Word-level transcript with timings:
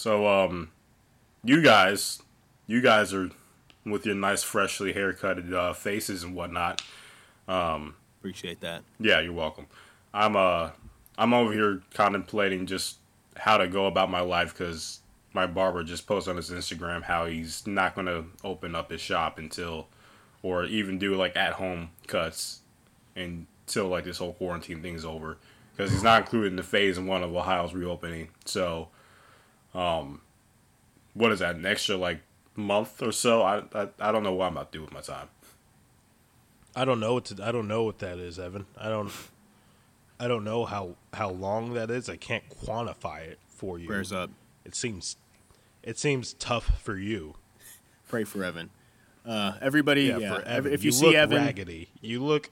So, 0.00 0.26
um, 0.26 0.70
you 1.44 1.60
guys, 1.60 2.22
you 2.66 2.80
guys 2.80 3.12
are 3.12 3.28
with 3.84 4.06
your 4.06 4.14
nice, 4.14 4.42
freshly 4.42 4.94
haircutted 4.94 5.52
uh, 5.52 5.74
faces 5.74 6.22
and 6.24 6.34
whatnot. 6.34 6.80
Um, 7.46 7.96
Appreciate 8.18 8.62
that. 8.62 8.82
yeah, 8.98 9.20
you're 9.20 9.34
welcome. 9.34 9.66
I'm 10.14 10.36
uh, 10.36 10.70
I'm 11.18 11.34
over 11.34 11.52
here 11.52 11.82
contemplating 11.92 12.64
just 12.64 12.96
how 13.36 13.58
to 13.58 13.68
go 13.68 13.84
about 13.84 14.10
my 14.10 14.20
life 14.20 14.54
because 14.56 15.00
my 15.34 15.46
barber 15.46 15.84
just 15.84 16.06
posted 16.06 16.30
on 16.30 16.36
his 16.38 16.48
Instagram 16.48 17.02
how 17.02 17.26
he's 17.26 17.66
not 17.66 17.94
gonna 17.94 18.24
open 18.42 18.74
up 18.74 18.90
his 18.90 19.02
shop 19.02 19.36
until, 19.36 19.86
or 20.42 20.64
even 20.64 20.98
do 20.98 21.14
like 21.14 21.36
at 21.36 21.52
home 21.52 21.90
cuts 22.06 22.60
until 23.16 23.88
like 23.88 24.04
this 24.04 24.16
whole 24.16 24.32
quarantine 24.32 24.80
thing's 24.80 25.04
over 25.04 25.36
because 25.76 25.92
he's 25.92 26.02
not 26.02 26.22
included 26.22 26.46
in 26.46 26.56
the 26.56 26.62
phase 26.62 26.98
one 26.98 27.22
of 27.22 27.36
Ohio's 27.36 27.74
reopening. 27.74 28.30
So, 28.46 28.88
um, 29.74 30.20
what 31.14 31.32
is 31.32 31.40
that? 31.40 31.56
An 31.56 31.66
extra 31.66 31.96
like 31.96 32.20
month 32.56 33.02
or 33.02 33.12
so? 33.12 33.42
I 33.42 33.62
I, 33.74 33.88
I 34.00 34.12
don't 34.12 34.22
know 34.22 34.32
what 34.32 34.46
I'm 34.46 34.52
about 34.52 34.72
to 34.72 34.78
do 34.78 34.82
with 34.82 34.92
my 34.92 35.00
time. 35.00 35.28
I 36.74 36.84
don't 36.84 37.00
know 37.00 37.14
what 37.14 37.24
to, 37.26 37.44
I 37.44 37.50
don't 37.50 37.68
know 37.68 37.82
what 37.82 37.98
that 37.98 38.18
is, 38.18 38.38
Evan. 38.38 38.66
I 38.78 38.88
don't 38.88 39.10
I 40.18 40.28
don't 40.28 40.44
know 40.44 40.66
how 40.66 40.96
how 41.14 41.30
long 41.30 41.74
that 41.74 41.90
is. 41.90 42.08
I 42.08 42.16
can't 42.16 42.44
quantify 42.48 43.22
it 43.22 43.38
for 43.48 43.78
you. 43.78 43.86
Prayers 43.86 44.12
up. 44.12 44.30
It 44.64 44.74
seems 44.74 45.16
it 45.82 45.98
seems 45.98 46.34
tough 46.34 46.80
for 46.82 46.96
you. 46.96 47.34
Pray 48.08 48.24
for 48.24 48.44
Evan. 48.44 48.70
Uh, 49.24 49.52
everybody, 49.60 50.04
yeah. 50.04 50.18
for 50.18 50.40
ev- 50.42 50.46
Evan. 50.46 50.72
If 50.72 50.84
you, 50.84 50.90
look 50.90 51.00
see 51.00 51.16
Evan, 51.16 51.38
raggedy, 51.38 51.88
you 52.00 52.22
look 52.22 52.50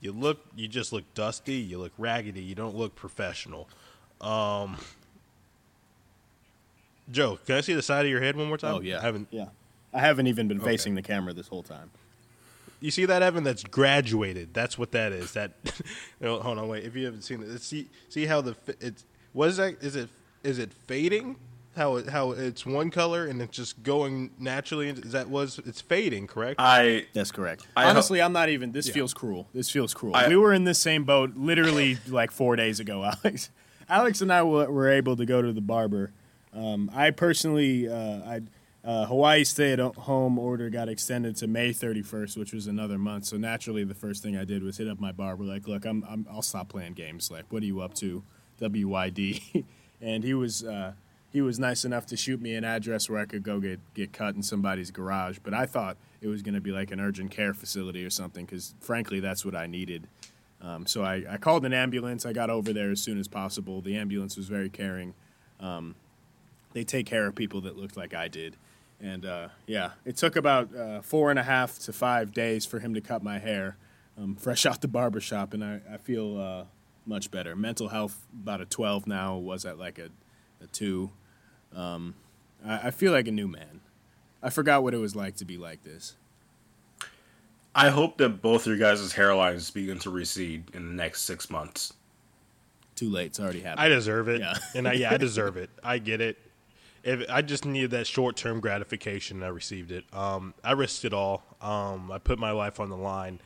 you 0.00 0.12
look 0.12 0.44
you 0.56 0.66
just 0.68 0.92
look 0.92 1.04
dusty, 1.14 1.54
you 1.54 1.78
look 1.78 1.92
raggedy, 1.96 2.42
you 2.42 2.54
don't 2.54 2.76
look 2.76 2.96
professional. 2.96 3.68
Um 4.20 4.76
Joe, 7.10 7.38
can 7.46 7.56
I 7.56 7.60
see 7.60 7.74
the 7.74 7.82
side 7.82 8.04
of 8.04 8.10
your 8.10 8.20
head 8.20 8.36
one 8.36 8.48
more 8.48 8.58
time? 8.58 8.74
oh 8.76 8.80
yeah, 8.80 8.98
I 8.98 9.02
haven't 9.02 9.28
yeah. 9.30 9.46
I 9.92 10.00
haven't 10.00 10.28
even 10.28 10.46
been 10.48 10.60
Okay. 10.60 10.70
facing 10.70 10.94
the 10.94 11.02
camera 11.02 11.32
this 11.32 11.48
whole 11.48 11.62
time. 11.64 11.90
You 12.80 12.90
see 12.90 13.04
that, 13.06 13.22
Evan? 13.22 13.44
That's 13.44 13.62
graduated. 13.64 14.54
That's 14.54 14.78
what 14.78 14.92
that 14.92 15.12
is. 15.12 15.32
That. 15.32 15.52
no, 16.20 16.40
hold 16.40 16.56
on, 16.58 16.66
wait. 16.68 16.84
If 16.84 16.96
you 16.96 17.04
haven't 17.04 17.22
seen 17.22 17.42
it, 17.42 17.60
see 17.60 17.88
see 18.08 18.24
how 18.26 18.40
the 18.40 18.54
fi- 18.54 18.74
it's 18.80 19.04
what 19.32 19.48
is 19.48 19.56
that? 19.58 19.82
Is 19.82 19.96
it 19.96 20.08
is 20.42 20.58
it 20.58 20.72
fading? 20.72 21.36
How 21.76 21.96
it 21.96 22.08
how 22.08 22.30
it's 22.32 22.64
one 22.64 22.90
color 22.90 23.26
and 23.26 23.42
it's 23.42 23.54
just 23.56 23.82
going 23.82 24.30
naturally. 24.38 24.88
Is 24.88 25.12
that 25.12 25.28
was 25.28 25.60
it's 25.66 25.80
fading? 25.80 26.26
Correct. 26.26 26.56
I 26.58 27.06
That's 27.12 27.30
correct. 27.32 27.66
I 27.76 27.84
ho- 27.84 27.90
Honestly, 27.90 28.22
I'm 28.22 28.32
not 28.32 28.48
even. 28.48 28.72
This 28.72 28.88
feels 28.88 29.12
cruel. 29.12 29.46
This 29.52 29.68
feels 29.70 29.92
cruel. 29.92 30.14
I- 30.16 30.28
we 30.28 30.36
were 30.36 30.52
in 30.54 30.64
this 30.64 30.78
same 30.78 31.04
boat 31.04 31.32
literally 31.36 31.98
like 32.08 32.30
four 32.30 32.56
days 32.56 32.80
ago, 32.80 33.04
Alex. 33.24 33.50
Alex 33.88 34.20
and 34.22 34.32
I 34.32 34.42
were, 34.44 34.70
were 34.70 34.88
able 34.88 35.16
to 35.16 35.26
go 35.26 35.42
to 35.42 35.52
the 35.52 35.60
barber. 35.60 36.12
Um, 36.52 36.90
I 36.94 37.10
personally, 37.10 37.88
uh, 37.88 37.94
I 37.94 38.40
uh, 38.82 39.06
Hawaii 39.06 39.44
stay-at-home 39.44 40.38
order 40.38 40.70
got 40.70 40.88
extended 40.88 41.36
to 41.36 41.46
May 41.46 41.70
31st, 41.70 42.38
which 42.38 42.52
was 42.52 42.66
another 42.66 42.98
month. 42.98 43.26
So 43.26 43.36
naturally, 43.36 43.84
the 43.84 43.94
first 43.94 44.22
thing 44.22 44.36
I 44.36 44.44
did 44.44 44.62
was 44.62 44.78
hit 44.78 44.88
up 44.88 44.98
my 44.98 45.12
barber, 45.12 45.44
like, 45.44 45.68
"Look, 45.68 45.84
I'm, 45.84 46.04
I'm 46.08 46.26
I'll 46.30 46.42
stop 46.42 46.68
playing 46.68 46.94
games. 46.94 47.30
Like, 47.30 47.44
what 47.50 47.62
are 47.62 47.66
you 47.66 47.80
up 47.80 47.94
to? 47.94 48.22
WYD?" 48.60 49.64
and 50.00 50.24
he 50.24 50.34
was. 50.34 50.64
Uh, 50.64 50.92
he 51.32 51.40
was 51.40 51.58
nice 51.58 51.84
enough 51.84 52.06
to 52.06 52.16
shoot 52.16 52.40
me 52.40 52.54
an 52.54 52.64
address 52.64 53.08
where 53.08 53.20
I 53.20 53.24
could 53.24 53.44
go 53.44 53.60
get, 53.60 53.78
get 53.94 54.12
cut 54.12 54.34
in 54.34 54.42
somebody's 54.42 54.90
garage. 54.90 55.38
But 55.42 55.54
I 55.54 55.64
thought 55.64 55.96
it 56.20 56.26
was 56.26 56.42
going 56.42 56.54
to 56.54 56.60
be 56.60 56.72
like 56.72 56.90
an 56.90 57.00
urgent 57.00 57.30
care 57.30 57.54
facility 57.54 58.04
or 58.04 58.10
something 58.10 58.44
because, 58.44 58.74
frankly, 58.80 59.20
that's 59.20 59.44
what 59.44 59.54
I 59.54 59.66
needed. 59.66 60.08
Um, 60.60 60.86
so 60.86 61.02
I, 61.02 61.24
I 61.30 61.36
called 61.36 61.64
an 61.64 61.72
ambulance. 61.72 62.26
I 62.26 62.32
got 62.32 62.50
over 62.50 62.72
there 62.72 62.90
as 62.90 63.00
soon 63.00 63.18
as 63.18 63.28
possible. 63.28 63.80
The 63.80 63.96
ambulance 63.96 64.36
was 64.36 64.48
very 64.48 64.68
caring. 64.68 65.14
Um, 65.60 65.94
they 66.72 66.84
take 66.84 67.06
care 67.06 67.26
of 67.26 67.34
people 67.34 67.60
that 67.62 67.76
looked 67.76 67.96
like 67.96 68.14
I 68.14 68.28
did. 68.28 68.56
And 69.00 69.24
uh, 69.24 69.48
yeah, 69.66 69.92
it 70.04 70.16
took 70.16 70.36
about 70.36 70.74
uh, 70.74 71.00
four 71.00 71.30
and 71.30 71.38
a 71.38 71.42
half 71.42 71.78
to 71.80 71.92
five 71.92 72.32
days 72.32 72.66
for 72.66 72.78
him 72.80 72.92
to 72.94 73.00
cut 73.00 73.22
my 73.22 73.38
hair, 73.38 73.76
um, 74.18 74.36
fresh 74.36 74.66
out 74.66 74.80
the 74.82 74.88
barber 74.88 75.20
shop, 75.20 75.54
and 75.54 75.64
I, 75.64 75.80
I 75.92 75.96
feel 75.96 76.38
uh, 76.38 76.64
much 77.06 77.30
better. 77.30 77.56
Mental 77.56 77.88
health, 77.88 78.26
about 78.42 78.60
a 78.60 78.66
12 78.66 79.06
now, 79.06 79.36
was 79.36 79.64
at 79.64 79.78
like 79.78 79.98
a, 79.98 80.10
a 80.62 80.66
2. 80.66 81.10
Um, 81.74 82.14
I, 82.64 82.88
I 82.88 82.90
feel 82.90 83.12
like 83.12 83.26
a 83.26 83.32
new 83.32 83.48
man. 83.48 83.80
I 84.42 84.50
forgot 84.50 84.82
what 84.82 84.94
it 84.94 84.98
was 84.98 85.16
like 85.16 85.36
to 85.36 85.44
be 85.44 85.56
like 85.56 85.82
this. 85.82 86.16
I 87.74 87.88
hope 87.90 88.18
that 88.18 88.42
both 88.42 88.66
your 88.66 88.76
guys' 88.76 89.12
hairlines 89.14 89.72
begin 89.72 89.98
to 90.00 90.10
recede 90.10 90.64
in 90.74 90.88
the 90.88 90.94
next 90.94 91.22
six 91.22 91.48
months. 91.50 91.92
Too 92.96 93.08
late. 93.08 93.26
It's 93.26 93.40
already 93.40 93.60
happened. 93.60 93.80
I 93.80 93.88
deserve 93.88 94.28
it, 94.28 94.40
Yeah. 94.40 94.54
and 94.74 94.88
I, 94.88 94.92
yeah, 94.94 95.12
I 95.12 95.16
deserve 95.18 95.56
it. 95.56 95.70
I 95.82 95.98
get 95.98 96.20
it. 96.20 96.36
If 97.02 97.28
I 97.30 97.42
just 97.42 97.64
needed 97.64 97.90
that 97.92 98.06
short 98.06 98.36
term 98.36 98.60
gratification, 98.60 99.38
and 99.38 99.44
I 99.44 99.48
received 99.48 99.90
it. 99.90 100.04
Um, 100.12 100.54
I 100.62 100.72
risked 100.72 101.04
it 101.04 101.12
all. 101.14 101.42
Um, 101.60 102.10
I 102.12 102.18
put 102.18 102.38
my 102.38 102.50
life 102.50 102.78
on 102.80 102.90
the 102.90 102.96
line, 102.96 103.40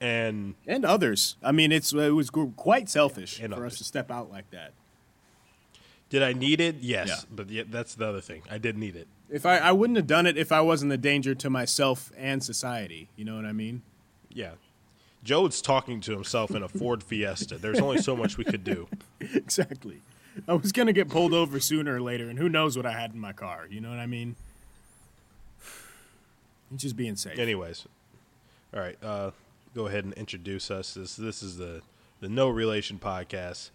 and 0.00 0.54
and 0.66 0.84
others. 0.84 1.36
I 1.42 1.52
mean, 1.52 1.72
it's 1.72 1.92
it 1.92 2.10
was 2.14 2.30
quite 2.30 2.88
selfish 2.88 3.38
for 3.40 3.46
others. 3.52 3.72
us 3.72 3.78
to 3.78 3.84
step 3.84 4.10
out 4.10 4.30
like 4.30 4.50
that. 4.50 4.72
did 6.08 6.22
I 6.22 6.32
need 6.32 6.60
it? 6.60 6.76
Yes, 6.80 7.08
Yeah. 7.08 7.16
but 7.30 7.50
yeah, 7.50 7.62
that's 7.68 7.94
the 7.94 8.06
other 8.08 8.20
thing. 8.20 8.42
I 8.50 8.58
did 8.58 8.76
need 8.78 8.96
it. 8.96 9.08
If 9.28 9.46
I, 9.46 9.58
I 9.58 9.72
wouldn't 9.72 9.96
have 9.96 10.08
done 10.08 10.26
it 10.26 10.36
if 10.36 10.50
I 10.50 10.60
wasn't 10.60 10.90
a 10.92 10.96
danger 10.96 11.34
to 11.36 11.50
myself 11.50 12.10
and 12.16 12.42
society. 12.42 13.08
You 13.16 13.24
know 13.24 13.36
what 13.36 13.44
I 13.44 13.52
mean? 13.52 13.82
Yeah. 14.28 14.52
Joe's 15.22 15.60
talking 15.62 16.00
to 16.00 16.12
himself 16.12 16.50
in 16.52 16.62
a 16.62 16.68
Ford 16.68 17.02
Fiesta. 17.04 17.58
There's 17.58 17.78
only 17.78 17.98
so 17.98 18.16
much 18.16 18.36
we 18.38 18.44
could 18.44 18.64
do. 18.64 18.88
exactly. 19.20 20.00
I 20.48 20.54
was 20.54 20.72
gonna 20.72 20.92
get 20.92 21.08
pulled 21.08 21.32
over 21.32 21.60
sooner 21.60 21.96
or 21.96 22.00
later, 22.00 22.28
and 22.28 22.38
who 22.38 22.48
knows 22.48 22.76
what 22.76 22.86
I 22.86 22.92
had 22.92 23.12
in 23.12 23.20
my 23.20 23.32
car? 23.32 23.66
You 23.68 23.80
know 23.80 23.90
what 23.90 23.98
I 23.98 24.06
mean? 24.06 24.36
Just 26.76 26.96
being 26.96 27.16
safe. 27.16 27.38
Anyways, 27.38 27.86
all 28.72 28.80
right. 28.80 28.96
Uh, 29.02 29.32
go 29.74 29.86
ahead 29.86 30.04
and 30.04 30.12
introduce 30.14 30.70
us. 30.70 30.94
This 30.94 31.16
this 31.16 31.42
is 31.42 31.56
the 31.56 31.82
the 32.20 32.28
No 32.28 32.48
Relation 32.48 32.98
podcast. 32.98 33.70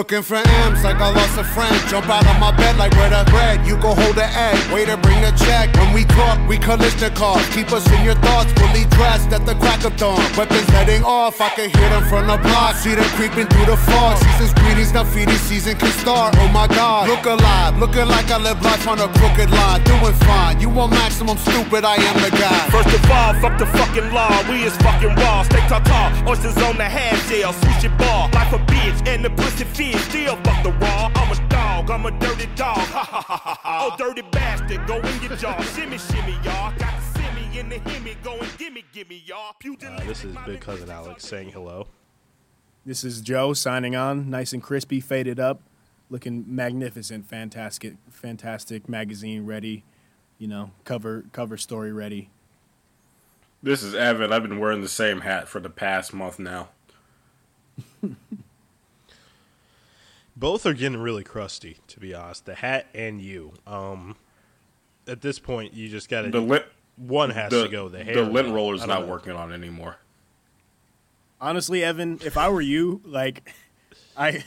Looking 0.00 0.22
for 0.22 0.40
M's 0.64 0.82
like 0.82 0.96
I 0.96 1.12
lost 1.12 1.36
a 1.36 1.44
friend. 1.44 1.76
Jump 1.90 2.08
out 2.08 2.24
of 2.24 2.40
my 2.40 2.56
bed 2.56 2.78
like 2.78 2.90
where 2.96 3.10
the 3.10 3.20
bread. 3.30 3.66
You 3.66 3.76
go 3.76 3.92
hold 3.92 4.16
the 4.16 4.24
egg. 4.24 4.56
Waiter, 4.72 4.96
bring 4.96 5.20
the 5.20 5.28
check. 5.36 5.68
When 5.76 5.92
we 5.92 6.08
talk, 6.16 6.40
we 6.48 6.56
Kalashnikov. 6.56 7.36
Keep 7.52 7.70
us 7.76 7.84
in 7.92 8.02
your 8.02 8.16
thoughts. 8.24 8.50
Fully 8.56 8.88
dressed 8.96 9.28
at 9.28 9.44
the 9.44 9.54
crack 9.56 9.84
of 9.84 9.94
dawn. 10.00 10.16
Weapons 10.40 10.64
heading 10.72 11.04
off. 11.04 11.38
I 11.42 11.50
can 11.50 11.68
hear 11.68 11.88
them 11.92 12.08
from 12.08 12.28
the 12.28 12.38
block. 12.40 12.76
See 12.76 12.94
them 12.94 13.04
creeping 13.12 13.44
through 13.52 13.66
the 13.66 13.76
fog. 13.76 14.16
Season's 14.40 14.54
greetings. 14.56 14.96
feeding 15.12 15.36
season 15.36 15.76
can 15.76 15.92
start. 16.00 16.32
Oh 16.38 16.48
my 16.48 16.66
God. 16.66 17.06
Look 17.06 17.26
alive. 17.26 17.76
Looking 17.76 18.08
like 18.08 18.30
I 18.30 18.38
live 18.38 18.56
life 18.64 18.88
on 18.88 19.04
a 19.04 19.08
crooked 19.20 19.50
line. 19.50 19.84
Doing 19.84 20.16
fine. 20.24 20.58
You 20.64 20.70
want 20.70 20.92
maximum 20.92 21.36
stupid? 21.36 21.84
I 21.84 21.96
am 22.00 22.16
the 22.24 22.32
guy. 22.40 22.72
First 22.72 22.88
of 22.88 23.04
all, 23.10 23.34
fuck 23.44 23.58
the 23.58 23.66
fucking 23.76 24.08
law. 24.16 24.32
We 24.48 24.64
is 24.64 24.72
fucking 24.80 25.12
raw. 25.20 25.42
Stay 25.42 25.60
tartar. 25.68 26.08
Oysters 26.24 26.56
on 26.64 26.78
the 26.80 26.88
half 26.88 27.20
shell. 27.28 27.52
Switch 27.52 27.84
your 27.84 27.92
ball. 28.00 28.30
Life 28.32 28.54
a 28.54 28.60
bitch. 28.64 28.96
And 29.06 29.22
the 29.22 29.28
pussy 29.28 29.60
fish. 29.92 30.02
Still 30.08 30.36
fuck 30.36 30.62
the 30.62 30.72
raw. 30.72 31.10
I'm 31.14 31.32
a 31.32 31.48
dog. 31.48 31.90
I'm 31.90 32.06
a 32.06 32.10
dirty 32.18 32.46
dog. 32.54 32.76
Ha 32.76 33.04
ha 33.04 33.22
ha 33.22 33.36
ha 33.36 33.58
ha. 33.62 33.90
Oh, 33.92 33.96
dirty 33.96 34.22
bastard. 34.22 34.86
Go 34.86 34.98
in 34.98 35.22
your 35.22 35.36
jaw. 35.36 35.60
Shimmy, 35.62 35.98
shimmy, 35.98 36.32
y'all. 36.44 36.76
Got 36.78 37.00
the 37.00 37.20
simmy 37.20 37.58
in 37.58 37.68
the 37.68 37.76
himmy. 37.76 38.22
Go 38.22 38.38
and 38.38 38.58
gimme, 38.58 38.84
gimme, 38.92 39.22
y'all. 39.26 39.54
Uh, 39.84 40.04
this 40.04 40.24
is 40.24 40.36
Big 40.46 40.60
Cousin 40.60 40.90
Alex 40.90 41.24
saying 41.26 41.50
hello. 41.50 41.86
This 42.86 43.04
is 43.04 43.20
Joe 43.20 43.52
signing 43.52 43.94
on, 43.94 44.30
nice 44.30 44.54
and 44.54 44.62
crispy, 44.62 45.00
faded 45.00 45.38
up, 45.38 45.60
looking 46.08 46.44
magnificent, 46.48 47.26
fantastic, 47.26 47.96
fantastic 48.10 48.88
magazine 48.88 49.44
ready. 49.44 49.84
You 50.38 50.48
know, 50.48 50.70
cover 50.84 51.26
cover 51.32 51.58
story 51.58 51.92
ready. 51.92 52.30
This 53.62 53.82
is 53.82 53.94
Evan. 53.94 54.32
I've 54.32 54.42
been 54.42 54.58
wearing 54.58 54.80
the 54.80 54.88
same 54.88 55.20
hat 55.20 55.46
for 55.46 55.60
the 55.60 55.68
past 55.68 56.14
month 56.14 56.38
now. 56.38 56.70
Both 60.40 60.64
are 60.64 60.72
getting 60.72 60.98
really 60.98 61.22
crusty, 61.22 61.76
to 61.88 62.00
be 62.00 62.14
honest. 62.14 62.46
The 62.46 62.54
hat 62.54 62.86
and 62.94 63.20
you. 63.20 63.52
Um, 63.66 64.16
at 65.06 65.20
this 65.20 65.38
point, 65.38 65.74
you 65.74 65.90
just 65.90 66.08
got 66.08 66.22
to. 66.22 66.30
The 66.30 66.40
to. 66.40 66.44
lint, 66.46 66.64
One 66.96 67.28
has 67.30 67.50
the, 67.50 67.64
to 67.64 67.68
go. 67.68 67.90
The 67.90 68.02
hair. 68.02 68.14
the 68.14 68.22
lint 68.22 68.48
I 68.48 68.52
roller's 68.52 68.80
don't 68.84 69.02
know. 69.02 69.06
working 69.06 69.32
on 69.32 69.52
anymore. 69.52 69.98
Honestly, 71.42 71.84
Evan, 71.84 72.20
if 72.24 72.38
I 72.38 72.48
were 72.48 72.60
you, 72.62 73.02
like, 73.04 73.52
I, 74.16 74.42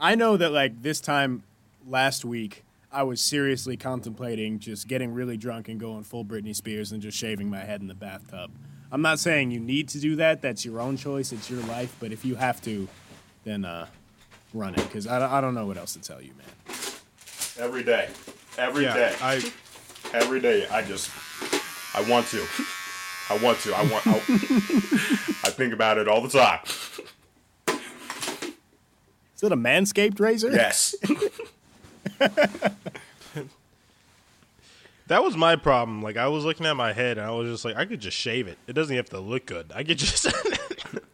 I 0.00 0.14
know 0.14 0.38
that 0.38 0.52
like 0.52 0.80
this 0.82 1.00
time 1.00 1.42
last 1.86 2.24
week, 2.24 2.64
I 2.90 3.02
was 3.02 3.20
seriously 3.20 3.76
contemplating 3.76 4.58
just 4.58 4.88
getting 4.88 5.12
really 5.12 5.36
drunk 5.36 5.68
and 5.68 5.78
going 5.78 6.02
full 6.04 6.24
Britney 6.24 6.56
Spears 6.56 6.92
and 6.92 7.02
just 7.02 7.18
shaving 7.18 7.50
my 7.50 7.58
head 7.60 7.82
in 7.82 7.88
the 7.88 7.94
bathtub. 7.94 8.50
I'm 8.90 9.02
not 9.02 9.18
saying 9.18 9.50
you 9.50 9.60
need 9.60 9.88
to 9.90 9.98
do 10.00 10.16
that. 10.16 10.40
That's 10.40 10.64
your 10.64 10.80
own 10.80 10.96
choice. 10.96 11.30
It's 11.32 11.50
your 11.50 11.60
life. 11.64 11.94
But 12.00 12.12
if 12.12 12.24
you 12.24 12.36
have 12.36 12.62
to, 12.62 12.88
then 13.44 13.66
uh, 13.66 13.86
run 14.54 14.74
it 14.74 14.82
because 14.82 15.06
I, 15.06 15.18
don't- 15.18 15.30
I 15.32 15.40
don't 15.40 15.54
know 15.54 15.66
what 15.66 15.76
else 15.76 15.92
to 15.94 16.00
tell 16.00 16.20
you, 16.22 16.32
man. 16.38 16.46
Every 17.58 17.82
day. 17.82 18.08
every 18.58 18.84
Yeah, 18.84 18.94
day. 18.94 19.14
I 19.20 19.52
every 20.12 20.40
day. 20.40 20.66
I 20.68 20.82
just, 20.82 21.10
I 21.94 22.02
want 22.10 22.26
to. 22.28 22.44
I 23.30 23.38
want 23.42 23.58
to. 23.60 23.72
I 23.74 23.82
want. 23.90 24.06
I, 24.06 24.12
I 24.16 25.50
think 25.50 25.72
about 25.72 25.98
it 25.98 26.06
all 26.08 26.20
the 26.20 26.28
time. 26.28 26.60
Is 29.34 29.42
it 29.42 29.52
a 29.52 29.56
manscaped 29.56 30.20
razor? 30.20 30.50
Yes. 30.50 30.94
that 35.08 35.22
was 35.22 35.36
my 35.36 35.56
problem. 35.56 36.02
Like 36.02 36.16
I 36.16 36.28
was 36.28 36.44
looking 36.44 36.66
at 36.66 36.76
my 36.76 36.92
head 36.92 37.18
and 37.18 37.26
I 37.26 37.30
was 37.30 37.48
just 37.50 37.64
like, 37.64 37.76
I 37.76 37.84
could 37.84 38.00
just 38.00 38.16
shave 38.16 38.48
it. 38.48 38.58
It 38.66 38.72
doesn't 38.72 38.94
have 38.96 39.10
to 39.10 39.20
look 39.20 39.46
good. 39.46 39.72
I 39.74 39.84
could 39.84 39.98
just 39.98 40.26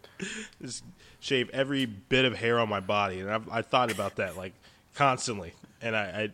just 0.62 0.84
shave 1.22 1.48
every 1.50 1.86
bit 1.86 2.24
of 2.26 2.36
hair 2.36 2.58
on 2.58 2.68
my 2.68 2.80
body, 2.80 3.20
and 3.20 3.30
I've, 3.30 3.48
I 3.48 3.62
thought 3.62 3.90
about 3.90 4.16
that 4.16 4.36
like 4.36 4.52
constantly, 4.94 5.54
and 5.80 5.96
I 5.96 6.30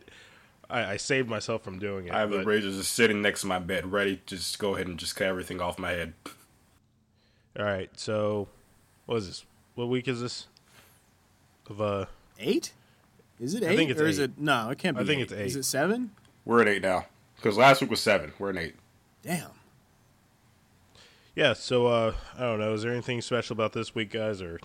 I, 0.70 0.81
I, 0.81 0.93
I 0.93 0.96
saved 0.96 1.29
myself 1.29 1.62
from 1.62 1.79
doing 1.79 2.06
it. 2.08 2.12
I 2.12 2.20
have 2.20 2.31
the 2.31 2.38
but- 2.38 2.46
razor 2.46 2.70
just 2.70 2.93
sitting 2.93 3.23
next 3.23 3.43
to 3.43 3.46
my 3.46 3.58
bed, 3.58 3.93
ready 3.93 4.17
to 4.26 4.37
just 4.37 4.58
go 4.58 4.75
ahead 4.75 4.87
and 4.88 4.99
just 4.99 5.14
cut 5.14 5.26
everything 5.29 5.61
off 5.61 5.79
my 5.79 5.90
head. 5.90 6.14
All 7.58 7.64
right, 7.64 7.90
so 7.99 8.49
what 9.06 9.17
is 9.17 9.26
this? 9.26 9.44
What 9.75 9.88
week 9.88 10.08
is 10.08 10.20
this? 10.20 10.46
Of 11.70 11.81
uh, 11.81 12.06
Eight? 12.38 12.73
Is 13.40 13.55
it 13.55 13.62
eight? 13.62 13.70
I 13.70 13.76
think 13.76 13.90
it's 13.90 14.00
or 14.00 14.06
is 14.06 14.19
eight. 14.19 14.25
it 14.25 14.38
no? 14.38 14.70
It 14.70 14.79
can't 14.79 14.96
be. 14.96 15.02
I 15.02 15.06
think 15.06 15.20
eight. 15.20 15.23
it's 15.25 15.32
eight. 15.32 15.46
Is 15.46 15.56
it 15.56 15.64
seven? 15.64 16.11
We're 16.44 16.62
at 16.62 16.69
eight 16.69 16.82
now. 16.82 17.06
Because 17.37 17.56
last 17.56 17.81
week 17.81 17.90
was 17.90 18.00
seven. 18.00 18.32
We're 18.38 18.50
at 18.50 18.56
eight. 18.56 18.75
Damn. 19.23 19.50
yeah. 21.37 21.52
So 21.52 21.87
uh, 21.87 22.14
I 22.37 22.40
don't 22.40 22.58
know. 22.58 22.73
Is 22.75 22.82
there 22.82 22.93
anything 22.93 23.20
special 23.20 23.55
about 23.55 23.73
this 23.73 23.94
week, 23.94 24.11
guys? 24.11 24.40
Or 24.43 24.58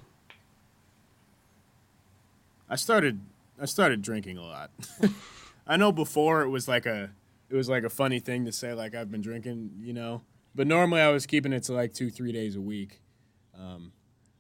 I 2.74 2.76
started 2.76 3.20
I 3.62 3.66
started 3.66 4.02
drinking 4.02 4.40
a 4.40 4.42
lot. 4.42 4.72
I 5.68 5.78
know 5.78 5.92
before 5.92 6.42
it 6.42 6.50
was 6.50 6.68
like 6.68 6.88
a 6.88 7.12
it 7.48 7.56
was 7.56 7.70
like 7.70 7.84
a 7.84 7.90
funny 7.90 8.20
thing 8.20 8.46
to 8.46 8.52
say 8.52 8.74
like 8.74 8.96
I've 8.96 9.12
been 9.12 9.22
drinking, 9.22 9.74
you 9.80 9.94
know. 9.94 10.24
But 10.56 10.66
normally 10.66 11.02
I 11.02 11.10
was 11.10 11.28
keeping 11.28 11.54
it 11.54 11.62
to 11.66 11.74
like 11.74 11.94
two 11.94 12.10
three 12.10 12.32
days 12.32 12.56
a 12.56 12.62
week. 12.62 13.00
Um, 13.56 13.92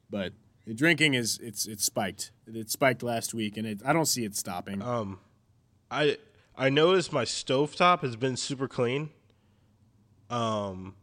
but 0.09 0.33
the 0.65 0.73
drinking 0.73 1.13
is 1.13 1.37
it's 1.43 1.67
it's 1.67 1.85
spiked. 1.85 2.31
It 2.47 2.71
spiked 2.71 3.03
last 3.03 3.35
week, 3.35 3.55
and 3.55 3.67
it 3.67 3.81
I 3.85 3.93
don't 3.93 4.07
see 4.07 4.25
it 4.25 4.35
stopping. 4.35 4.81
Um, 4.81 5.19
I 5.91 6.17
I 6.57 6.69
noticed 6.69 7.13
my 7.13 7.25
stovetop 7.25 8.01
has 8.01 8.15
been 8.15 8.35
super 8.35 8.67
clean. 8.67 9.11
Um, 10.31 10.95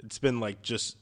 it's 0.00 0.18
been 0.18 0.40
like 0.40 0.60
just 0.62 0.96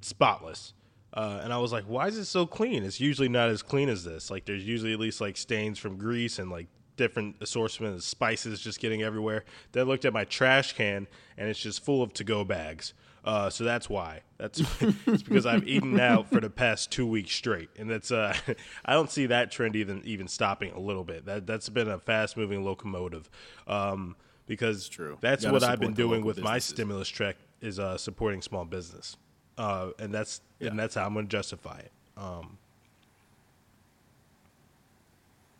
spotless. 0.00 0.74
Uh, 1.12 1.40
and 1.42 1.52
I 1.52 1.58
was 1.58 1.72
like, 1.72 1.84
why 1.84 2.06
is 2.06 2.16
it 2.16 2.26
so 2.26 2.46
clean? 2.46 2.84
It's 2.84 3.00
usually 3.00 3.28
not 3.28 3.48
as 3.48 3.62
clean 3.62 3.88
as 3.88 4.04
this. 4.04 4.30
Like, 4.30 4.44
there's 4.44 4.64
usually 4.64 4.92
at 4.92 5.00
least 5.00 5.20
like 5.20 5.36
stains 5.36 5.78
from 5.78 5.96
grease 5.96 6.38
and 6.38 6.50
like 6.50 6.68
different 6.96 7.36
assortment 7.40 7.94
of 7.94 8.02
spices 8.02 8.60
just 8.60 8.78
getting 8.78 9.02
everywhere. 9.02 9.44
Then 9.72 9.86
I 9.86 9.88
looked 9.88 10.04
at 10.04 10.12
my 10.12 10.24
trash 10.24 10.74
can 10.74 11.08
and 11.36 11.48
it's 11.48 11.58
just 11.58 11.84
full 11.84 12.02
of 12.02 12.12
to 12.14 12.24
go 12.24 12.44
bags. 12.44 12.92
Uh, 13.24 13.50
so 13.50 13.64
that's 13.64 13.88
why. 13.88 14.20
That's 14.38 14.60
it's 15.06 15.22
because 15.22 15.46
I've 15.46 15.66
eaten 15.66 15.98
out 16.00 16.30
for 16.30 16.40
the 16.40 16.50
past 16.50 16.90
two 16.90 17.06
weeks 17.06 17.32
straight, 17.32 17.68
and 17.78 17.90
that's 17.90 18.10
uh, 18.10 18.34
I 18.84 18.94
don't 18.94 19.10
see 19.10 19.26
that 19.26 19.50
trend 19.50 19.76
even 19.76 20.02
even 20.04 20.26
stopping 20.26 20.72
a 20.72 20.80
little 20.80 21.04
bit. 21.04 21.26
That 21.26 21.46
that's 21.46 21.68
been 21.68 21.88
a 21.88 21.98
fast 21.98 22.36
moving 22.36 22.64
locomotive, 22.64 23.28
um, 23.66 24.16
because 24.46 24.88
true. 24.88 25.18
that's 25.20 25.44
what 25.44 25.62
I've 25.62 25.80
been 25.80 25.92
doing 25.92 26.24
with 26.24 26.40
my 26.40 26.58
stimulus 26.58 27.08
check 27.08 27.36
is 27.60 27.78
uh, 27.78 27.98
supporting 27.98 28.40
small 28.40 28.64
business, 28.64 29.18
uh, 29.58 29.90
and 29.98 30.12
that's 30.12 30.40
and 30.60 30.78
that's 30.78 30.94
how 30.94 31.06
I'm 31.06 31.14
going 31.14 31.26
to 31.26 31.30
justify 31.30 31.78
it. 31.78 31.92
Um, 32.16 32.58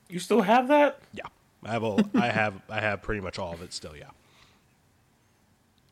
You 0.08 0.18
still 0.18 0.42
have 0.42 0.68
that? 0.68 0.98
yeah, 1.12 1.24
I 1.64 1.70
have 1.70 1.84
all, 1.84 2.00
I 2.14 2.28
have 2.30 2.54
I 2.68 2.80
have 2.80 3.02
pretty 3.02 3.20
much 3.20 3.38
all 3.38 3.52
of 3.54 3.62
it 3.62 3.72
still. 3.72 3.96
Yeah. 3.96 4.10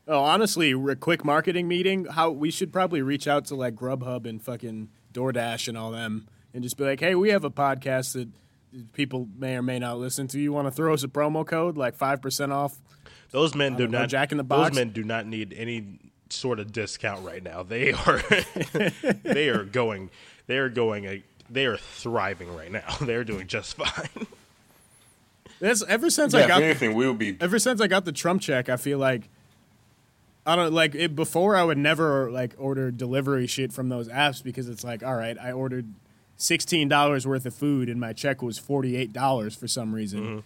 Oh, 0.07 0.21
honestly, 0.21 0.73
a 0.73 0.97
quick 0.97 1.25
marketing 1.25 1.69
meeting. 1.69 2.07
How 2.07 2.31
we 2.31 2.51
should 2.51 2.73
probably 2.73 3.03
reach 3.03 3.29
out 3.29 3.45
to 3.47 3.55
like 3.55 3.75
Grubhub 3.75 4.27
and 4.27 4.43
fucking 4.43 4.89
DoorDash 5.13 5.69
and 5.69 5.77
all 5.79 5.91
them, 5.91 6.27
and 6.53 6.63
just 6.63 6.77
be 6.77 6.85
like, 6.85 6.99
"Hey, 7.01 7.15
we 7.15 7.29
have 7.31 7.45
a 7.45 7.51
podcast 7.51 8.15
that 8.15 8.29
people 8.93 9.29
may 9.37 9.57
or 9.57 9.63
may 9.63 9.79
not 9.79 9.99
listen 9.99 10.27
to. 10.29 10.41
You 10.41 10.53
want 10.53 10.67
to 10.67 10.71
throw 10.73 10.95
us 10.95 11.05
a 11.05 11.09
promo 11.09 11.47
code, 11.47 11.77
like 11.77 11.95
five 11.95 12.21
percent 12.21 12.53
off?" 12.53 12.77
Those 13.31 13.55
men 13.55 13.73
do 13.77 13.85
don't 13.85 13.93
know, 13.93 13.99
not 14.01 14.09
Jack 14.09 14.33
in 14.33 14.39
the 14.39 14.45
Box. 14.45 14.71
Those 14.71 14.77
men 14.77 14.91
do 14.93 15.05
not 15.05 15.27
need 15.27 15.53
any 15.57 15.99
sort 16.33 16.61
of 16.61 16.73
discount 16.73 17.25
right 17.25 17.43
now. 17.43 17.63
They 17.63 17.93
are 17.93 18.19
they 19.23 19.49
are 19.49 19.65
going 19.65 20.11
they 20.47 20.59
are 20.59 20.69
going 20.69 21.05
a, 21.05 21.23
they 21.51 21.67
are 21.67 21.77
thriving 21.77 22.55
right 22.55 22.71
now. 22.73 22.97
They're 23.01 23.25
doing 23.25 23.47
just 23.47 23.77
fine. 23.77 24.27
That's 25.61 25.83
ever 25.89 26.09
since 26.11 26.35
Yeah, 26.35 26.45
I 26.45 26.49
got 26.49 26.63
anything, 26.63 26.95
we 26.95 27.07
would 27.09 27.19
be. 27.19 27.37
ever 27.41 27.59
since 27.59 27.81
I 27.81 27.87
got 27.89 28.05
the 28.05 28.13
Trump 28.13 28.41
check, 28.43 28.69
I 28.69 28.77
feel 28.77 28.99
like 28.99 29.29
I 30.47 30.55
don't 30.57 30.73
like 30.73 30.95
it 30.95 31.17
before 31.17 31.57
I 31.57 31.65
would 31.65 31.79
never 31.79 32.31
like 32.31 32.55
order 32.59 32.91
delivery 32.91 33.47
shit 33.47 33.73
from 33.73 33.89
those 33.89 34.09
apps 34.09 34.43
because 34.43 34.69
it's 34.69 34.85
like, 34.85 35.03
all 35.03 35.17
right, 35.17 35.37
I 35.39 35.53
ordered 35.53 35.93
sixteen 36.37 36.89
dollars 36.89 37.27
worth 37.27 37.45
of 37.45 37.55
food 37.55 37.89
and 37.89 37.99
my 38.01 38.13
check 38.13 38.41
was 38.41 38.59
forty 38.59 38.97
eight 38.97 39.13
dollars 39.13 39.55
for 39.57 39.67
some 39.69 39.95
reason. 39.95 40.21
Mm-hmm. 40.23 40.39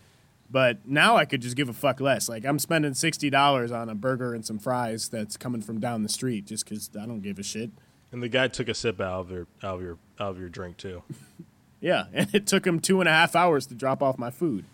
But 0.53 0.87
now 0.87 1.17
I 1.17 1.25
could 1.25 1.41
just 1.41 1.57
give 1.57 1.71
a 1.71 1.73
fuck 1.73 1.99
less. 1.99 2.29
Like 2.29 2.45
I'm 2.45 2.59
spending 2.59 2.93
sixty 2.95 3.31
dollars 3.31 3.73
on 3.73 3.89
a 3.89 3.95
burger 3.95 4.35
and 4.35 4.45
some 4.45 4.59
fries 4.59 5.09
that's 5.09 5.39
coming 5.39 5.63
from 5.63 5.81
down 5.81 6.03
the 6.03 6.11
street 6.11 6.45
just 6.45 6.69
because 6.69 6.91
I 6.95 7.07
don't 7.07 7.23
give 7.23 7.39
a 7.39 7.43
shit. 7.43 7.71
And 8.13 8.23
the 8.23 8.29
guy 8.29 8.49
took 8.49 8.69
a 8.69 8.75
sip 8.75 9.01
out 9.01 9.21
of 9.21 9.31
your 9.31 9.47
out 9.63 9.77
of 9.77 9.83
your 9.83 9.99
out 10.21 10.31
of 10.33 10.39
your 10.39 10.51
drink 10.51 10.77
too. 10.77 11.03
Yeah, 11.85 12.05
and 12.15 12.33
it 12.33 12.47
took 12.47 12.65
him 12.65 12.79
two 12.79 13.01
and 13.01 13.09
a 13.09 13.13
half 13.13 13.35
hours 13.35 13.67
to 13.67 13.75
drop 13.75 14.05
off 14.05 14.17
my 14.17 14.31
food. 14.31 14.65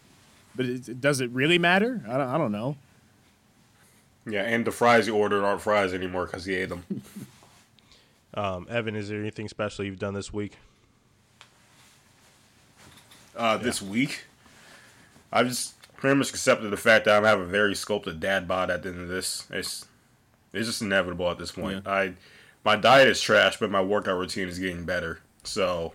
But 0.54 0.66
it, 0.66 1.00
does 1.00 1.22
it 1.22 1.30
really 1.30 1.58
matter? 1.58 2.02
I 2.06 2.18
don't, 2.18 2.28
I 2.28 2.36
don't 2.36 2.52
know. 2.52 2.76
Yeah, 4.26 4.42
and 4.42 4.66
the 4.66 4.70
fries 4.70 5.06
you 5.06 5.16
ordered 5.16 5.42
aren't 5.42 5.62
fries 5.62 5.94
anymore 5.94 6.26
because 6.26 6.44
he 6.44 6.54
ate 6.54 6.68
them. 6.68 6.84
Um, 8.34 8.66
Evan, 8.68 8.94
is 8.94 9.08
there 9.08 9.18
anything 9.18 9.48
special 9.48 9.86
you've 9.86 9.98
done 9.98 10.12
this 10.12 10.32
week? 10.34 10.58
uh, 13.34 13.56
this 13.56 13.80
week. 13.80 14.26
I've 15.32 15.48
just 15.48 15.74
pretty 15.96 16.16
much 16.16 16.30
accepted 16.30 16.70
the 16.70 16.76
fact 16.76 17.04
that 17.04 17.16
I'm 17.16 17.24
having 17.24 17.44
a 17.44 17.48
very 17.48 17.74
sculpted 17.74 18.20
dad 18.20 18.48
bod 18.48 18.70
at 18.70 18.82
the 18.82 18.90
end 18.90 19.00
of 19.00 19.08
this. 19.08 19.46
It's 19.50 19.86
it's 20.52 20.66
just 20.66 20.82
inevitable 20.82 21.30
at 21.30 21.38
this 21.38 21.52
point. 21.52 21.86
I 21.86 22.14
my 22.64 22.76
diet 22.76 23.08
is 23.08 23.20
trash, 23.20 23.58
but 23.58 23.70
my 23.70 23.82
workout 23.82 24.18
routine 24.18 24.48
is 24.48 24.58
getting 24.58 24.84
better. 24.84 25.20
So 25.44 25.92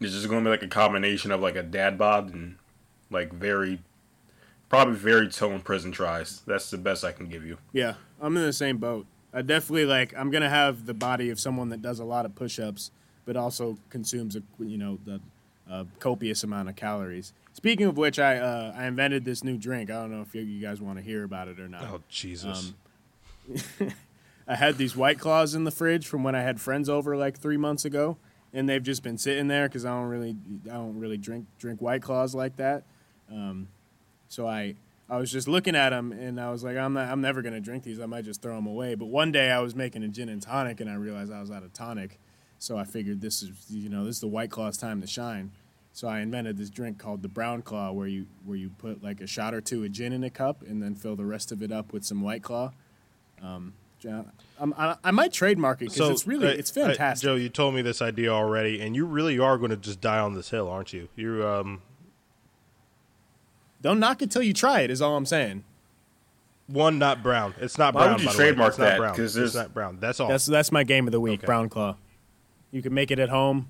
it's 0.00 0.12
just 0.12 0.28
going 0.28 0.42
to 0.42 0.48
be 0.48 0.50
like 0.50 0.62
a 0.62 0.68
combination 0.68 1.30
of 1.30 1.40
like 1.40 1.56
a 1.56 1.62
dad 1.62 1.98
bod 1.98 2.32
and 2.32 2.56
like 3.10 3.32
very 3.32 3.80
probably 4.68 4.94
very 4.94 5.28
toned 5.28 5.64
prison 5.64 5.92
tries. 5.92 6.40
That's 6.46 6.70
the 6.70 6.78
best 6.78 7.04
I 7.04 7.12
can 7.12 7.28
give 7.28 7.44
you. 7.44 7.58
Yeah, 7.72 7.94
I'm 8.20 8.36
in 8.36 8.44
the 8.44 8.52
same 8.52 8.78
boat. 8.78 9.06
I 9.32 9.42
definitely 9.42 9.86
like. 9.86 10.14
I'm 10.16 10.30
gonna 10.30 10.48
have 10.48 10.86
the 10.86 10.94
body 10.94 11.30
of 11.30 11.38
someone 11.38 11.68
that 11.68 11.82
does 11.82 12.00
a 12.00 12.04
lot 12.04 12.26
of 12.26 12.34
push-ups, 12.34 12.90
but 13.24 13.36
also 13.36 13.78
consumes 13.88 14.36
a 14.36 14.42
you 14.58 14.78
know 14.78 14.98
the 15.04 15.20
uh, 15.70 15.84
copious 16.00 16.42
amount 16.42 16.68
of 16.68 16.76
calories. 16.76 17.32
Speaking 17.52 17.86
of 17.86 17.96
which, 17.96 18.18
I 18.18 18.38
uh, 18.38 18.72
I 18.76 18.86
invented 18.86 19.24
this 19.24 19.42
new 19.42 19.58
drink. 19.58 19.90
I 19.90 19.94
don't 19.94 20.10
know 20.10 20.22
if 20.22 20.34
you, 20.34 20.60
guys 20.60 20.80
want 20.80 20.98
to 20.98 21.04
hear 21.04 21.24
about 21.24 21.48
it 21.48 21.58
or 21.58 21.68
not. 21.68 21.82
Oh 21.82 22.02
Jesus! 22.08 22.72
I 24.48 24.54
had 24.56 24.78
these 24.78 24.96
White 24.96 25.18
Claws 25.18 25.54
in 25.54 25.64
the 25.64 25.70
fridge 25.70 26.06
from 26.06 26.22
when 26.22 26.34
I 26.34 26.42
had 26.42 26.60
friends 26.60 26.88
over 26.88 27.16
like 27.16 27.38
three 27.38 27.56
months 27.56 27.84
ago, 27.84 28.16
and 28.52 28.68
they've 28.68 28.82
just 28.82 29.02
been 29.02 29.18
sitting 29.18 29.48
there 29.48 29.68
because 29.68 29.84
I 29.84 29.90
don't 29.90 30.08
really 30.08 30.36
I 30.66 30.74
don't 30.74 30.98
really 30.98 31.16
drink 31.16 31.46
drink 31.58 31.80
White 31.80 32.02
Claws 32.02 32.34
like 32.34 32.56
that. 32.56 32.84
Um, 33.30 33.68
so 34.28 34.46
I 34.46 34.76
I 35.08 35.16
was 35.18 35.30
just 35.30 35.48
looking 35.48 35.74
at 35.74 35.90
them 35.90 36.12
and 36.12 36.40
I 36.40 36.50
was 36.50 36.62
like 36.62 36.76
I'm 36.76 36.94
not 36.94 37.08
I'm 37.08 37.20
never 37.20 37.42
gonna 37.42 37.60
drink 37.60 37.82
these. 37.82 38.00
I 38.00 38.06
might 38.06 38.24
just 38.24 38.42
throw 38.42 38.54
them 38.54 38.66
away. 38.66 38.94
But 38.94 39.06
one 39.06 39.32
day 39.32 39.50
I 39.50 39.60
was 39.60 39.74
making 39.74 40.04
a 40.04 40.08
gin 40.08 40.28
and 40.28 40.40
tonic 40.40 40.80
and 40.80 40.88
I 40.88 40.94
realized 40.94 41.32
I 41.32 41.40
was 41.40 41.50
out 41.50 41.64
of 41.64 41.72
tonic, 41.72 42.18
so 42.58 42.78
I 42.78 42.84
figured 42.84 43.20
this 43.20 43.42
is 43.42 43.50
you 43.68 43.88
know 43.88 44.04
this 44.04 44.16
is 44.16 44.20
the 44.20 44.28
White 44.28 44.50
Claw's 44.50 44.76
time 44.76 45.00
to 45.00 45.06
shine. 45.06 45.50
So 45.92 46.06
I 46.08 46.20
invented 46.20 46.56
this 46.56 46.70
drink 46.70 46.98
called 46.98 47.22
the 47.22 47.28
Brown 47.28 47.62
Claw, 47.62 47.90
where 47.92 48.06
you 48.06 48.26
where 48.44 48.56
you 48.56 48.70
put 48.78 49.02
like 49.02 49.20
a 49.20 49.26
shot 49.26 49.54
or 49.54 49.60
two 49.60 49.84
of 49.84 49.92
gin 49.92 50.12
in 50.12 50.22
a 50.24 50.30
cup 50.30 50.62
and 50.62 50.82
then 50.82 50.94
fill 50.94 51.16
the 51.16 51.24
rest 51.24 51.50
of 51.52 51.62
it 51.62 51.72
up 51.72 51.92
with 51.92 52.04
some 52.04 52.22
White 52.22 52.42
Claw. 52.42 52.72
Um, 53.42 53.74
ja- 54.00 54.22
I'm- 54.60 54.74
I, 54.78 54.96
I 55.02 55.10
might 55.10 55.32
trademark 55.32 55.82
it 55.82 55.92
because 55.92 56.08
it's 56.10 56.26
really 56.26 56.46
uh, 56.46 56.50
it's 56.52 56.76
uh, 56.76 56.86
fantastic. 56.86 57.24
Joe, 57.24 57.34
you 57.34 57.48
told 57.48 57.74
me 57.74 57.82
this 57.82 58.00
idea 58.00 58.30
already, 58.30 58.80
and 58.80 58.94
you 58.94 59.04
really 59.04 59.38
are 59.38 59.58
going 59.58 59.70
to 59.70 59.76
just 59.76 60.00
die 60.00 60.18
on 60.20 60.34
this 60.34 60.50
hill, 60.50 60.68
aren't 60.68 60.92
you? 60.92 61.08
You 61.16 61.46
um, 61.46 61.82
Don't 63.82 63.98
knock 63.98 64.22
it 64.22 64.30
till 64.30 64.42
you 64.42 64.52
try 64.52 64.80
it. 64.80 64.90
Is 64.90 65.00
all 65.02 65.16
I'm 65.16 65.26
saying. 65.26 65.64
one 66.68 66.98
not 66.98 67.22
brown. 67.22 67.54
It's 67.60 67.78
not 67.78 67.94
Why 67.94 68.02
brown. 68.04 68.12
would 68.14 68.20
you 68.22 68.26
by 68.28 68.32
the 68.32 68.38
way. 68.38 68.44
trademark 68.44 68.68
It's 68.70 68.78
not 68.78 68.84
that? 68.84 68.98
brown. 68.98 69.16
'Cause 69.16 69.36
it's 69.36 69.54
not 69.54 69.74
brown. 69.74 69.98
That's 70.00 70.20
all. 70.20 70.28
That's 70.28 70.46
that's 70.46 70.70
my 70.70 70.84
game 70.84 71.08
of 71.08 71.12
the 71.12 71.20
week. 71.20 71.40
Okay. 71.40 71.46
Brown 71.46 71.68
Claw. 71.68 71.96
You 72.70 72.82
can 72.82 72.94
make 72.94 73.10
it 73.10 73.18
at 73.18 73.28
home, 73.30 73.68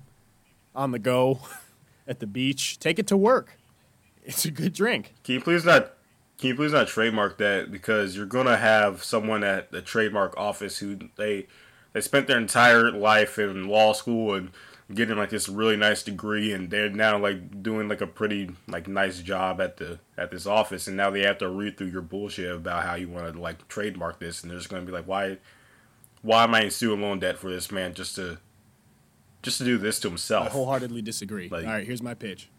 on 0.75 0.91
the 0.91 0.99
go, 0.99 1.39
at 2.11 2.19
the 2.19 2.27
beach. 2.27 2.77
Take 2.77 2.99
it 2.99 3.07
to 3.07 3.17
work. 3.17 3.57
It's 4.23 4.45
a 4.45 4.51
good 4.51 4.73
drink. 4.73 5.15
Can 5.23 5.35
you 5.35 5.41
please 5.41 5.65
not? 5.65 5.93
Can 6.37 6.49
you 6.49 6.55
please 6.55 6.73
not 6.73 6.87
trademark 6.87 7.39
that 7.39 7.71
because 7.71 8.15
you're 8.15 8.27
gonna 8.27 8.57
have 8.57 9.03
someone 9.03 9.43
at 9.43 9.71
the 9.71 9.81
trademark 9.81 10.37
office 10.37 10.77
who 10.77 10.99
they 11.15 11.47
they 11.93 12.01
spent 12.01 12.27
their 12.27 12.37
entire 12.37 12.91
life 12.91 13.39
in 13.39 13.67
law 13.67 13.93
school 13.93 14.35
and 14.35 14.51
getting 14.93 15.17
like 15.17 15.29
this 15.29 15.47
really 15.47 15.77
nice 15.77 16.03
degree 16.03 16.51
and 16.51 16.69
they're 16.69 16.89
now 16.89 17.17
like 17.17 17.63
doing 17.63 17.87
like 17.87 18.01
a 18.01 18.07
pretty 18.07 18.51
like 18.67 18.87
nice 18.87 19.21
job 19.21 19.61
at 19.61 19.77
the 19.77 19.99
at 20.17 20.31
this 20.31 20.45
office 20.45 20.87
and 20.87 20.97
now 20.97 21.09
they 21.09 21.21
have 21.21 21.37
to 21.37 21.49
read 21.49 21.77
through 21.77 21.87
your 21.87 22.01
bullshit 22.01 22.53
about 22.53 22.83
how 22.83 22.95
you 22.95 23.07
want 23.07 23.31
to 23.31 23.39
like 23.39 23.67
trademark 23.67 24.19
this 24.19 24.41
and 24.41 24.51
they're 24.51 24.57
just 24.57 24.69
gonna 24.69 24.85
be 24.85 24.91
like 24.91 25.07
why 25.07 25.37
why 26.21 26.43
am 26.43 26.53
I 26.53 26.63
in 26.63 26.71
student 26.71 27.01
loan 27.01 27.19
debt 27.19 27.37
for 27.37 27.49
this 27.49 27.71
man 27.71 27.93
just 27.93 28.15
to 28.15 28.37
just 29.41 29.57
to 29.59 29.63
do 29.63 29.77
this 29.77 29.99
to 30.01 30.07
himself. 30.09 30.47
I 30.47 30.49
wholeheartedly 30.49 31.01
disagree. 31.01 31.49
Like- 31.49 31.65
all 31.65 31.71
right, 31.73 31.85
here's 31.85 32.01
my 32.03 32.13
pitch. 32.13 32.49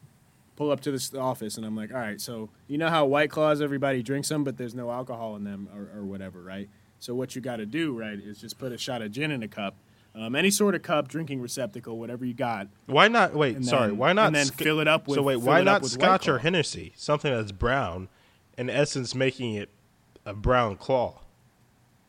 Pull 0.56 0.70
up 0.70 0.80
to 0.80 0.90
this 0.90 1.14
office, 1.14 1.56
and 1.56 1.64
I'm 1.64 1.74
like, 1.74 1.92
all 1.92 1.98
right, 2.00 2.20
so 2.20 2.50
you 2.68 2.76
know 2.78 2.88
how 2.90 3.06
White 3.06 3.30
Claws, 3.30 3.62
everybody 3.62 4.02
drinks 4.02 4.28
them, 4.28 4.44
but 4.44 4.58
there's 4.58 4.74
no 4.74 4.90
alcohol 4.90 5.34
in 5.36 5.44
them 5.44 5.68
or, 5.74 5.98
or 5.98 6.04
whatever, 6.04 6.42
right? 6.42 6.68
So 6.98 7.14
what 7.14 7.34
you 7.34 7.40
got 7.42 7.56
to 7.56 7.66
do, 7.66 7.98
right, 7.98 8.18
is 8.18 8.38
just 8.38 8.58
put 8.58 8.70
a 8.70 8.78
shot 8.78 9.00
of 9.02 9.10
gin 9.12 9.30
in 9.30 9.42
a 9.42 9.48
cup, 9.48 9.74
um, 10.14 10.34
any 10.36 10.50
sort 10.50 10.74
of 10.74 10.82
cup, 10.82 11.08
drinking 11.08 11.40
receptacle, 11.40 11.98
whatever 11.98 12.24
you 12.26 12.34
got. 12.34 12.68
Why 12.86 13.08
not? 13.08 13.34
Wait, 13.34 13.56
And 13.56 13.64
sorry. 13.64 13.92
why 13.92 14.12
not? 14.12 14.26
and 14.26 14.36
then 14.36 14.46
fill 14.48 14.78
it 14.80 14.86
up 14.86 15.08
with- 15.08 15.16
so 15.16 15.22
wait, 15.22 15.36
why 15.38 15.62
not 15.62 15.86
Scotch 15.86 16.28
or 16.28 16.38
Hennessy? 16.40 16.92
Something 16.96 17.32
that's 17.32 17.50
brown, 17.50 18.08
in 18.58 18.68
essence, 18.68 19.14
making 19.14 19.54
it 19.54 19.70
a 20.26 20.34
brown 20.34 20.76
claw. 20.76 21.20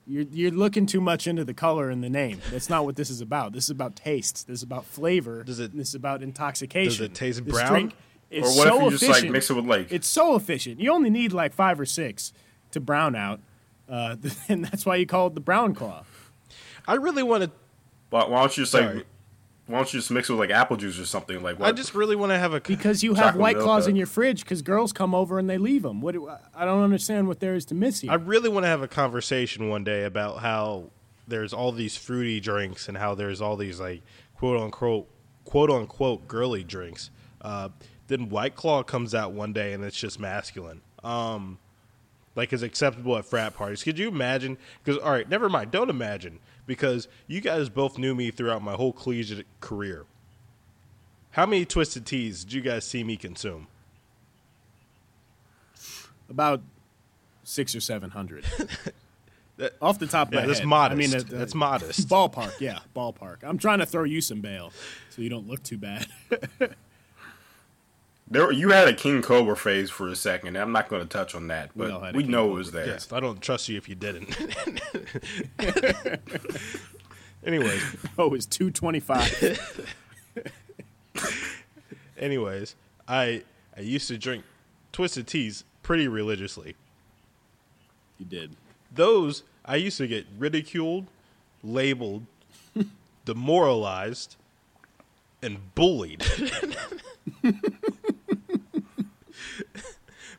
You're, 0.06 0.26
you're 0.32 0.52
looking 0.52 0.86
too 0.86 1.00
much 1.00 1.28
into 1.28 1.46
the 1.46 1.54
color 1.54 1.90
and 1.90 2.04
the 2.04 2.10
name. 2.10 2.42
That's 2.52 2.70
not 2.70 2.84
what 2.86 2.96
this 2.98 3.10
is 3.10 3.22
about. 3.22 3.54
This 3.54 3.66
is 3.66 3.70
about 3.70 3.96
taste. 3.96 4.48
This 4.48 4.60
is 4.60 4.64
about 4.64 4.86
flavor. 4.86 5.44
Does 5.44 5.60
it- 5.60 5.76
This 5.76 5.90
is 5.90 5.96
about 5.96 6.22
intoxication. 6.22 6.90
does 6.90 7.00
it 7.02 7.16
taste 7.16 7.44
This 7.46 7.54
brown? 7.54 7.70
drink 7.72 7.94
or 8.32 8.38
is 8.38 8.44
what 8.58 8.68
so 8.68 8.78
if 8.88 8.92
you 8.94 8.98
just 8.98 9.22
like 9.24 9.32
mix 9.32 9.50
it 9.50 9.54
with 9.54 9.66
like 9.66 9.92
It's 9.92 10.08
so 10.08 10.36
efficient. 10.36 10.80
You 10.80 10.92
only 10.92 11.10
need 11.10 11.32
like 11.34 11.54
five 11.54 11.80
or 11.80 11.86
six 11.86 12.34
to 12.72 12.80
brown 12.80 13.16
out, 13.16 13.40
uh, 13.88 14.16
and 14.50 14.66
that's 14.66 14.86
why 14.86 14.96
you 14.98 15.06
call 15.06 15.28
it 15.28 15.36
the 15.36 15.40
brown 15.42 15.74
claw. 15.76 16.04
I 16.88 16.96
really 16.96 17.24
want 17.24 17.44
to. 17.44 17.52
why, 18.10 18.26
why 18.26 18.40
don't 18.42 18.58
you 18.58 18.64
just 18.64 18.74
like 18.74 18.84
Sorry. 18.84 19.04
Why 19.68 19.78
don't 19.78 19.94
you 19.94 20.00
just 20.00 20.12
mix 20.12 20.30
it 20.30 20.34
with 20.34 20.40
like 20.40 20.50
apple 20.50 20.76
juice 20.76 21.00
or 21.00 21.06
something 21.06 21.42
like 21.42 21.58
what? 21.58 21.70
I 21.70 21.72
just 21.72 21.96
really 21.96 22.18
want 22.18 22.32
to 22.32 22.38
have 22.38 22.54
a. 22.54 22.60
Because 22.60 23.02
you 23.02 23.14
have 23.14 23.38
white 23.38 23.58
claws 23.58 23.88
uh, 23.88 23.92
in 23.92 23.96
your 23.96 24.08
fridge 24.08 24.44
because 24.44 24.62
girls 24.62 24.92
come 24.92 25.16
over 25.16 25.40
and 25.40 25.50
they 25.50 25.58
leave 25.58 25.84
them. 25.84 26.02
What 26.02 26.14
do, 26.14 26.30
I 26.54 26.66
don't 26.66 26.84
understand 26.84 27.28
what 27.30 27.40
there 27.40 27.56
is 27.56 27.64
to 27.66 27.76
miss 27.76 28.02
here. 28.02 28.12
I 28.12 28.16
really 28.16 28.50
want 28.50 28.66
to 28.66 28.68
have 28.68 28.82
a 28.82 28.90
conversation 28.90 29.70
one 29.70 29.86
day 29.86 30.04
about 30.04 30.40
how 30.40 30.90
there's 31.28 31.54
all 31.54 31.72
these 31.72 31.96
fruity 31.96 32.42
drinks 32.42 32.90
and 32.90 32.98
how 32.98 33.16
there's 33.16 33.42
all 33.42 33.56
these 33.56 33.80
like 33.80 34.02
quote 34.36 34.60
unquote 34.60 35.08
quote 35.46 35.70
unquote 35.70 36.28
girly 36.28 36.64
drinks. 36.64 37.10
Uh, 37.42 37.70
then 38.08 38.28
White 38.28 38.56
Claw 38.56 38.84
comes 38.84 39.16
out 39.16 39.32
one 39.32 39.54
day 39.54 39.72
and 39.72 39.84
it's 39.84 39.98
just 39.98 40.20
masculine. 40.20 40.82
Um, 41.06 41.58
like 42.36 42.52
is 42.52 42.64
acceptable 42.64 43.18
at 43.18 43.26
frat 43.26 43.56
parties. 43.56 43.82
Could 43.84 43.98
you 43.98 44.10
imagine? 44.10 44.58
Because 44.84 45.02
all 45.02 45.12
right, 45.12 45.30
never 45.30 45.48
mind. 45.48 45.72
Don't 45.72 45.90
imagine 45.90 46.40
because 46.66 47.08
you 47.28 47.42
guys 47.42 47.70
both 47.70 47.98
knew 47.98 48.16
me 48.16 48.32
throughout 48.32 48.62
my 48.62 48.74
whole 48.74 48.94
collegiate 48.94 49.46
career. 49.60 50.06
How 51.32 51.46
many 51.46 51.66
twisted 51.66 52.06
teas 52.06 52.44
did 52.44 52.54
you 52.54 52.62
guys 52.62 52.86
see 52.86 53.04
me 53.04 53.18
consume? 53.18 53.68
About 56.30 56.62
six 57.44 57.76
or 57.76 57.82
seven 57.82 58.10
hundred. 58.12 58.46
Off 59.82 60.00
the 60.00 60.08
top 60.08 60.30
of 60.30 60.34
Yeah, 60.34 60.42
my 60.42 60.48
that's 60.48 60.60
head. 60.60 60.68
modest. 60.68 61.14
I 61.14 61.18
mean, 61.18 61.26
uh, 61.26 61.38
That's 61.40 61.54
modest. 61.54 62.08
Ballpark, 62.10 62.60
yeah, 62.60 62.80
ballpark. 62.96 63.38
I'm 63.44 63.58
trying 63.60 63.80
to 63.80 63.86
throw 63.86 64.04
you 64.04 64.20
some 64.20 64.42
bail 64.42 64.72
so 65.12 65.22
you 65.22 65.30
don't 65.30 65.48
look 65.48 65.62
too 65.62 65.78
bad. 65.78 66.08
There, 68.30 68.52
you 68.52 68.70
had 68.70 68.88
a 68.88 68.94
King 68.94 69.22
Cobra 69.22 69.56
phase 69.56 69.90
for 69.92 70.08
a 70.08 70.16
second. 70.16 70.56
I'm 70.58 70.72
not 70.72 70.88
going 70.90 71.02
to 71.02 71.08
touch 71.08 71.36
on 71.36 71.48
that, 71.48 71.76
We 71.76 71.88
but 71.88 72.02
had 72.02 72.16
a 72.16 72.18
we 72.18 72.24
King 72.24 72.32
know 72.32 72.52
it 72.52 72.54
was 72.54 72.72
there. 72.72 72.88
Yes, 72.88 73.12
I 73.12 73.20
don't 73.20 73.42
trust 73.42 73.70
you 73.70 73.78
if 73.78 73.88
you 73.90 73.96
didn't. 73.96 74.36
Anyways, 77.46 77.84
oh, 78.18 78.34
it's 78.34 78.46
two 78.46 78.72
twenty 78.72 79.00
five. 79.02 79.80
anyways, 82.18 82.76
I 83.08 83.44
I 83.76 83.82
used 83.82 84.08
to 84.08 84.18
drink 84.18 84.46
twisted 84.94 85.28
teas 85.28 85.66
pretty 85.82 86.08
religiously. 86.08 86.76
you 88.18 88.26
did. 88.26 88.56
Those 88.94 89.44
I 89.66 89.76
used 89.76 89.98
to 89.98 90.08
get 90.08 90.26
ridiculed, 90.38 91.08
labeled, 91.64 92.26
demoralized, 93.26 94.38
and 95.42 95.74
bullied 95.76 96.24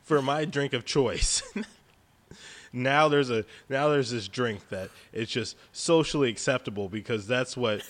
for 0.05 0.21
my 0.21 0.45
drink 0.45 0.71
of 0.73 0.85
choice. 0.85 1.43
now 2.73 3.07
there's 3.07 3.29
a 3.29 3.45
now 3.69 3.89
there's 3.89 4.11
this 4.11 4.27
drink 4.27 4.67
that 4.69 4.89
it's 5.13 5.31
just 5.31 5.55
socially 5.71 6.29
acceptable 6.29 6.89
because 6.89 7.27
that's 7.27 7.55
what 7.57 7.81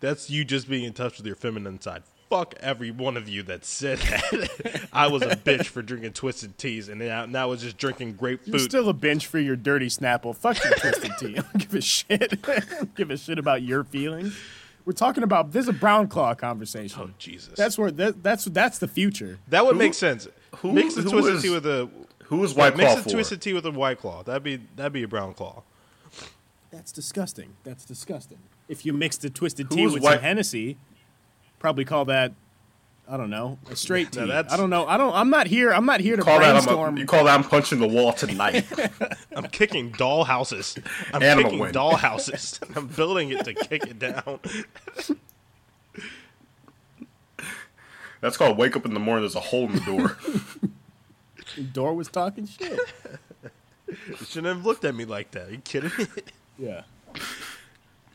that's 0.00 0.28
you 0.30 0.44
just 0.44 0.68
being 0.68 0.84
in 0.84 0.92
touch 0.92 1.18
with 1.18 1.26
your 1.26 1.36
feminine 1.36 1.80
side. 1.80 2.02
Fuck 2.30 2.54
every 2.60 2.90
one 2.90 3.16
of 3.16 3.28
you 3.28 3.42
that 3.44 3.64
said 3.64 3.98
that 3.98 4.88
I 4.92 5.06
was 5.08 5.22
a 5.22 5.36
bitch 5.36 5.66
for 5.66 5.82
drinking 5.82 6.14
twisted 6.14 6.58
teas 6.58 6.88
and 6.88 6.98
now 7.00 7.26
now 7.26 7.42
I 7.44 7.46
was 7.46 7.62
just 7.62 7.76
drinking 7.78 8.08
You're 8.08 8.16
grapefruit. 8.16 8.60
still 8.62 8.88
a 8.88 8.94
bitch 8.94 9.24
for 9.26 9.38
your 9.38 9.56
dirty 9.56 9.88
Snapple. 9.88 10.34
Fuck 10.34 10.62
your 10.64 10.74
twisted 10.74 11.12
tea. 11.18 11.38
I 11.38 11.42
don't 11.42 11.58
give 11.58 11.74
a 11.74 11.80
shit. 11.80 12.38
I 12.48 12.58
don't 12.60 12.94
give 12.94 13.10
a 13.10 13.16
shit 13.16 13.38
about 13.38 13.62
your 13.62 13.84
feelings. 13.84 14.36
We're 14.84 14.92
talking 14.92 15.22
about 15.22 15.52
this 15.52 15.62
is 15.62 15.68
a 15.70 15.72
brown 15.72 16.08
claw 16.08 16.34
conversation. 16.34 17.00
oh 17.02 17.10
Jesus. 17.18 17.54
That's 17.56 17.78
where 17.78 17.90
that, 17.92 18.22
that's 18.22 18.44
that's 18.46 18.78
the 18.78 18.88
future. 18.88 19.38
that 19.48 19.64
would 19.64 19.74
Who- 19.74 19.78
make 19.78 19.94
sense. 19.94 20.28
Who- 20.56 20.72
mix 20.72 20.94
the 20.94 21.02
who 21.02 21.10
twisted 21.10 21.34
is- 21.36 21.42
tea 21.42 21.50
with 21.50 21.66
a 21.66 21.88
Who 22.24 22.38
was 22.38 22.54
White 22.54 22.76
mix 22.76 22.92
Claw 22.92 23.02
the 23.02 23.10
twisted 23.10 23.40
tea 23.42 23.52
with 23.52 23.66
a 23.66 23.70
white 23.70 23.98
claw. 24.00 24.22
That'd 24.22 24.42
be 24.42 24.60
that'd 24.76 24.92
be 24.92 25.02
a 25.02 25.08
brown 25.08 25.34
claw. 25.34 25.62
That's 26.70 26.90
disgusting. 26.90 27.54
That's 27.64 27.84
disgusting. 27.84 28.38
If 28.68 28.84
you 28.86 28.92
mix 28.92 29.16
the 29.16 29.30
twisted 29.30 29.66
Who 29.68 29.76
tea 29.76 29.84
was 29.84 29.92
with 29.94 30.02
white- 30.02 30.14
some 30.14 30.22
Hennessy, 30.22 30.76
probably 31.58 31.84
call 31.84 32.04
that 32.06 32.32
I 33.06 33.18
don't 33.18 33.28
know 33.28 33.58
a 33.70 33.76
straight 33.76 34.10
tea. 34.12 34.20
Now 34.20 34.26
that's- 34.28 34.52
I 34.52 34.56
don't 34.56 34.70
know. 34.70 34.86
I 34.86 34.96
don't. 34.96 35.14
I'm 35.14 35.28
not 35.28 35.46
here. 35.46 35.72
I'm 35.72 35.84
not 35.84 36.00
here 36.00 36.16
to 36.16 36.22
Call 36.22 36.40
that 36.40 36.56
I'm 36.56 36.96
a, 36.96 36.98
you 36.98 37.04
call 37.04 37.24
that 37.24 37.34
I'm 37.38 37.44
punching 37.44 37.78
the 37.78 37.86
wall 37.86 38.14
tonight. 38.14 38.64
I'm 39.36 39.46
kicking 39.48 39.90
doll 39.90 40.24
houses. 40.24 40.76
I'm 41.12 41.22
Animal 41.22 41.44
kicking 41.44 41.58
win. 41.58 41.72
doll 41.72 41.96
houses. 41.96 42.58
I'm 42.74 42.86
building 42.86 43.28
it 43.30 43.44
to 43.44 43.52
kick 43.52 43.84
it 43.86 43.98
down. 43.98 44.40
That's 48.24 48.38
called 48.38 48.56
wake 48.56 48.74
up 48.74 48.86
in 48.86 48.94
the 48.94 49.00
morning. 49.00 49.20
There's 49.20 49.34
a 49.34 49.40
hole 49.40 49.66
in 49.66 49.74
the 49.74 49.80
door. 49.80 50.16
Door 51.74 51.92
was 51.94 52.08
talking 52.08 52.46
shit. 52.46 52.80
You 54.08 54.16
shouldn't 54.16 54.46
have 54.56 54.64
looked 54.64 54.84
at 54.86 54.94
me 54.94 55.04
like 55.04 55.30
that. 55.32 55.48
Are 55.48 55.52
you 55.52 55.58
kidding 55.58 55.92
me? 55.98 56.06
Yeah. 56.58 56.82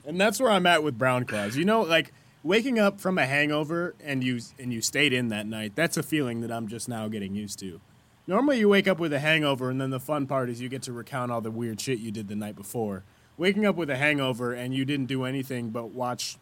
And 0.03 0.19
that's 0.19 0.39
where 0.39 0.49
I'm 0.49 0.65
at 0.65 0.83
with 0.83 0.97
brown 0.97 1.25
claws. 1.25 1.55
You 1.55 1.63
know, 1.63 1.81
like 1.81 2.11
waking 2.43 2.79
up 2.79 2.99
from 2.99 3.19
a 3.19 3.25
hangover 3.27 3.93
and 4.03 4.23
you 4.23 4.39
and 4.57 4.73
you 4.73 4.81
stayed 4.81 5.13
in 5.13 5.27
that 5.27 5.45
night. 5.45 5.73
That's 5.75 5.95
a 5.95 6.01
feeling 6.01 6.41
that 6.41 6.51
I'm 6.51 6.67
just 6.67 6.89
now 6.89 7.07
getting 7.07 7.35
used 7.35 7.59
to. 7.59 7.79
Normally 8.25 8.57
you 8.57 8.67
wake 8.67 8.87
up 8.87 8.97
with 8.97 9.13
a 9.13 9.19
hangover 9.19 9.69
and 9.69 9.79
then 9.79 9.91
the 9.91 9.99
fun 9.99 10.25
part 10.25 10.49
is 10.49 10.59
you 10.59 10.69
get 10.69 10.81
to 10.83 10.91
recount 10.91 11.31
all 11.31 11.39
the 11.39 11.51
weird 11.51 11.79
shit 11.79 11.99
you 11.99 12.11
did 12.11 12.29
the 12.29 12.35
night 12.35 12.55
before. 12.55 13.03
Waking 13.37 13.65
up 13.65 13.75
with 13.75 13.91
a 13.91 13.97
hangover 13.97 14.53
and 14.53 14.73
you 14.73 14.85
didn't 14.85 15.05
do 15.05 15.23
anything 15.23 15.69
but 15.69 15.91
watch 15.91 16.37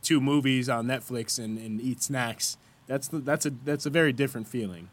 two 0.00 0.20
movies 0.20 0.68
on 0.68 0.86
Netflix 0.86 1.42
and, 1.42 1.58
and 1.58 1.80
eat 1.80 2.02
snacks. 2.02 2.56
That's 2.90 3.06
the, 3.06 3.18
that's 3.20 3.46
a 3.46 3.50
that's 3.64 3.86
a 3.86 3.90
very 3.90 4.12
different 4.12 4.48
feeling. 4.48 4.88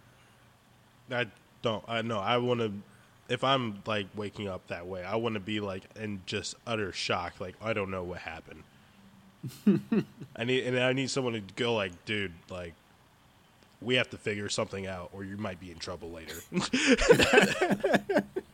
I 1.10 1.25
don't. 1.63 1.84
I 1.88 2.04
know. 2.04 2.20
I 2.20 2.38
want 2.38 2.60
to. 2.60 2.72
If 3.27 3.44
I'm 3.44 3.82
like 3.88 4.06
waking 4.16 4.48
up 4.48 4.68
that 4.68 4.86
way, 4.86 5.04
I 5.04 5.16
want 5.16 5.34
to 5.34 5.39
be 5.39 5.60
like 5.60 5.82
in 6.00 6.22
just 6.27 6.54
utter 6.68 6.92
shock. 6.92 7.39
Like 7.39 7.56
I 7.60 7.74
don't 7.74 7.89
know 7.89 8.04
what 8.04 8.20
happened. 8.20 8.62
I 10.36 10.44
need 10.44 10.68
and 10.68 10.77
I 10.77 10.94
need 10.94 11.10
someone 11.10 11.34
to 11.34 11.42
go 11.56 11.74
like, 11.74 12.06
dude, 12.06 12.34
like 12.51 12.75
we 13.82 13.96
have 13.96 14.12
to 14.12 14.18
figure 14.18 14.48
something 14.48 14.86
out, 14.86 15.10
or 15.12 15.24
you 15.24 15.36
might 15.36 15.60
be 15.60 15.72
in 15.72 15.80
trouble 15.80 16.12
later. 16.12 16.36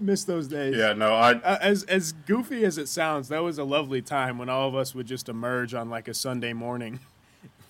Miss 0.02 0.24
those 0.24 0.48
days. 0.48 0.76
yeah, 0.76 0.92
no, 0.92 1.14
I 1.14 1.34
Uh, 1.34 1.58
as 1.60 1.84
as 1.84 2.12
goofy 2.12 2.64
as 2.64 2.78
it 2.78 2.88
sounds, 2.88 3.28
that 3.28 3.42
was 3.42 3.58
a 3.58 3.64
lovely 3.64 4.02
time 4.02 4.38
when 4.38 4.48
all 4.48 4.68
of 4.68 4.74
us 4.74 4.94
would 4.94 5.06
just 5.06 5.28
emerge 5.28 5.74
on 5.74 5.88
like 5.90 6.08
a 6.08 6.14
Sunday 6.14 6.52
morning. 6.52 7.00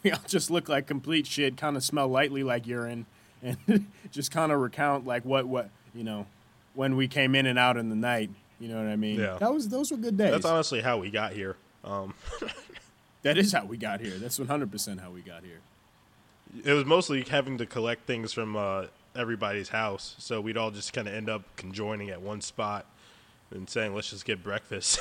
We 0.02 0.12
all 0.12 0.18
just 0.26 0.50
look 0.50 0.66
like 0.70 0.86
complete 0.86 1.26
shit, 1.26 1.58
kind 1.58 1.76
of 1.76 1.84
smell 1.84 2.08
lightly 2.08 2.42
like 2.42 2.66
urine, 2.66 3.04
and 3.42 3.58
just 4.10 4.30
kind 4.30 4.50
of 4.50 4.58
recount 4.58 5.06
like 5.06 5.26
what 5.26 5.46
what 5.46 5.68
you 5.94 6.04
know 6.04 6.24
when 6.72 6.96
we 6.96 7.06
came 7.06 7.34
in 7.34 7.44
and 7.44 7.58
out 7.58 7.76
in 7.76 7.90
the 7.90 7.94
night. 7.96 8.30
You 8.58 8.68
know 8.68 8.76
what 8.82 8.90
I 8.90 8.96
mean? 8.96 9.20
Yeah. 9.20 9.36
That 9.38 9.52
was 9.52 9.68
those 9.68 9.90
were 9.90 9.98
good 9.98 10.16
days. 10.16 10.30
That's 10.30 10.46
honestly 10.46 10.80
how 10.80 10.96
we 10.96 11.10
got 11.10 11.34
here. 11.34 11.56
Um, 11.84 12.14
that 13.22 13.36
is 13.36 13.52
how 13.52 13.66
we 13.66 13.76
got 13.76 14.00
here. 14.00 14.16
That's 14.18 14.38
one 14.38 14.48
hundred 14.48 14.70
percent 14.72 15.00
how 15.02 15.10
we 15.10 15.20
got 15.20 15.44
here. 15.44 15.60
it 16.64 16.72
was 16.72 16.86
mostly 16.86 17.22
having 17.22 17.58
to 17.58 17.66
collect 17.66 18.06
things 18.06 18.32
from 18.32 18.56
uh, 18.56 18.86
everybody's 19.14 19.68
house, 19.70 20.14
so 20.18 20.40
we'd 20.40 20.56
all 20.56 20.70
just 20.70 20.92
kind 20.92 21.08
of 21.08 21.14
end 21.14 21.28
up 21.28 21.42
conjoining 21.56 22.10
at 22.10 22.20
one 22.20 22.40
spot 22.40 22.86
and 23.50 23.68
saying, 23.68 23.94
"Let's 23.94 24.10
just 24.10 24.24
get 24.24 24.42
breakfast." 24.42 25.00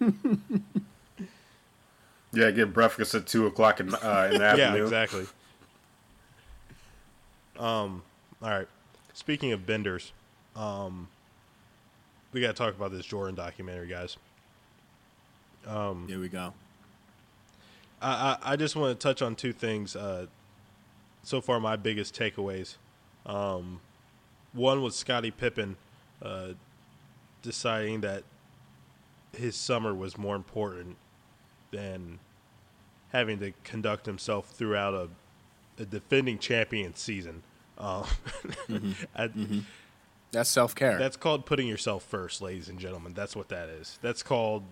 Yeah, 2.32 2.50
get 2.50 2.74
breakfast 2.74 3.14
at 3.14 3.26
two 3.26 3.46
o'clock 3.46 3.80
in, 3.80 3.94
uh, 3.94 4.28
in 4.30 4.38
the 4.38 4.44
yeah, 4.44 4.50
afternoon. 4.52 4.82
exactly. 4.82 5.26
Um, 7.58 8.02
all 8.42 8.50
right. 8.50 8.68
Speaking 9.14 9.52
of 9.52 9.64
benders, 9.64 10.12
um, 10.54 11.08
we 12.32 12.42
got 12.42 12.48
to 12.48 12.52
talk 12.52 12.74
about 12.74 12.92
this 12.92 13.06
Jordan 13.06 13.34
documentary, 13.34 13.86
guys. 13.88 14.18
Here 15.64 16.20
we 16.20 16.28
go. 16.28 16.52
I, 18.02 18.10
I, 18.42 18.52
I 18.52 18.56
just 18.56 18.76
want 18.76 18.98
to 18.98 19.02
touch 19.02 19.22
on 19.22 19.34
two 19.34 19.54
things. 19.54 19.96
Uh, 19.96 20.26
so 21.26 21.40
far, 21.40 21.58
my 21.58 21.74
biggest 21.74 22.14
takeaways. 22.14 22.76
Um, 23.26 23.80
one 24.52 24.80
was 24.80 24.94
Scottie 24.94 25.32
Pippen 25.32 25.76
uh, 26.22 26.50
deciding 27.42 28.02
that 28.02 28.22
his 29.36 29.56
summer 29.56 29.92
was 29.92 30.16
more 30.16 30.36
important 30.36 30.96
than 31.72 32.20
having 33.12 33.40
to 33.40 33.52
conduct 33.64 34.06
himself 34.06 34.50
throughout 34.50 34.94
a, 34.94 35.08
a 35.82 35.84
defending 35.84 36.38
champion 36.38 36.94
season. 36.94 37.42
Um, 37.76 38.06
I- 39.16 39.30
That's 40.30 40.48
self 40.48 40.76
care. 40.76 40.96
That's 40.96 41.16
called 41.16 41.44
putting 41.44 41.66
yourself 41.66 42.04
first, 42.04 42.40
ladies 42.40 42.68
and 42.68 42.78
gentlemen. 42.78 43.14
That's 43.14 43.34
what 43.34 43.48
that 43.48 43.68
is. 43.68 43.98
That's 44.00 44.22
called 44.22 44.62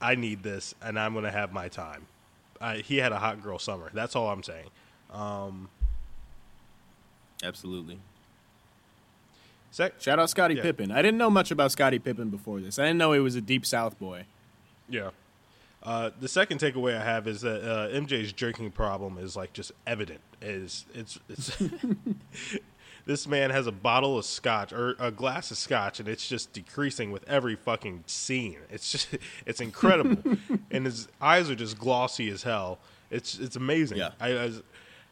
I 0.00 0.14
need 0.14 0.42
this 0.42 0.74
and 0.82 0.98
I'm 0.98 1.12
going 1.12 1.24
to 1.26 1.30
have 1.30 1.52
my 1.52 1.68
time. 1.68 2.06
I, 2.62 2.78
he 2.78 2.96
had 2.96 3.12
a 3.12 3.18
hot 3.18 3.42
girl 3.42 3.58
summer. 3.58 3.90
That's 3.92 4.16
all 4.16 4.28
I'm 4.30 4.42
saying. 4.42 4.68
Absolutely. 7.42 7.98
Sec- 9.70 10.00
Shout 10.00 10.18
out 10.18 10.30
Scottie 10.30 10.54
Yeah. 10.54 10.62
Pippen. 10.62 10.90
I 10.90 11.02
didn't 11.02 11.18
know 11.18 11.30
much 11.30 11.50
about 11.50 11.70
Scottie 11.72 11.98
Pippen 11.98 12.30
before 12.30 12.60
this. 12.60 12.78
I 12.78 12.82
didn't 12.84 12.98
know 12.98 13.12
he 13.12 13.20
was 13.20 13.34
a 13.36 13.40
deep 13.40 13.66
South 13.66 13.98
boy. 13.98 14.24
yeah. 14.88 15.10
Uh, 15.82 16.10
the 16.18 16.26
second 16.26 16.58
takeaway 16.58 17.00
I 17.00 17.04
have 17.04 17.28
is 17.28 17.42
that 17.42 17.62
uh, 17.62 17.88
MJ's 17.90 18.32
drinking 18.32 18.72
problem 18.72 19.18
is 19.18 19.36
like 19.36 19.52
just 19.52 19.70
evident. 19.86 20.18
Is 20.42 20.84
it's 20.92 21.20
it's 21.28 21.56
this 23.06 23.28
man 23.28 23.50
has 23.50 23.68
a 23.68 23.72
bottle 23.72 24.18
of 24.18 24.24
scotch 24.24 24.72
or 24.72 24.96
a 24.98 25.12
glass 25.12 25.52
of 25.52 25.58
scotch 25.58 26.00
and 26.00 26.08
it's 26.08 26.28
just 26.28 26.52
decreasing 26.52 27.12
with 27.12 27.22
every 27.28 27.54
fucking 27.54 28.02
scene. 28.08 28.56
It's 28.68 28.90
just 28.90 29.08
it's 29.46 29.60
incredible, 29.60 30.38
and 30.72 30.86
his 30.86 31.06
eyes 31.20 31.50
are 31.50 31.54
just 31.54 31.78
glossy 31.78 32.30
as 32.30 32.42
hell. 32.42 32.78
It's 33.08 33.38
it's 33.38 33.54
amazing. 33.54 33.98
Yeah. 33.98 34.10
I, 34.18 34.30
I 34.30 34.44
was- 34.46 34.62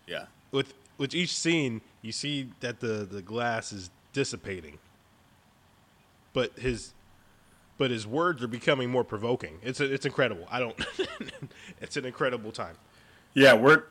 Yeah. 0.06 0.26
with 0.50 0.74
with 0.98 1.14
each 1.14 1.34
scene, 1.34 1.80
you 2.02 2.12
see 2.12 2.50
that 2.60 2.80
the 2.80 3.06
the 3.10 3.22
glass 3.22 3.72
is 3.72 3.90
dissipating, 4.12 4.78
but 6.32 6.52
his 6.58 6.92
but 7.76 7.90
his 7.90 8.06
words 8.06 8.42
are 8.42 8.48
becoming 8.48 8.90
more 8.90 9.04
provoking. 9.04 9.58
It's 9.62 9.80
it's 9.80 10.06
incredible. 10.06 10.46
I 10.50 10.60
don't. 10.60 10.76
it's 11.80 11.96
an 11.96 12.04
incredible 12.04 12.52
time. 12.52 12.76
Yeah, 13.34 13.54
we're 13.54 13.84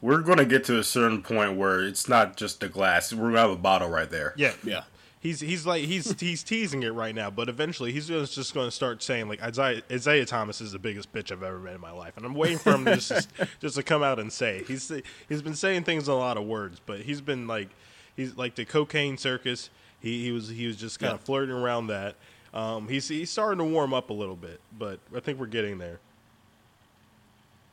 we're 0.00 0.22
gonna 0.22 0.44
get 0.44 0.64
to 0.64 0.78
a 0.78 0.84
certain 0.84 1.22
point 1.22 1.56
where 1.56 1.82
it's 1.84 2.08
not 2.08 2.36
just 2.36 2.60
the 2.60 2.68
glass. 2.68 3.12
We're 3.12 3.28
gonna 3.28 3.40
have 3.40 3.50
a 3.50 3.56
bottle 3.56 3.88
right 3.88 4.10
there. 4.10 4.34
Yeah, 4.36 4.52
Yeah. 4.64 4.84
He's 5.20 5.40
he's 5.40 5.66
like 5.66 5.84
he's 5.84 6.18
he's 6.20 6.42
teasing 6.42 6.82
it 6.82 6.92
right 6.92 7.14
now, 7.14 7.30
but 7.30 7.48
eventually 7.48 7.90
he's 7.90 8.06
just 8.06 8.34
just 8.34 8.54
going 8.54 8.66
to 8.66 8.70
start 8.70 9.02
saying 9.02 9.28
like 9.28 9.42
Isaiah, 9.42 9.82
Isiah 9.90 10.26
Thomas 10.26 10.60
is 10.60 10.72
the 10.72 10.78
biggest 10.78 11.12
bitch 11.12 11.32
I've 11.32 11.42
ever 11.42 11.58
met 11.58 11.74
in 11.74 11.80
my 11.80 11.90
life, 11.90 12.16
and 12.16 12.26
I'm 12.26 12.34
waiting 12.34 12.58
for 12.58 12.72
him 12.72 12.84
to 12.84 12.96
just 12.96 13.28
just 13.60 13.76
to 13.76 13.82
come 13.82 14.02
out 14.02 14.18
and 14.18 14.32
say 14.32 14.58
it. 14.58 14.66
he's 14.66 14.92
he's 15.28 15.42
been 15.42 15.54
saying 15.54 15.84
things 15.84 16.06
in 16.08 16.14
a 16.14 16.18
lot 16.18 16.36
of 16.36 16.44
words, 16.44 16.80
but 16.84 17.00
he's 17.00 17.20
been 17.20 17.46
like 17.46 17.70
he's 18.14 18.36
like 18.36 18.54
the 18.54 18.64
cocaine 18.64 19.16
circus. 19.16 19.70
He 20.00 20.22
he 20.22 20.32
was 20.32 20.48
he 20.48 20.66
was 20.66 20.76
just 20.76 21.00
kind 21.00 21.14
of 21.14 21.20
flirting 21.22 21.54
around 21.54 21.88
that. 21.88 22.16
Um, 22.52 22.88
he's 22.88 23.08
he's 23.08 23.30
starting 23.30 23.58
to 23.58 23.64
warm 23.64 23.94
up 23.94 24.10
a 24.10 24.14
little 24.14 24.36
bit, 24.36 24.60
but 24.78 25.00
I 25.14 25.20
think 25.20 25.40
we're 25.40 25.46
getting 25.46 25.78
there. 25.78 25.98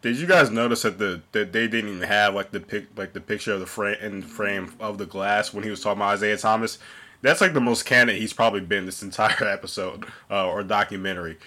Did 0.01 0.17
you 0.17 0.27
guys 0.27 0.49
notice 0.49 0.81
that 0.81 0.97
the 0.97 1.21
that 1.31 1.53
they 1.53 1.67
didn't 1.67 1.89
even 1.89 2.07
have 2.07 2.35
like 2.35 2.51
the 2.51 2.59
pic 2.59 2.87
like 2.97 3.13
the 3.13 3.21
picture 3.21 3.53
of 3.53 3.61
the 3.61 3.65
frame 3.65 3.97
in 4.01 4.19
the 4.19 4.27
frame 4.27 4.73
of 4.79 4.97
the 4.97 5.05
glass 5.05 5.53
when 5.53 5.63
he 5.63 5.69
was 5.69 5.81
talking 5.81 6.01
about 6.01 6.15
Isiah 6.15 6.37
Thomas? 6.37 6.79
That's 7.23 7.41
like 7.41 7.53
the 7.53 7.61
most 7.61 7.85
candid 7.85 8.17
he's 8.17 8.33
probably 8.33 8.59
been 8.61 8.85
this 8.85 9.01
entire 9.01 9.43
episode 9.47 10.05
uh, 10.29 10.45
or 10.47 10.61
documentary. 10.61 11.39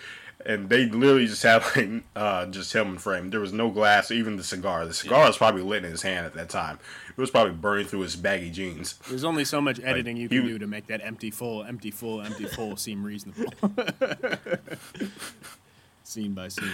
And 0.45 0.69
they 0.69 0.87
literally 0.87 1.27
just 1.27 1.43
had 1.43 1.63
like 1.77 2.03
uh, 2.15 2.47
just 2.47 2.73
him 2.73 2.89
in 2.89 2.99
frame. 2.99 3.31
There 3.31 3.41
was 3.41 3.53
no 3.53 3.71
glass, 3.71 4.11
even 4.11 4.37
the 4.37 4.45
cigar. 4.45 4.87
The 4.87 4.95
cigar 4.95 5.27
was 5.27 5.37
probably 5.37 5.63
lit 5.63 5.85
in 5.85 5.91
his 5.91 6.03
hand 6.03 6.25
at 6.27 6.35
that 6.35 6.49
time. 6.49 6.79
It 7.09 7.21
was 7.21 7.31
probably 7.31 7.55
burning 7.55 7.87
through 7.87 8.01
his 8.01 8.17
baggy 8.17 8.51
jeans. 8.51 8.95
There's 9.09 9.25
only 9.25 9.45
so 9.45 9.61
much 9.61 9.81
editing 9.83 10.17
you 10.17 10.29
can 10.29 10.37
you- 10.45 10.49
do 10.51 10.59
to 10.59 10.67
make 10.67 10.87
that 10.87 11.01
empty 11.03 11.31
full, 11.31 11.63
empty 11.65 11.91
full, 11.91 12.21
empty 12.23 12.45
full 12.47 12.77
seem 12.77 13.03
reasonable. 13.05 13.53
scene 16.05 16.33
by 16.33 16.49
scene. 16.49 16.71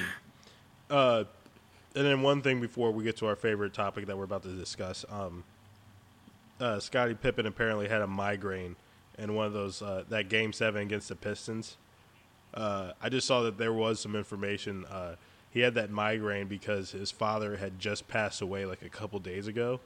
And 1.94 2.06
then 2.06 2.22
one 2.22 2.40
thing 2.42 2.60
before 2.60 2.90
we 2.90 3.04
get 3.04 3.16
to 3.18 3.26
our 3.26 3.36
favorite 3.36 3.74
topic 3.74 4.06
that 4.06 4.16
we're 4.16 4.24
about 4.24 4.42
to 4.44 4.54
discuss, 4.54 5.04
um, 5.10 5.44
uh, 6.60 6.78
Scottie 6.80 7.14
Pippen 7.14 7.46
apparently 7.46 7.88
had 7.88 8.00
a 8.00 8.06
migraine 8.06 8.76
in 9.18 9.35
one 9.35 9.46
of 9.46 9.53
those 9.53 9.83
uh, 9.83 10.05
that 10.09 10.29
game 10.29 10.53
seven 10.53 10.83
against 10.83 11.09
the 11.09 11.16
Pistons. 11.16 11.77
Uh, 12.55 12.92
I 13.01 13.09
just 13.09 13.27
saw 13.27 13.42
that 13.42 13.59
there 13.59 13.72
was 13.72 14.01
some 14.01 14.14
information. 14.14 14.85
Uh, 14.87 15.16
he 15.51 15.61
had 15.61 15.75
that 15.75 15.90
migraine 15.90 16.46
because 16.46 16.90
his 16.92 17.11
father 17.11 17.57
had 17.57 17.79
just 17.79 18.09
passed 18.09 18.40
away 18.40 18.64
like 18.64 18.83
a 18.83 18.88
couple 18.88 19.18
days 19.20 19.46
ago, 19.46 19.81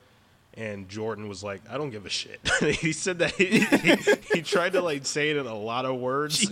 and 0.55 0.89
Jordan 0.89 1.29
was 1.29 1.45
like, 1.45 1.61
"I 1.71 1.77
don't 1.77 1.91
give 1.91 2.07
a 2.07 2.11
shit." 2.11 2.41
he 2.61 2.93
said 2.93 3.19
that 3.21 3.33
he, 3.33 3.61
he, 3.61 3.97
he 4.35 4.43
tried 4.43 4.73
to 4.73 4.81
like 4.83 5.07
say 5.07 5.31
it 5.31 5.37
in 5.37 5.47
a 5.47 5.57
lot 5.57 5.85
of 5.85 5.97
words. 5.97 6.41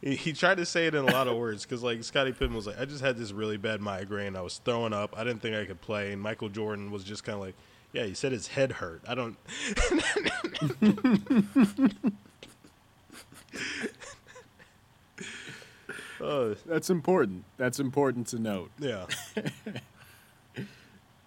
he, 0.00 0.16
he 0.16 0.32
tried 0.32 0.56
to 0.56 0.66
say 0.66 0.86
it 0.86 0.94
in 0.94 1.04
a 1.04 1.12
lot 1.12 1.28
of 1.28 1.36
words 1.36 1.64
because 1.64 1.82
like 1.82 2.02
Scottie 2.04 2.32
Pippen 2.32 2.54
was 2.54 2.66
like, 2.66 2.80
I 2.80 2.84
just 2.84 3.02
had 3.02 3.16
this 3.16 3.32
really 3.32 3.56
bad 3.56 3.80
migraine. 3.80 4.36
I 4.36 4.40
was 4.40 4.58
throwing 4.64 4.92
up. 4.92 5.14
I 5.16 5.24
didn't 5.24 5.42
think 5.42 5.56
I 5.56 5.64
could 5.64 5.80
play. 5.80 6.12
And 6.12 6.20
Michael 6.22 6.48
Jordan 6.48 6.90
was 6.90 7.04
just 7.04 7.24
kind 7.24 7.36
of 7.36 7.42
like, 7.42 7.54
yeah, 7.92 8.04
he 8.04 8.14
said 8.14 8.32
his 8.32 8.48
head 8.48 8.72
hurt. 8.72 9.02
I 9.06 9.14
don't. 9.14 9.36
oh 16.20 16.54
That's 16.66 16.90
important. 16.90 17.44
That's 17.56 17.80
important 17.80 18.28
to 18.28 18.38
note. 18.38 18.70
yeah, 18.78 19.06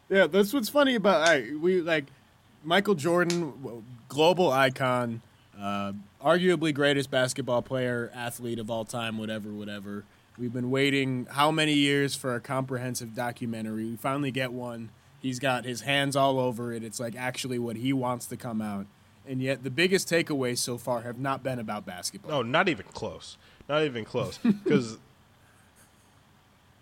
Yeah, 0.10 0.28
that's 0.28 0.54
what's 0.54 0.70
funny 0.70 0.96
about 0.96 1.28
I 1.28 1.54
we 1.60 1.82
like 1.82 2.06
Michael 2.64 2.94
Jordan, 2.96 3.84
global 4.10 4.52
icon, 4.52 5.22
uh, 5.60 5.94
arguably 6.24 6.74
greatest 6.74 7.10
basketball 7.10 7.62
player, 7.62 8.12
athlete 8.14 8.60
of 8.60 8.70
all 8.70 8.86
time, 8.86 9.18
whatever, 9.18 9.50
whatever. 9.50 10.04
We've 10.38 10.54
been 10.54 10.72
waiting 10.72 11.28
how 11.32 11.52
many 11.52 11.74
years 11.74 12.16
for 12.16 12.36
a 12.36 12.40
comprehensive 12.40 13.16
documentary? 13.16 13.86
We 13.86 13.96
finally 13.96 14.32
get 14.32 14.52
one. 14.52 14.90
He's 15.24 15.40
got 15.40 15.64
his 15.64 15.82
hands 15.82 16.16
all 16.16 16.38
over 16.38 16.74
it. 16.74 16.84
It's 16.84 17.00
like 17.00 17.16
actually 17.16 17.58
what 17.58 17.78
he 17.78 17.94
wants 17.94 18.28
to 18.28 18.38
come 18.38 18.62
out. 18.62 18.86
And 19.26 19.42
yet 19.42 19.64
the 19.64 19.72
biggest 19.72 20.10
takeaways 20.10 20.58
so 20.58 20.78
far 20.78 21.02
have 21.02 21.18
not 21.18 21.42
been 21.42 21.58
about 21.60 21.86
basketball. 21.86 22.30
no, 22.30 22.42
not 22.42 22.68
even 22.68 22.86
close. 22.94 23.38
Not 23.70 23.84
even 23.84 24.04
close. 24.04 24.38
Because 24.44 24.98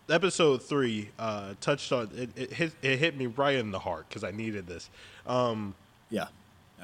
episode 0.09 0.63
three 0.63 1.09
uh, 1.19 1.53
touched 1.61 1.91
on 1.91 2.09
it. 2.15 2.29
It 2.35 2.53
hit, 2.53 2.73
it 2.81 2.97
hit 2.97 3.15
me 3.15 3.27
right 3.27 3.55
in 3.55 3.69
the 3.71 3.79
heart 3.79 4.09
because 4.09 4.23
I 4.23 4.31
needed 4.31 4.67
this. 4.67 4.89
Um, 5.25 5.75
Yeah. 6.09 6.27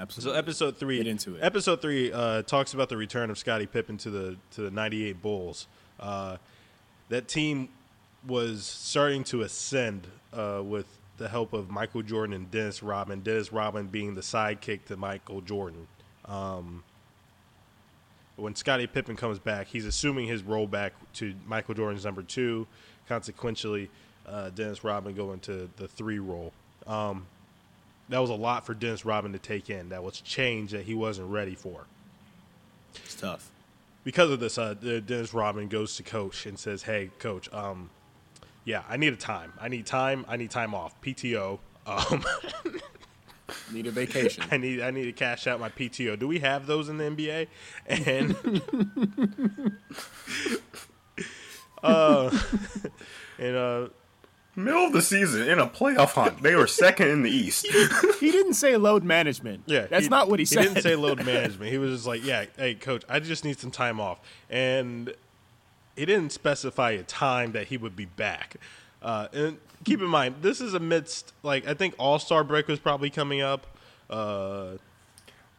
So 0.10 0.32
episode 0.34 0.78
three, 0.78 0.98
Get 0.98 1.08
into 1.08 1.38
it. 1.38 1.40
Episode 1.42 1.82
three 1.82 2.12
uh, 2.14 2.44
talks 2.44 2.76
about 2.76 2.88
the 2.88 2.98
return 2.98 3.32
of 3.32 3.38
Scottie 3.40 3.66
Pippen 3.66 3.98
to 3.98 4.12
the 4.12 4.38
to 4.52 4.62
the 4.62 4.70
'98 4.70 5.24
Bulls. 5.24 5.66
Uh, 6.00 6.38
that 7.10 7.28
team 7.28 7.70
was 8.28 8.64
starting 8.64 9.24
to 9.24 9.42
ascend 9.42 10.06
uh, 10.34 10.62
with 10.64 10.86
the 11.18 11.28
help 11.28 11.54
of 11.54 11.70
Michael 11.70 12.04
Jordan 12.04 12.36
and 12.36 12.52
Dennis 12.52 12.84
Rodman. 12.84 13.22
Dennis 13.22 13.52
Rodman 13.52 13.88
being 13.88 14.16
the 14.16 14.22
sidekick 14.22 14.86
to 14.86 14.98
Michael 14.98 15.42
Jordan. 15.42 15.88
Um, 16.26 16.84
when 18.36 18.56
Scottie 18.56 18.88
Pippen 18.88 19.16
comes 19.16 19.40
back, 19.40 19.68
he's 19.68 19.86
assuming 19.86 20.28
his 20.28 20.44
role 20.44 20.68
back 20.68 20.94
to 21.14 21.34
Michael 21.48 21.74
Jordan's 21.74 22.06
number 22.06 22.22
two. 22.22 22.68
Consequentially, 23.08 23.90
uh, 24.28 24.50
Dennis 24.52 24.84
Rodman 24.84 25.16
going 25.16 25.40
to 25.42 25.70
the 25.78 25.88
three 25.88 26.20
role. 26.20 26.54
Um, 26.86 27.26
that 28.10 28.20
was 28.20 28.30
a 28.30 28.36
lot 28.36 28.66
for 28.66 28.74
Dennis 28.74 29.06
Rodman 29.06 29.34
to 29.34 29.40
take 29.40 29.70
in. 29.70 29.90
That 29.90 30.04
was 30.04 30.22
change 30.22 30.72
that 30.72 30.84
he 30.84 30.94
wasn't 30.94 31.30
ready 31.30 31.56
for. 31.56 31.86
it's 32.96 33.16
tough. 33.16 33.50
Because 34.04 34.32
of 34.32 34.40
this, 34.40 34.58
uh, 34.58 34.74
Dennis 34.76 35.34
Rodman 35.34 35.68
goes 35.68 35.98
to 35.98 36.04
coach 36.04 36.46
and 36.46 36.58
says, 36.58 36.84
"Hey, 36.84 37.10
coach, 37.20 37.52
um, 37.52 37.90
yeah, 38.68 38.84
I 38.90 38.98
need 38.98 39.14
a 39.14 39.16
time. 39.16 39.54
I 39.62 39.70
need 39.70 39.86
time. 39.86 40.26
I 40.28 40.36
need 40.36 40.52
time 40.52 40.76
off. 40.76 41.00
PTO. 41.02 41.60
Um, 41.86 42.24
Need 43.72 43.88
a 43.88 43.92
vacation. 43.92 44.44
I 44.52 44.58
need 44.58 44.82
I 44.82 44.92
need 44.92 45.06
to 45.06 45.14
cash 45.14 45.48
out 45.48 45.62
my 45.62 45.70
PTO. 45.70 46.20
Do 46.20 46.28
we 46.28 46.40
have 46.40 46.68
those 46.68 46.90
in 46.90 46.98
the 46.98 47.06
NBA? 47.06 47.48
And 47.88 48.36
uh, 51.82 52.38
and 53.40 53.56
uh, 53.56 53.88
Middle 54.58 54.88
of 54.88 54.92
the 54.92 55.02
season 55.02 55.48
in 55.48 55.60
a 55.60 55.68
playoff 55.68 56.12
hunt, 56.12 56.44
they 56.44 56.56
were 56.56 56.68
second 56.68 57.08
in 57.08 57.22
the 57.22 57.32
East. 57.32 57.68
he 58.20 58.32
didn't 58.32 58.56
say 58.56 58.76
load 58.76 59.06
management. 59.06 59.64
Yeah, 59.66 59.86
That's 59.86 60.10
not 60.10 60.30
what 60.30 60.40
he 60.40 60.46
said. 60.46 60.64
He 60.64 60.68
didn't 60.68 60.84
say 60.84 60.98
load 60.98 61.26
management. 61.26 61.72
He 61.72 61.78
was 61.78 61.92
just 61.92 62.06
like, 62.06 62.26
"Yeah, 62.26 62.46
hey, 62.58 62.76
coach, 62.76 63.06
I 63.08 63.22
just 63.22 63.46
need 63.46 63.60
some 63.60 63.72
time 63.72 64.02
off." 64.02 64.20
And 64.50 65.14
he 65.98 66.06
didn't 66.06 66.32
specify 66.32 66.92
a 66.92 67.04
time 67.04 67.52
that 67.52 67.68
he 67.68 67.78
would 67.78 67.96
be 67.96 68.06
back. 68.06 68.56
Uh, 69.02 69.28
and 69.34 69.58
keep 69.84 70.00
in 70.00 70.08
mind, 70.08 70.36
this 70.42 70.62
is 70.62 70.74
amidst 70.74 71.34
like 71.44 71.68
I 71.68 71.74
think 71.74 71.96
All 71.98 72.20
Star 72.20 72.44
break 72.44 72.68
was 72.68 72.80
probably 72.80 73.10
coming 73.10 73.42
up. 73.42 73.68
Uh, 74.10 74.78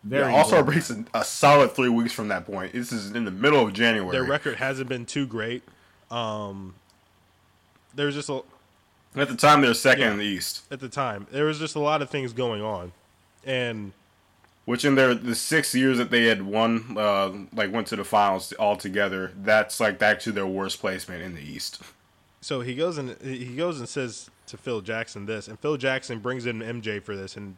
Very 0.05 0.31
yeah, 0.33 0.39
All 0.39 0.45
Star 0.45 0.61
important. 0.61 0.87
breaks 1.11 1.11
a 1.15 1.25
solid 1.25 1.73
three 1.73 1.89
weeks 1.89 2.13
from 2.13 2.29
that 2.29 2.47
point. 2.47 2.73
This 2.73 2.93
is 2.93 3.11
in 3.13 3.25
the 3.25 3.31
middle 3.31 3.65
of 3.67 3.73
January. 3.73 4.11
their 4.13 4.25
record 4.25 4.57
hasn't 4.57 4.89
been 4.89 5.05
too 5.07 5.27
great. 5.27 5.63
Um, 6.11 6.75
there's 7.95 8.15
just 8.15 8.29
a 8.29 8.43
At 9.17 9.29
the 9.29 9.37
time, 9.37 9.61
they're 9.61 9.75
second 9.75 10.03
Yeah. 10.03 10.13
in 10.13 10.19
the 10.19 10.25
East, 10.25 10.63
at 10.71 10.81
the 10.81 10.89
time 10.89 11.27
there 11.31 11.45
was 11.45 11.59
just 11.59 11.75
a 11.75 11.81
lot 11.81 12.01
of 12.03 12.11
things 12.11 12.33
going 12.33 12.63
on, 12.63 12.93
and 13.45 13.93
which 14.69 14.85
in 14.85 14.97
their 14.97 15.15
the 15.15 15.35
six 15.35 15.75
years 15.75 15.97
that 15.97 16.11
they 16.11 16.27
had 16.27 16.43
won, 16.43 16.95
uh, 16.95 17.33
like 17.55 17.73
went 17.73 17.87
to 17.87 17.97
the 17.97 18.05
finals 18.05 18.53
altogether, 18.59 19.33
that's 19.43 19.81
like 19.81 20.03
actually 20.03 20.33
their 20.33 20.47
worst 20.47 20.79
placement 20.79 21.23
in 21.23 21.35
the 21.35 21.41
East. 21.41 21.81
so 22.43 22.61
he 22.61 22.75
goes 22.75 22.99
and 22.99 23.17
he 23.23 23.57
goes 23.57 23.79
and 23.79 23.89
says 23.89 24.29
to 24.47 24.59
Phil 24.59 24.83
Jackson 24.83 25.25
this, 25.25 25.49
and 25.49 25.59
Phil 25.59 25.79
Jackson 25.79 26.19
brings 26.19 26.45
in 26.45 26.59
MJ 26.59 27.03
for 27.03 27.17
this, 27.17 27.35
and 27.35 27.57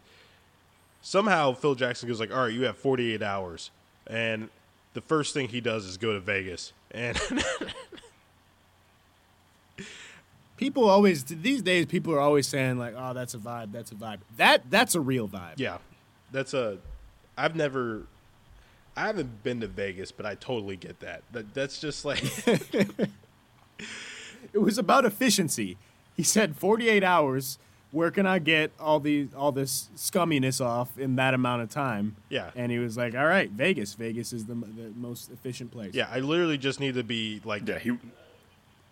somehow 1.02 1.52
Phil 1.52 1.74
Jackson 1.74 2.08
goes 2.08 2.20
like, 2.20 2.30
"All 2.30 2.44
right, 2.44 2.52
you 2.52 2.62
have 2.62 2.78
48 2.78 3.20
hours," 3.24 3.72
and 4.06 4.48
the 4.94 5.00
first 5.00 5.34
thing 5.34 5.48
he 5.48 5.60
does 5.60 5.86
is 5.86 5.96
go 5.96 6.12
to 6.12 6.20
Vegas, 6.20 6.72
and 6.92 7.18
People 10.56 10.88
always 10.88 11.24
these 11.24 11.62
days 11.62 11.86
people 11.86 12.14
are 12.14 12.20
always 12.20 12.46
saying 12.46 12.78
like, 12.78 12.94
"Oh, 12.96 13.14
that's 13.14 13.34
a 13.34 13.38
vibe. 13.38 13.72
That's 13.72 13.90
a 13.90 13.96
vibe." 13.96 14.18
That 14.36 14.70
that's 14.70 14.94
a 14.94 15.00
real 15.00 15.26
vibe. 15.26 15.54
yeah, 15.56 15.78
that's 16.30 16.54
a. 16.54 16.78
I've 17.40 17.56
never, 17.56 18.02
I 18.96 19.06
haven't 19.06 19.42
been 19.42 19.60
to 19.60 19.66
Vegas, 19.66 20.12
but 20.12 20.26
I 20.26 20.34
totally 20.34 20.76
get 20.76 21.00
that. 21.00 21.22
That 21.32 21.54
that's 21.54 21.80
just 21.80 22.04
like 22.04 22.22
It 24.52 24.58
was 24.58 24.78
about 24.78 25.04
efficiency. 25.04 25.76
He 26.16 26.22
said 26.22 26.56
48 26.56 27.02
hours. 27.04 27.58
Where 27.92 28.10
can 28.10 28.24
I 28.24 28.38
get 28.38 28.70
all 28.78 29.00
the 29.00 29.28
all 29.36 29.50
this 29.50 29.88
scumminess 29.96 30.64
off 30.64 30.96
in 30.96 31.16
that 31.16 31.34
amount 31.34 31.62
of 31.62 31.70
time? 31.70 32.14
Yeah. 32.28 32.50
And 32.54 32.70
he 32.70 32.78
was 32.78 32.96
like, 32.96 33.16
"All 33.16 33.26
right, 33.26 33.50
Vegas. 33.50 33.94
Vegas 33.94 34.32
is 34.32 34.46
the, 34.46 34.54
the 34.54 34.92
most 34.94 35.30
efficient 35.32 35.72
place." 35.72 35.92
yeah. 35.92 36.08
I 36.08 36.20
literally 36.20 36.56
just 36.56 36.78
need 36.78 36.94
to 36.94 37.02
be 37.02 37.40
like 37.44 37.66
Yeah, 37.66 37.80
he 37.80 37.98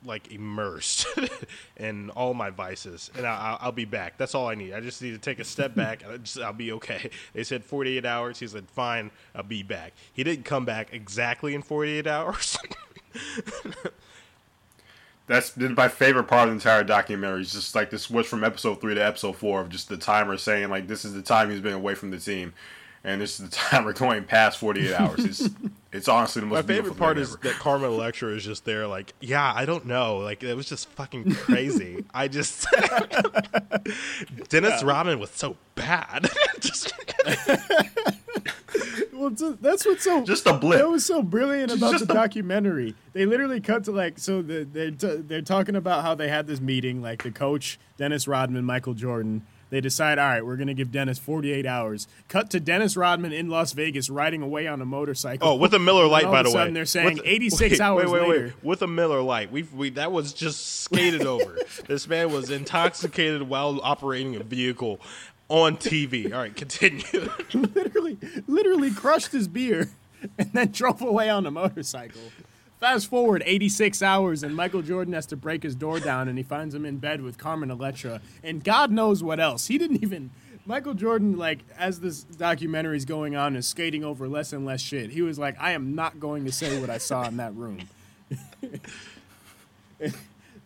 like 0.04 0.32
immersed 0.32 1.06
in 1.76 2.10
all 2.10 2.34
my 2.34 2.50
vices, 2.50 3.10
and 3.16 3.26
I, 3.26 3.36
I'll, 3.36 3.58
I'll 3.60 3.72
be 3.72 3.84
back. 3.84 4.16
That's 4.18 4.34
all 4.34 4.48
I 4.48 4.54
need. 4.54 4.72
I 4.72 4.80
just 4.80 5.02
need 5.02 5.12
to 5.12 5.18
take 5.18 5.38
a 5.38 5.44
step 5.44 5.74
back, 5.76 6.02
and 6.02 6.12
I 6.12 6.16
just, 6.18 6.38
I'll 6.38 6.52
be 6.52 6.72
okay. 6.72 7.10
They 7.32 7.44
said 7.44 7.64
48 7.64 8.04
hours. 8.04 8.38
He 8.38 8.46
said, 8.46 8.68
"Fine, 8.68 9.10
I'll 9.34 9.42
be 9.42 9.62
back." 9.62 9.92
He 10.12 10.22
didn't 10.24 10.44
come 10.44 10.64
back 10.64 10.88
exactly 10.92 11.54
in 11.54 11.62
48 11.62 12.06
hours. 12.06 12.58
That's 15.26 15.50
been 15.50 15.74
my 15.74 15.88
favorite 15.88 16.24
part 16.24 16.48
of 16.48 16.48
the 16.48 16.54
entire 16.54 16.82
documentary. 16.82 17.42
It's 17.42 17.52
just 17.52 17.74
like 17.74 17.90
the 17.90 17.98
switch 17.98 18.26
from 18.26 18.42
episode 18.42 18.80
three 18.80 18.94
to 18.94 19.04
episode 19.04 19.36
four 19.36 19.60
of 19.60 19.68
just 19.68 19.90
the 19.90 19.98
timer 19.98 20.38
saying 20.38 20.70
like 20.70 20.88
this 20.88 21.04
is 21.04 21.12
the 21.12 21.20
time 21.20 21.50
he's 21.50 21.60
been 21.60 21.74
away 21.74 21.94
from 21.94 22.10
the 22.10 22.18
team, 22.18 22.54
and 23.04 23.20
this 23.20 23.38
is 23.40 23.48
the 23.48 23.56
timer 23.56 23.92
going 23.92 24.24
past 24.24 24.58
forty 24.58 24.88
eight 24.88 24.94
hours. 24.94 25.24
It's 25.24 25.48
it's 25.92 26.08
honestly 26.08 26.40
the 26.40 26.46
most 26.46 26.66
my 26.66 26.74
favorite 26.74 26.96
part 26.96 27.16
thing 27.16 27.22
is 27.22 27.34
ever. 27.34 27.48
that 27.48 27.54
Carmen 27.54 27.90
Electra 27.90 28.30
is 28.30 28.44
just 28.44 28.64
there, 28.64 28.86
like, 28.86 29.14
"Yeah, 29.20 29.52
I 29.54 29.64
don't 29.64 29.86
know. 29.86 30.18
Like, 30.18 30.42
it 30.42 30.54
was 30.54 30.68
just 30.68 30.88
fucking 30.90 31.32
crazy. 31.34 32.04
I 32.12 32.28
just 32.28 32.66
Dennis 34.48 34.82
Rodman 34.82 35.18
was 35.18 35.30
so 35.30 35.56
bad. 35.74 36.28
just 36.60 36.92
Well, 39.12 39.30
that's 39.30 39.84
what's 39.84 40.04
so 40.04 40.24
just 40.24 40.46
a 40.46 40.54
blip. 40.54 40.78
That 40.78 40.88
was 40.88 41.04
so 41.04 41.22
brilliant 41.22 41.72
about 41.72 41.92
just 41.92 42.06
the 42.06 42.12
a- 42.12 42.16
documentary. 42.16 42.94
They 43.14 43.26
literally 43.26 43.60
cut 43.60 43.84
to 43.84 43.92
like 43.92 44.18
so 44.18 44.42
the, 44.42 44.64
they're 44.64 44.92
t- 44.92 45.16
they're 45.16 45.42
talking 45.42 45.74
about 45.74 46.02
how 46.02 46.14
they 46.14 46.28
had 46.28 46.46
this 46.46 46.60
meeting, 46.60 47.02
like 47.02 47.24
the 47.24 47.32
coach 47.32 47.80
Dennis 47.96 48.28
Rodman, 48.28 48.64
Michael 48.64 48.94
Jordan. 48.94 49.44
They 49.70 49.80
decide, 49.80 50.18
all 50.18 50.26
right, 50.28 50.44
we're 50.44 50.56
gonna 50.56 50.74
give 50.74 50.90
Dennis 50.90 51.18
48 51.18 51.66
hours. 51.66 52.08
Cut 52.28 52.50
to 52.50 52.60
Dennis 52.60 52.96
Rodman 52.96 53.32
in 53.32 53.48
Las 53.48 53.72
Vegas 53.72 54.08
riding 54.08 54.42
away 54.42 54.66
on 54.66 54.80
a 54.80 54.86
motorcycle. 54.86 55.46
Oh, 55.48 55.54
with 55.56 55.74
a 55.74 55.78
Miller 55.78 56.06
Lite, 56.06 56.24
by 56.24 56.42
the 56.42 56.50
way. 56.50 56.70
they're 56.70 56.84
saying 56.86 57.16
With- 57.16 57.22
86 57.26 57.60
wait, 57.72 57.80
hours 57.80 58.10
wait, 58.10 58.12
wait, 58.22 58.28
later. 58.28 58.44
Wait. 58.44 58.64
With 58.64 58.82
a 58.82 58.86
Miller 58.86 59.20
Lite, 59.20 59.52
we 59.52 59.62
we 59.64 59.90
that 59.90 60.10
was 60.12 60.32
just 60.32 60.80
skated 60.82 61.26
over. 61.26 61.58
this 61.86 62.08
man 62.08 62.32
was 62.32 62.50
intoxicated 62.50 63.42
while 63.42 63.80
operating 63.82 64.36
a 64.36 64.42
vehicle 64.42 65.00
on 65.48 65.76
TV. 65.76 66.32
All 66.32 66.40
right, 66.40 66.54
continue. 66.54 67.02
literally, 67.54 68.18
literally 68.46 68.90
crushed 68.90 69.32
his 69.32 69.48
beer 69.48 69.90
and 70.38 70.52
then 70.52 70.72
drove 70.72 71.00
away 71.02 71.30
on 71.30 71.46
a 71.46 71.50
motorcycle. 71.50 72.20
Fast 72.80 73.08
forward 73.08 73.42
86 73.44 74.02
hours, 74.02 74.42
and 74.44 74.54
Michael 74.54 74.82
Jordan 74.82 75.14
has 75.14 75.26
to 75.26 75.36
break 75.36 75.64
his 75.64 75.74
door 75.74 75.98
down, 75.98 76.28
and 76.28 76.38
he 76.38 76.44
finds 76.44 76.74
him 76.74 76.84
in 76.84 76.98
bed 76.98 77.22
with 77.22 77.36
Carmen 77.36 77.70
Electra, 77.70 78.20
and 78.42 78.62
God 78.62 78.92
knows 78.92 79.22
what 79.22 79.40
else. 79.40 79.66
He 79.66 79.78
didn't 79.78 80.02
even. 80.02 80.30
Michael 80.64 80.94
Jordan, 80.94 81.36
like, 81.38 81.60
as 81.78 82.00
this 82.00 82.24
documentary's 82.24 83.06
going 83.06 83.34
on, 83.34 83.56
is 83.56 83.66
skating 83.66 84.04
over 84.04 84.28
less 84.28 84.52
and 84.52 84.66
less 84.66 84.82
shit. 84.82 85.10
He 85.10 85.22
was 85.22 85.38
like, 85.38 85.56
I 85.58 85.72
am 85.72 85.94
not 85.94 86.20
going 86.20 86.44
to 86.44 86.52
say 86.52 86.78
what 86.78 86.90
I 86.90 86.98
saw 86.98 87.26
in 87.26 87.38
that 87.38 87.54
room. 87.54 87.88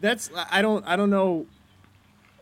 That's 0.01 0.31
I 0.51 0.61
don't 0.63 0.85
I 0.85 0.97
don't 0.97 1.11
know 1.11 1.47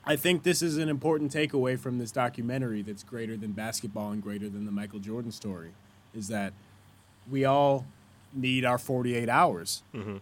I 0.05 0.17
think 0.17 0.43
this 0.43 0.63
is 0.63 0.79
an 0.79 0.89
important 0.89 1.31
takeaway 1.31 1.79
from 1.79 1.99
this 1.99 2.11
documentary 2.11 2.81
that's 2.81 3.03
greater 3.03 3.37
than 3.37 3.53
basketball 3.53 4.11
and 4.11 4.23
greater 4.23 4.49
than 4.49 4.65
the 4.65 4.73
Michael 4.73 4.99
Jordan 4.99 5.31
story 5.31 5.73
is 6.15 6.29
that 6.29 6.55
we 7.31 7.45
all 7.45 7.85
need 8.33 8.65
our 8.65 8.79
48 8.79 9.29
hours. 9.29 9.83
Mm-hmm. 9.95 10.17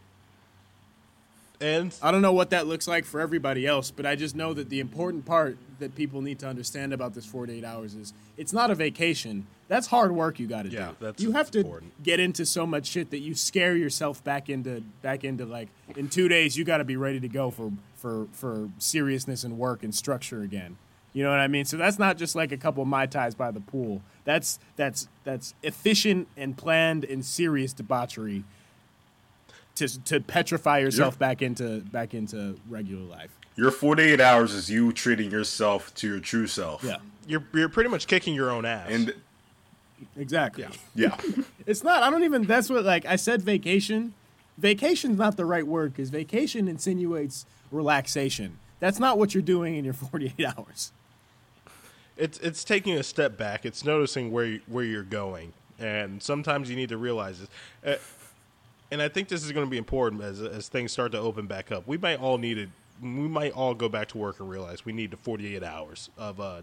and 1.61 1.95
I 2.03 2.11
don't 2.13 2.23
know 2.23 2.33
what 2.33 2.51
that 2.51 2.67
looks 2.67 2.87
like 2.87 3.05
for 3.05 3.21
everybody 3.21 3.67
else, 3.67 3.91
but 3.91 4.07
I 4.07 4.15
just 4.15 4.37
know 4.37 4.55
that 4.55 4.69
the 4.69 4.79
important 4.81 5.27
part 5.27 5.59
that 5.81 5.95
people 5.97 6.21
need 6.23 6.39
to 6.41 6.47
understand 6.49 6.93
about 6.93 7.15
this 7.15 7.27
48 7.27 7.65
hours 7.65 7.95
is 7.95 8.13
it's 8.37 8.53
not 8.53 8.71
a 8.71 8.75
vacation. 8.75 9.47
That's 9.69 9.89
hard 9.89 10.13
work 10.13 10.39
you 10.39 10.47
got 10.47 10.65
to 10.65 10.71
Yeah, 10.71 10.89
do. 10.91 10.97
that's 11.01 11.23
you 11.23 11.33
have 11.33 11.51
to 11.53 11.59
important. 11.61 12.03
get 12.03 12.21
into 12.21 12.47
so 12.47 12.67
much 12.67 12.87
shit 12.87 13.11
that 13.11 13.19
you 13.21 13.35
scare 13.35 13.77
yourself 13.77 14.23
back 14.25 14.49
into 14.49 14.83
back 15.03 15.25
into 15.25 15.45
like 15.45 15.69
in 15.97 16.09
2 16.09 16.29
days 16.29 16.57
you 16.57 16.65
got 16.65 16.79
to 16.79 16.85
be 16.85 16.97
ready 16.97 17.21
to 17.21 17.29
go 17.29 17.51
for 17.51 17.73
for 17.97 18.27
for 18.33 18.71
seriousness 18.79 19.43
and 19.45 19.59
work 19.59 19.83
and 19.83 19.95
structure 19.95 20.43
again. 20.43 20.77
You 21.19 21.25
know 21.25 21.31
what 21.31 21.41
I 21.41 21.49
mean? 21.49 21.65
So 21.65 21.77
that's 21.77 21.99
not 21.99 22.17
just 22.17 22.37
like 22.37 22.53
a 22.53 22.57
couple 22.57 22.83
of 22.83 22.89
mai 22.89 23.07
tais 23.07 23.35
by 23.35 23.51
the 23.51 23.59
pool. 23.61 24.03
That's 24.25 24.61
that's 24.77 25.09
that's 25.25 25.53
efficient 25.65 26.29
and 26.37 26.57
planned 26.57 27.03
and 27.05 27.25
serious 27.25 27.73
debauchery 27.73 28.45
to 29.75 30.05
to 30.05 30.21
petrify 30.21 30.79
yourself 30.79 31.15
Yep. 31.15 31.19
back 31.19 31.43
into 31.43 31.81
back 31.81 32.15
into 32.15 32.57
regular 32.69 33.03
life. 33.03 33.31
Your 33.57 33.73
forty 33.73 34.05
eight 34.05 34.21
hours 34.21 34.55
is 34.55 34.71
you 34.71 34.93
treating 34.93 35.31
yourself 35.33 35.93
to 35.97 36.07
your 36.07 36.21
true 36.21 36.47
self. 36.47 36.85
Yeah, 36.85 36.99
you're 37.27 37.43
you're 37.53 37.69
pretty 37.69 37.91
much 37.91 38.07
kicking 38.07 38.35
your 38.35 38.51
own 38.51 38.65
ass. 38.65 38.87
and 38.89 39.13
exactly. 40.17 40.67
yeah, 40.95 41.17
It's 41.67 41.83
not. 41.83 42.05
I 42.05 42.11
don't 42.11 42.23
even. 42.23 42.45
That's 42.45 42.71
what 42.71 42.85
like 42.85 43.07
I 43.07 43.17
said. 43.17 43.43
Vacation. 43.43 44.15
Vacation's 44.57 45.19
not 45.19 45.37
the 45.37 45.45
right 45.45 45.67
word 45.67 45.93
because 45.95 46.11
vacation 46.11 46.69
insinuates 46.69 47.45
relaxation. 47.73 48.59
That's 48.81 49.01
not 49.01 49.19
what 49.19 49.35
you're 49.35 49.43
doing 49.43 49.75
in 49.77 49.85
your 49.85 49.95
48 49.95 50.45
hours. 50.59 50.93
It's 52.19 52.39
it's 52.41 52.65
taking 52.65 52.95
a 52.99 53.03
step 53.03 53.39
back. 53.39 53.65
It's 53.65 53.85
noticing 53.85 54.31
where 54.33 54.45
you, 54.45 54.61
where 54.67 54.85
you're 54.85 55.03
going, 55.03 55.53
and 55.79 56.23
sometimes 56.23 56.69
you 56.69 56.77
need 56.77 56.91
to 56.91 56.99
realize 56.99 57.41
this. 57.41 57.49
Uh, 57.85 57.97
and 58.91 59.01
I 59.03 59.09
think 59.09 59.29
this 59.29 59.45
is 59.45 59.53
going 59.53 59.67
to 59.67 59.71
be 59.71 59.79
important 59.79 60.23
as 60.23 60.41
as 60.43 60.69
things 60.69 60.93
start 60.93 61.13
to 61.13 61.19
open 61.19 61.47
back 61.47 61.71
up. 61.73 61.87
We 61.87 61.97
might 61.99 62.21
all 62.21 62.39
need 62.39 62.59
it. 62.59 62.69
We 63.01 63.09
might 63.09 63.53
all 63.53 63.75
go 63.75 63.89
back 63.89 64.09
to 64.09 64.19
work 64.19 64.41
and 64.41 64.51
realize 64.51 64.85
we 64.85 64.93
need 64.93 65.13
the 65.13 65.17
48 65.19 65.63
hours 65.63 66.11
of 66.19 66.41
uh, 66.41 66.63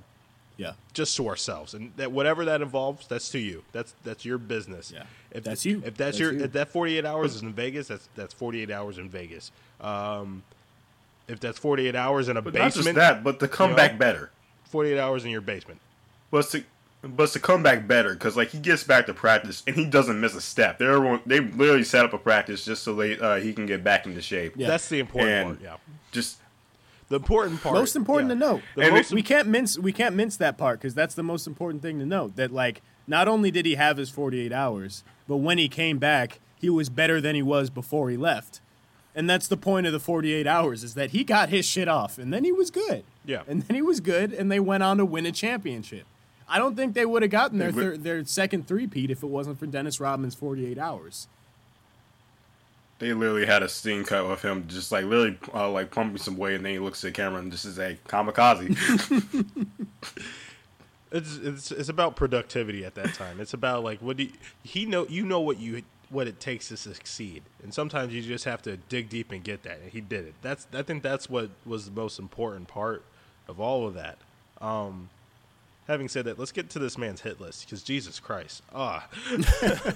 Yeah. 0.58 0.74
just 0.94 1.16
to 1.18 1.30
ourselves, 1.30 1.74
and 1.74 1.94
that 1.96 2.12
whatever 2.12 2.44
that 2.46 2.62
involves, 2.62 3.08
that's 3.08 3.30
to 3.30 3.40
you. 3.40 3.64
That's 3.72 3.94
that's 4.04 4.26
your 4.26 4.38
business. 4.38 4.92
Yeah. 4.94 5.04
if 5.32 5.44
That's 5.46 5.66
you. 5.66 5.78
If 5.78 5.84
that's, 5.84 5.98
That's 5.98 6.20
your 6.20 6.34
you. 6.34 6.44
if 6.44 6.52
that 6.54 6.70
48 6.70 7.06
hours 7.06 7.36
is 7.36 7.42
in 7.44 7.54
Vegas, 7.54 7.88
that's 7.88 8.10
that's 8.16 8.34
48 8.34 8.70
hours 8.72 8.98
in 8.98 9.08
Vegas. 9.10 9.52
Um, 9.80 10.44
if 11.28 11.40
that's 11.40 11.58
48 11.58 11.96
hours 11.96 12.28
in 12.30 12.38
a 12.38 12.42
but 12.42 12.54
not 12.54 12.66
just 12.66 12.78
basement, 12.78 12.96
that, 12.98 13.24
but 13.24 13.40
to 13.40 13.48
come 13.48 13.70
you 13.72 13.76
know? 13.76 13.82
back 13.84 13.98
better. 13.98 14.32
48 14.66 15.00
hours 15.00 15.26
in 15.26 15.32
your 15.32 15.42
basement. 15.42 15.80
But 16.32 16.40
it's 16.40 16.52
to, 16.52 16.64
but 17.04 17.30
to 17.30 17.40
come 17.40 17.64
back 17.64 17.88
better 17.88 18.14
because 18.14 18.36
like 18.36 18.50
he 18.50 18.60
gets 18.60 18.84
back 18.84 19.06
to 19.06 19.14
practice 19.14 19.64
and 19.68 19.76
he 19.76 19.86
doesn't 19.86 20.20
miss 20.20 20.36
a 20.36 20.42
step. 20.42 20.78
They're 20.80 20.94
everyone, 20.94 21.22
they 21.26 21.40
literally 21.40 21.84
set 21.84 22.04
up 22.06 22.14
a 22.14 22.18
practice 22.18 22.66
just 22.66 22.84
so 22.84 22.96
they, 22.96 23.18
uh, 23.20 23.36
he 23.36 23.54
can 23.54 23.66
get 23.66 23.84
back 23.84 24.06
into 24.06 24.22
shape. 24.22 24.54
Yeah. 24.56 24.68
That's 24.68 24.90
the 24.90 25.00
important 25.00 25.32
And 25.32 25.48
part. 25.48 25.62
Yeah. 25.62 25.78
just 26.12 26.40
The 27.10 27.18
important 27.18 27.62
part. 27.62 27.76
most 27.76 27.96
important 27.96 28.30
yeah. 28.30 28.34
to 28.34 28.40
note. 28.40 28.62
The 28.76 28.82
And 28.84 28.94
most, 28.96 29.12
we 29.12 29.22
can't 29.22 29.48
mince 29.48 29.78
we 29.78 29.94
can't 29.94 30.16
mince 30.16 30.38
that 30.38 30.58
part 30.58 30.80
because 30.80 30.96
that's 30.96 31.16
the 31.16 31.24
most 31.24 31.46
important 31.48 31.82
thing 31.82 32.00
to 32.00 32.06
note. 32.06 32.36
That 32.36 32.52
like 32.52 32.82
not 33.08 33.28
only 33.28 33.52
did 33.52 33.66
he 33.66 33.76
have 33.76 33.98
his 33.98 34.10
48 34.10 34.52
hours, 34.52 35.04
but 35.28 35.38
when 35.38 35.58
he 35.60 35.70
came 35.70 36.00
back, 36.00 36.40
he 36.60 36.70
was 36.70 36.90
better 36.90 37.22
than 37.22 37.36
he 37.36 37.44
was 37.44 37.70
before 37.70 38.10
he 38.10 38.18
left. 38.18 38.62
And 39.18 39.30
that's 39.30 39.48
the 39.48 39.56
point 39.58 39.88
of 39.88 39.94
the 39.94 40.00
48 40.00 40.46
hours 40.46 40.84
is 40.84 40.94
that 40.96 41.12
he 41.12 41.24
got 41.24 41.48
his 41.50 41.66
shit 41.66 41.88
off 41.88 42.18
and 42.18 42.34
then 42.34 42.44
he 42.44 42.52
was 42.52 42.70
good. 42.70 43.04
Yeah. 43.26 43.44
And 43.48 43.62
then 43.64 43.76
he 43.76 43.82
was 43.82 44.02
good 44.02 44.34
and 44.34 44.52
they 44.52 44.60
went 44.60 44.84
on 44.84 44.98
to 44.98 45.06
win 45.06 45.26
a 45.26 45.32
championship. 45.32 46.04
I 46.50 46.58
don't 46.60 46.76
think 46.76 46.94
they 46.96 47.06
would 47.06 47.22
have 47.22 47.32
gotten 47.32 47.58
their 47.58 47.72
thir- 47.72 47.98
their 47.98 48.26
second 48.26 48.68
three-peat 48.68 49.10
if 49.10 49.24
it 49.24 49.28
wasn't 49.28 49.58
for 49.58 49.66
Dennis 49.68 50.00
Rodman's 50.02 50.36
48 50.36 50.78
hours. 50.78 51.28
Yep. 51.28 51.36
yeah, 51.38 51.38
that's 51.42 51.42
the 51.42 51.52
important 51.52 51.98
part. 51.98 51.98
Yeah. 51.98 51.98
That's 51.98 51.98
the 51.98 51.98
most 51.98 51.98
important 51.98 51.98
thing 51.98 51.98
to 51.98 51.98
note. 51.98 51.98
The, 51.98 51.98
the 51.98 51.98
most 51.98 51.98
important 51.98 51.98
part. 51.98 51.98
Yeah. 51.98 52.12
And- 52.12 52.36
The, 52.38 53.00
They 53.00 53.14
literally 53.14 53.46
had 53.46 53.64
a 53.64 53.70
scene 53.70 54.04
cut 54.04 54.26
of 54.26 54.42
him 54.42 54.68
just 54.68 54.92
like 54.92 55.06
literally 55.06 55.38
uh, 55.54 55.70
like 55.70 55.92
pumping 55.92 56.18
some 56.18 56.38
weight, 56.38 56.56
and 56.56 56.66
then 56.66 56.74
he 56.74 56.80
looks 56.80 57.04
at 57.04 57.08
the 57.14 57.22
camera 57.22 57.40
and 57.42 57.52
just 57.52 57.66
is 57.66 57.78
"Hey, 57.78 57.98
kamikaze." 58.08 58.76
It's 61.12 61.38
it's 61.38 61.72
it's 61.72 61.88
about 61.90 62.16
productivity 62.18 62.84
at 62.84 62.96
that 62.96 63.14
time. 63.14 63.40
It's 63.40 63.54
about 63.54 63.84
like 63.86 64.00
what 64.02 64.18
do 64.18 64.24
you, 64.24 64.32
he 64.64 64.86
know 64.86 65.06
you 65.08 65.24
know 65.26 65.40
what 65.40 65.60
you 65.60 65.84
what 66.10 66.28
it 66.28 66.40
takes 66.40 66.70
to 66.70 66.78
succeed, 66.78 67.44
and 67.64 67.74
sometimes 67.74 68.14
you 68.14 68.22
just 68.22 68.46
have 68.46 68.62
to 68.64 68.78
dig 68.78 69.10
deep 69.10 69.32
and 69.32 69.44
get 69.44 69.64
that. 69.64 69.80
And 69.82 69.92
he 69.92 70.02
did 70.02 70.26
it. 70.26 70.34
That's 70.42 70.68
I 70.74 70.82
think 70.82 71.04
that's 71.04 71.30
what 71.30 71.50
was 71.66 71.86
the 71.86 71.92
most 71.92 72.20
important 72.20 72.68
part 72.68 73.04
of 73.48 73.60
all 73.60 73.88
of 73.88 73.94
that. 73.96 74.18
Um, 74.62 75.10
having 75.88 76.08
said 76.08 76.26
that, 76.26 76.40
let's 76.40 76.52
get 76.52 76.70
to 76.72 76.80
this 76.80 76.98
man's 76.98 77.22
hit 77.22 77.40
list 77.42 77.66
because 77.66 77.84
Jesus 77.84 78.20
Christ, 78.20 78.64
ah, 78.74 79.08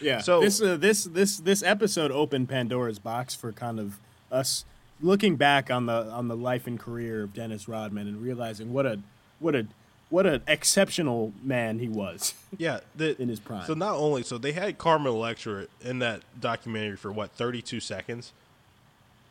Yeah. 0.00 0.20
So- 0.20 0.40
this 0.40 0.60
uh, 0.60 0.76
this 0.76 1.04
this 1.04 1.38
this 1.38 1.62
episode 1.62 2.10
opened 2.10 2.48
Pandora's 2.48 2.98
box 2.98 3.34
for 3.34 3.52
kind 3.52 3.78
of 3.80 3.98
us 4.30 4.64
looking 5.00 5.36
back 5.36 5.70
on 5.70 5.86
the 5.86 5.92
on 6.10 6.28
the 6.28 6.36
life 6.36 6.66
and 6.66 6.78
career 6.78 7.22
of 7.22 7.32
Dennis 7.34 7.68
Rodman 7.68 8.06
and 8.06 8.22
realizing 8.22 8.72
what 8.72 8.86
a 8.86 9.00
what 9.38 9.54
a 9.54 9.66
what 10.12 10.26
an 10.26 10.42
exceptional 10.46 11.32
man 11.42 11.78
he 11.78 11.88
was. 11.88 12.34
yeah, 12.58 12.80
the, 12.94 13.20
In 13.20 13.28
his 13.28 13.40
prime. 13.40 13.64
So 13.66 13.74
not 13.74 13.94
only 13.96 14.22
so 14.22 14.36
they 14.38 14.52
had 14.52 14.76
Carmen 14.78 15.12
Electra 15.12 15.66
in 15.80 15.98
that 16.00 16.20
documentary 16.40 16.96
for 16.96 17.10
what 17.10 17.30
thirty 17.32 17.62
two 17.62 17.80
seconds. 17.80 18.32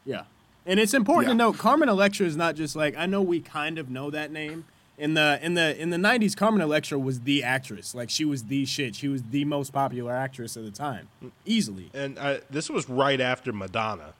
Yeah. 0.05 0.23
And 0.65 0.79
it's 0.79 0.93
important 0.93 1.27
Yeah. 1.27 1.33
to 1.33 1.37
note 1.37 1.57
Carmen 1.57 1.89
Electra 1.89 2.25
is 2.25 2.35
not 2.35 2.55
just 2.55 2.75
like 2.75 2.95
I 2.97 3.05
know 3.05 3.21
we 3.21 3.39
kind 3.39 3.77
of 3.77 3.89
know 3.89 4.09
that 4.11 4.31
name. 4.31 4.65
In 4.97 5.15
the 5.15 5.39
in 5.41 5.55
the 5.55 5.75
in 5.81 5.89
the 5.89 5.97
90s 5.97 6.35
Carmen 6.37 6.61
Electra 6.61 6.99
was 6.99 7.21
the 7.21 7.43
actress. 7.43 7.95
Like 7.95 8.09
she 8.11 8.23
was 8.25 8.43
the 8.45 8.65
shit. 8.65 8.95
She 8.95 9.07
was 9.07 9.23
the 9.23 9.45
most 9.45 9.73
popular 9.73 10.13
actress 10.13 10.55
at 10.57 10.63
the 10.63 10.69
time. 10.71 11.07
Mm. 11.23 11.31
Easily. 11.45 11.89
and 11.93 12.19
I, 12.19 12.41
this 12.51 12.69
was 12.69 12.87
right 12.89 13.19
after 13.21 13.51
Madonna. 13.53 14.13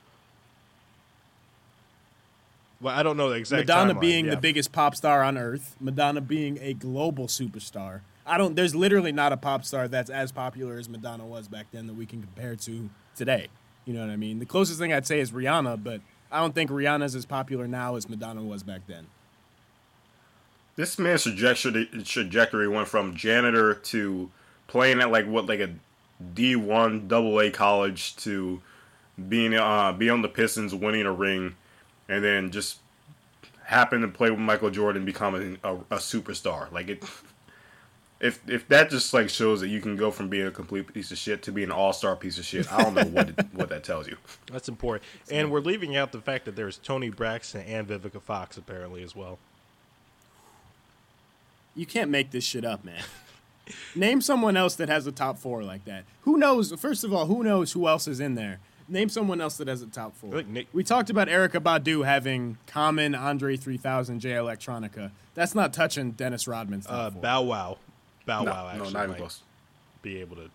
Well, 2.82 2.98
I 2.98 3.04
don't 3.04 3.15
know 3.15 3.30
the 3.30 3.36
exact. 3.36 3.67
Madonna 3.67 3.94
timeline, 3.94 4.02
being 4.02 4.26
yeah. 4.26 4.32
the 4.32 4.41
biggest 4.41 4.72
pop 4.72 4.96
star 4.96 5.24
on 5.24 5.38
earth, 5.38 5.76
Madonna 5.80 6.20
being 6.22 6.58
a 6.62 6.74
global 6.74 7.28
superstar. 7.28 8.02
I 8.26 8.38
don't 8.38 8.56
there's 8.56 8.76
literally 8.76 9.12
not 9.12 9.32
a 9.34 9.38
pop 9.38 9.65
star 9.65 9.88
that's 9.88 10.10
as 10.10 10.32
popular 10.32 10.78
as 10.78 10.89
Madonna 10.89 11.26
was 11.26 11.48
back 11.48 11.67
then 11.72 11.88
that 11.88 11.94
we 11.94 12.06
can 12.06 12.22
compare 12.22 12.56
to 12.56 12.89
today. 13.15 13.48
You 13.86 13.94
know 13.94 14.02
what 14.02 14.10
I 14.10 14.15
mean? 14.15 14.39
The 14.39 14.46
closest 14.46 14.80
thing 14.80 14.94
I'd 14.94 15.08
say 15.08 15.20
is 15.20 15.32
Rihanna, 15.32 15.84
but 15.84 16.02
I 16.32 16.39
don't 16.39 16.56
think 16.56 16.70
Rihanna's 16.70 17.15
as 17.15 17.26
popular 17.26 17.67
now 17.67 17.96
as 17.96 18.08
Madonna 18.10 18.44
was 18.44 18.63
back 18.63 18.82
then. 18.88 19.08
this 20.76 20.98
man's 20.98 21.24
trajectory 21.24 21.86
trajectory 22.04 22.67
went 22.67 22.88
from 22.88 23.15
janitor 23.15 23.76
to 23.76 24.32
playing 24.67 25.02
at 25.02 25.12
like 25.12 25.28
what 25.28 25.46
like 25.46 25.60
a 25.60 25.70
D 26.34 26.56
one 26.56 27.08
double 27.08 27.39
A 27.39 27.52
college 27.52 28.15
to 28.17 28.62
being 29.30 29.54
uh 29.56 29.91
being 29.94 30.12
on 30.12 30.22
the 30.22 30.30
Pistons, 30.30 30.74
winning 30.74 31.06
a 31.06 31.12
ring, 31.12 31.56
and 32.12 32.24
then 32.24 32.52
just 32.52 32.80
happen 33.63 34.02
to 34.02 34.08
play 34.08 34.30
with 34.30 34.39
Michael 34.39 34.69
Jordan, 34.69 35.06
becoming 35.06 35.58
a, 35.63 35.76
a 35.76 35.97
superstar. 35.97 36.71
Like 36.71 36.89
it. 36.89 37.04
If, 38.19 38.39
if 38.47 38.67
that 38.67 38.91
just 38.91 39.15
like 39.15 39.30
shows 39.30 39.62
that 39.62 39.69
you 39.69 39.82
can 39.82 39.95
go 39.95 40.12
from 40.12 40.30
being 40.30 40.45
a 40.45 40.52
complete 40.52 40.93
piece 40.93 41.10
of 41.10 41.17
shit 41.17 41.41
to 41.43 41.52
being 41.52 41.69
an 41.69 41.71
all 41.71 41.91
star 41.91 42.15
piece 42.15 42.38
of 42.38 42.45
shit, 42.45 42.71
I 42.71 42.84
don't 42.84 42.93
know 42.93 43.06
what 43.06 43.30
it, 43.30 43.45
what 43.54 43.69
that 43.69 43.84
tells 43.84 44.08
you. 44.08 44.17
That's 44.52 44.69
important, 44.69 45.04
and 45.32 45.50
we're 45.50 45.62
leaving 45.62 45.95
out 45.95 46.12
the 46.12 46.21
fact 46.21 46.45
that 46.45 46.56
there's 46.56 46.78
Toni 46.78 47.10
Braxton 47.10 47.62
and 47.62 47.88
Vivica 47.88 48.21
Fox 48.21 48.58
apparently 48.58 49.02
as 49.02 49.15
well. 49.15 49.39
You 51.74 51.88
can't 51.88 52.12
make 52.12 52.30
this 52.30 52.43
shit 52.43 52.63
up, 52.63 52.84
man. 52.84 53.02
Name 53.95 54.21
someone 54.21 54.58
else 54.58 54.76
that 54.76 54.89
has 54.89 55.08
a 55.08 55.12
top 55.12 55.39
four 55.39 55.63
like 55.63 55.86
that. 55.86 56.04
Who 56.21 56.38
knows? 56.38 56.71
First 56.74 57.04
of 57.04 57.13
all, 57.13 57.26
who 57.26 57.43
knows 57.43 57.71
who 57.71 57.88
else 57.88 58.08
is 58.08 58.19
in 58.19 58.36
there? 58.36 58.60
Name 58.88 59.10
someone 59.10 59.39
else 59.41 59.58
that 59.58 59.67
has 59.67 59.82
a 59.82 59.88
top 59.88 60.15
four. 60.17 60.38
I 60.38 60.41
Nick- 60.44 60.67
we 60.74 60.84
talked 60.84 61.10
about 61.10 61.28
Erykah 61.28 61.62
Badu 61.62 62.06
having 62.06 62.58
Common, 62.67 63.15
Andre 63.15 63.56
3000, 63.58 64.20
Jay 64.20 64.32
Electronica. 64.32 65.12
That's 65.34 65.56
not 65.56 65.74
touching 65.74 66.12
Dennis 66.12 66.48
Rodman's 66.48 66.86
top 66.86 66.94
Uh, 66.94 67.12
four. 67.12 67.22
Bow 67.22 67.41
Wow, 67.44 67.78
Bow 68.26 68.44
No, 68.44 68.52
Wow 68.52 68.63
no, 68.63 68.70
actually 68.70 68.94
not 68.94 69.04
even 69.06 69.15
close. 69.15 69.41
be 70.02 70.17
able 70.20 70.36
to. 70.38 70.50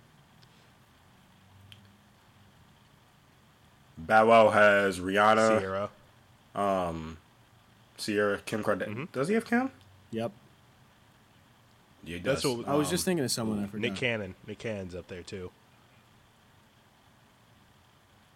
Bow 3.99 4.27
Wow 4.27 4.51
has 4.51 5.01
Rihanna, 5.01 5.61
Ciara, 5.61 5.91
Ciara, 7.97 8.39
Kim 8.45 8.63
Kardashian. 8.63 8.89
Mm-hmm. 8.89 9.05
Does 9.13 9.29
he 9.29 9.35
have 9.35 9.47
Kim? 9.47 9.71
Yep. 10.11 10.33
Yeah, 12.05 12.17
he 12.19 12.23
That's 12.23 12.43
does. 12.43 12.57
what- 12.59 12.69
I 12.69 12.75
was 12.75 12.89
Um, 12.89 12.91
just 12.91 13.05
thinking 13.05 13.25
of 13.25 13.31
someone 13.33 13.65
I 13.65 13.67
forgot. 13.67 13.81
Nick 13.81 13.97
Cannon, 13.97 14.35
Nick 14.47 14.59
Cannon's 14.59 14.95
up 14.95 15.09
there 15.09 15.23
too. 15.23 15.51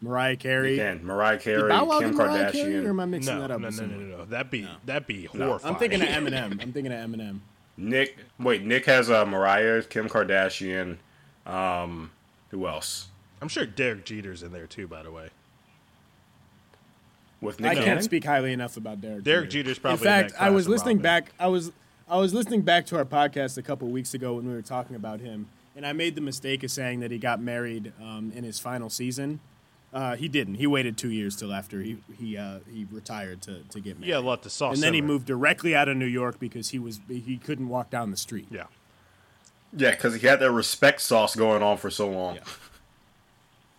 Mariah 0.03 0.37
Carey. 0.37 0.77
Can 0.77 1.05
Mariah 1.05 1.39
Carey, 1.39 1.69
Bow 1.69 1.99
Kim 2.01 2.13
do 2.13 2.17
Mariah 2.17 2.51
Carey, 2.53 2.77
or 2.79 2.89
am 2.91 2.97
Kardashian, 2.97 3.03
I 3.03 3.05
mixing 3.07 3.35
No, 3.35 3.41
that 3.43 3.49
no, 3.49 3.55
up? 3.57 3.61
no, 3.61 3.67
with 3.69 3.77
no, 3.81 3.87
no, 3.87 3.93
someone? 3.93 4.11
no. 4.11 4.25
That'd 4.25 4.51
be 4.51 4.69
that'd 4.87 5.07
be 5.07 5.29
No. 5.35 5.47
horrifying. 5.47 5.75
I'm 5.75 5.79
thinking 5.79 6.03
of 6.03 6.09
Eminem. 6.09 6.63
I'm 6.63 6.73
thinking 6.73 6.93
of 6.93 7.11
Eminem. 7.11 7.41
Nick. 7.77 8.19
Wait, 8.39 8.63
Nick 8.65 8.87
has 8.87 9.11
uh, 9.11 9.25
Mariah, 9.27 9.83
Kim 9.83 10.09
Kardashian. 10.09 10.97
Um, 11.47 12.11
who 12.51 12.67
else? 12.67 13.09
I'm 13.43 13.49
sure 13.49 13.65
Derek 13.67 14.05
Jeter's 14.05 14.43
in 14.43 14.53
there 14.53 14.67
too. 14.67 14.87
By 14.87 15.03
the 15.03 15.11
way, 15.11 15.31
With 17.41 17.59
Nick 17.61 17.71
I 17.71 17.75
Cannon? 17.75 17.89
can't 17.89 18.05
speak 18.05 18.25
highly 18.25 18.53
enough 18.53 18.77
about 18.77 19.01
Derek. 19.01 19.23
Derek 19.25 19.49
Jeter. 19.51 19.65
Jeter's 19.65 19.79
probably. 19.79 19.99
In 20.07 20.13
fact, 20.13 20.31
in 20.33 20.37
that 20.39 20.43
I 20.43 20.51
was 20.51 20.69
listening 20.69 20.97
Robin. 20.99 21.03
back. 21.03 21.33
I 21.39 21.47
was 21.47 21.73
I 22.09 22.17
was 22.19 22.35
listening 22.35 22.63
back 22.63 22.87
to 22.87 22.97
our 22.97 23.05
podcast 23.05 23.57
a 23.57 23.63
couple 23.63 23.89
weeks 23.89 24.15
ago 24.15 24.35
when 24.35 24.47
we 24.47 24.53
were 24.53 24.63
talking 24.63 24.97
about 24.97 25.21
him, 25.21 25.47
and 25.77 25.87
I 25.87 25.93
made 25.93 26.15
the 26.17 26.21
mistake 26.21 26.63
of 26.63 26.71
saying 26.71 27.01
that 27.01 27.11
he 27.11 27.19
got 27.19 27.41
married 27.41 27.93
um, 28.01 28.33
in 28.35 28.45
his 28.45 28.59
final 28.59 28.91
season. 28.91 29.41
Uh, 29.93 30.15
he 30.15 30.29
didn't. 30.29 30.55
He 30.55 30.67
waited 30.67 30.97
two 30.97 31.11
years 31.11 31.35
till 31.35 31.53
after 31.53 31.81
he 31.81 31.99
he 32.17 32.37
uh, 32.37 32.61
he 32.71 32.87
retired 32.91 33.43
to, 33.43 33.63
to 33.71 33.81
get 33.81 33.99
married. 33.99 34.11
Yeah, 34.11 34.19
let 34.19 34.43
the 34.43 34.51
sauce. 34.51 34.75
and 34.75 34.83
then 34.83 34.95
he 34.95 35.01
moved 35.01 35.27
directly 35.27 35.75
out 35.75 35.89
of 35.89 35.97
New 35.97 36.07
York 36.07 36.39
because 36.39 36.71
he 36.71 36.79
was 36.79 37.01
he 37.09 37.39
couldn't 37.39 37.69
walk 37.69 37.91
down 37.91 38.11
the 38.13 38.17
street. 38.17 38.47
Yeah, 38.51 38.65
Yeah, 39.77 39.91
because 39.91 40.15
he 40.15 40.27
had 40.27 40.39
that 40.41 40.53
respect 40.53 41.01
sauce 41.01 41.35
going 41.35 41.63
on 41.63 41.77
for 41.77 41.91
so 41.91 42.09
long. 42.09 42.37
Yeah. 42.37 42.43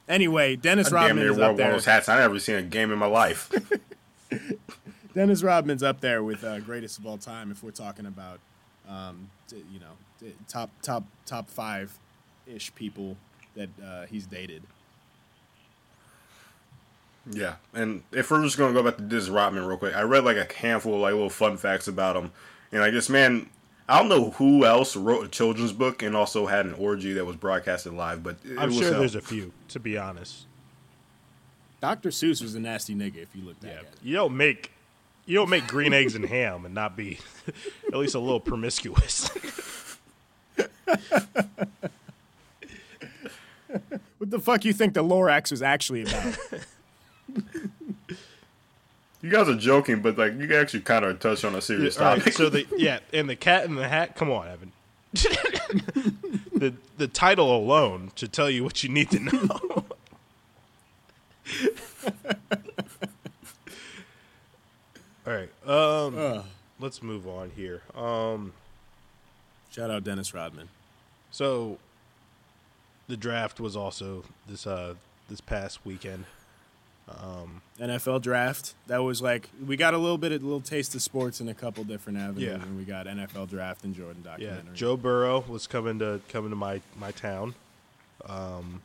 Anyway, 0.09 0.57
Dennis 0.57 0.87
I 0.87 0.89
damn 0.89 0.99
Rodman 1.01 1.23
near 1.23 1.31
is 1.31 1.37
wore 1.37 1.45
up 1.45 1.57
one 1.57 1.67
of 1.67 1.73
those 1.73 1.85
hats. 1.85 2.09
I 2.09 2.17
never 2.19 2.37
seen 2.39 2.55
a 2.55 2.61
game 2.61 2.91
in 2.91 2.99
my 2.99 3.05
life. 3.05 3.49
Dennis 5.13 5.43
Rodman's 5.43 5.83
up 5.83 6.01
there 6.01 6.23
with 6.23 6.43
uh, 6.43 6.59
greatest 6.59 6.99
of 6.99 7.05
all 7.05 7.17
time 7.17 7.51
if 7.51 7.63
we're 7.63 7.71
talking 7.71 8.05
about, 8.05 8.39
um, 8.89 9.29
you 9.49 9.79
know, 9.79 10.31
top 10.49 10.69
top 10.81 11.03
top 11.25 11.49
five 11.49 11.97
ish 12.47 12.73
people 12.75 13.15
that 13.55 13.69
uh, 13.81 14.05
he's 14.05 14.25
dated. 14.25 14.63
Yeah, 17.29 17.55
and 17.73 18.03
if 18.11 18.31
we're 18.31 18.41
just 18.43 18.57
gonna 18.57 18.73
go 18.73 18.83
back 18.83 18.97
to 18.97 19.03
this 19.03 19.29
Rodman 19.29 19.65
real 19.65 19.77
quick, 19.77 19.95
I 19.95 20.01
read 20.01 20.23
like 20.23 20.37
a 20.37 20.51
handful 20.53 20.95
of 20.95 21.01
like 21.01 21.13
little 21.13 21.29
fun 21.29 21.57
facts 21.57 21.87
about 21.87 22.15
him, 22.15 22.31
and 22.71 22.81
like 22.81 22.93
this 22.93 23.09
man. 23.09 23.49
I 23.89 23.99
don't 23.99 24.07
know 24.07 24.29
who 24.31 24.63
else 24.63 24.95
wrote 24.95 25.25
a 25.25 25.27
children's 25.27 25.73
book 25.73 26.01
and 26.01 26.15
also 26.15 26.45
had 26.45 26.65
an 26.65 26.73
orgy 26.75 27.11
that 27.13 27.25
was 27.25 27.35
broadcasted 27.35 27.91
live, 27.91 28.23
but 28.23 28.37
it 28.45 28.57
I'm 28.57 28.69
was 28.69 28.77
sure 28.77 28.89
hell. 28.91 28.99
there's 28.99 29.15
a 29.15 29.21
few. 29.21 29.51
To 29.69 29.79
be 29.81 29.97
honest, 29.97 30.45
Dr. 31.81 32.09
Seuss 32.09 32.41
was 32.41 32.55
a 32.55 32.59
nasty 32.61 32.95
nigga 32.95 33.17
if 33.17 33.35
you 33.35 33.43
look 33.43 33.59
back 33.59 33.71
yeah, 33.71 33.79
at 33.79 33.83
it. 33.83 33.93
you 34.01 34.15
don't 34.15 34.37
make 34.37 34.71
you 35.25 35.35
don't 35.35 35.49
make 35.49 35.67
green 35.67 35.91
eggs 35.91 36.15
and 36.15 36.23
ham 36.23 36.63
and 36.65 36.73
not 36.73 36.95
be 36.95 37.19
at 37.87 37.97
least 37.97 38.15
a 38.15 38.19
little 38.19 38.39
promiscuous. 38.39 39.29
What 44.17 44.29
the 44.29 44.39
fuck 44.39 44.65
you 44.65 44.73
think 44.73 44.93
the 44.93 45.03
Lorax 45.03 45.49
was 45.49 45.61
actually 45.63 46.03
about? 46.03 46.37
You 49.23 49.29
guys 49.29 49.47
are 49.47 49.55
joking, 49.55 50.01
but 50.01 50.17
like 50.17 50.33
you 50.39 50.55
actually 50.55 50.81
kind 50.81 51.05
of 51.05 51.19
touched 51.19 51.45
on 51.45 51.53
a 51.53 51.61
serious 51.61 51.97
All 51.99 52.05
right, 52.05 52.17
topic. 52.17 52.33
so 52.33 52.49
the 52.49 52.65
yeah, 52.77 52.99
and 53.13 53.29
the 53.29 53.35
cat 53.35 53.65
in 53.65 53.75
the 53.75 53.87
hat. 53.87 54.15
Come 54.15 54.31
on, 54.31 54.47
Evan. 54.47 54.71
the 56.55 56.73
the 56.97 57.07
title 57.07 57.55
alone 57.55 58.11
should 58.15 58.33
tell 58.33 58.49
you 58.49 58.63
what 58.63 58.83
you 58.83 58.89
need 58.89 59.11
to 59.11 59.19
know. 59.19 59.59
All 65.27 65.33
right, 65.33 65.49
um, 65.67 66.43
let's 66.79 67.03
move 67.03 67.27
on 67.27 67.51
here. 67.55 67.83
Um, 67.95 68.53
Shout 69.69 69.91
out 69.91 70.03
Dennis 70.03 70.33
Rodman. 70.33 70.69
so 71.29 71.77
the 73.07 73.15
draft 73.17 73.59
was 73.59 73.75
also 73.75 74.23
this 74.47 74.65
uh 74.65 74.95
this 75.29 75.41
past 75.41 75.85
weekend. 75.85 76.25
NFL 77.79 78.21
draft. 78.21 78.73
That 78.87 78.99
was 79.03 79.21
like 79.21 79.49
we 79.65 79.75
got 79.75 79.93
a 79.93 79.97
little 79.97 80.17
bit, 80.17 80.31
of 80.31 80.41
a 80.41 80.45
little 80.45 80.61
taste 80.61 80.93
of 80.95 81.01
sports 81.01 81.41
in 81.41 81.47
a 81.47 81.53
couple 81.53 81.83
different 81.83 82.19
avenues, 82.19 82.49
Yeah. 82.57 82.61
and 82.63 82.77
we 82.77 82.83
got 82.83 83.07
NFL 83.07 83.49
draft 83.49 83.83
and 83.83 83.95
Jordan 83.95 84.21
documentary. 84.23 84.63
Yeah. 84.67 84.73
Joe 84.75 84.97
Burrow 84.97 85.43
was 85.47 85.67
coming 85.67 85.99
to 85.99 86.21
coming 86.29 86.49
to 86.51 86.55
my 86.55 86.81
my 86.99 87.11
town. 87.11 87.55
Um, 88.25 88.81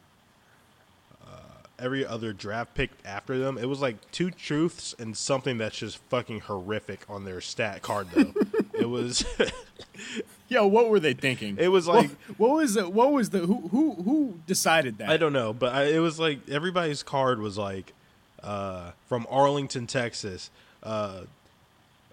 uh, 1.26 1.36
every 1.78 2.06
other 2.06 2.32
draft 2.32 2.74
pick 2.74 2.90
after 3.04 3.38
them, 3.38 3.58
it 3.58 3.66
was 3.68 3.80
like 3.80 3.96
two 4.12 4.30
truths 4.30 4.94
and 4.98 5.14
something 5.16 5.58
that's 5.58 5.76
just 5.78 5.98
fucking 6.08 6.40
horrific 6.40 7.00
on 7.08 7.24
their 7.24 7.40
stat 7.42 7.82
card. 7.82 8.08
Though 8.14 8.32
it 8.74 8.88
was 8.88 9.24
Yo, 10.48 10.64
what 10.66 10.88
were 10.88 11.00
they 11.00 11.12
thinking? 11.12 11.56
It 11.58 11.68
was 11.68 11.86
What- 11.86 11.96
like- 11.96 12.10
what, 12.38 12.50
was 12.52 12.74
the 12.74 12.88
what 12.88 13.12
was 13.12 13.30
the 13.30 13.40
who 13.40 13.68
who 13.68 13.94
who 14.02 14.40
decided 14.46 14.98
that? 14.98 15.10
I 15.10 15.16
don't 15.16 15.32
know, 15.32 15.52
but 15.52 15.74
I, 15.74 15.84
it 15.84 15.98
was 15.98 16.18
like 16.20 16.48
everybody's 16.48 17.02
card 17.02 17.40
was 17.40 17.58
like 17.58 17.92
uh, 18.46 18.92
from 19.09 19.26
Arlington, 19.28 19.87
Texas. 19.87 20.50
Uh, 20.82 21.22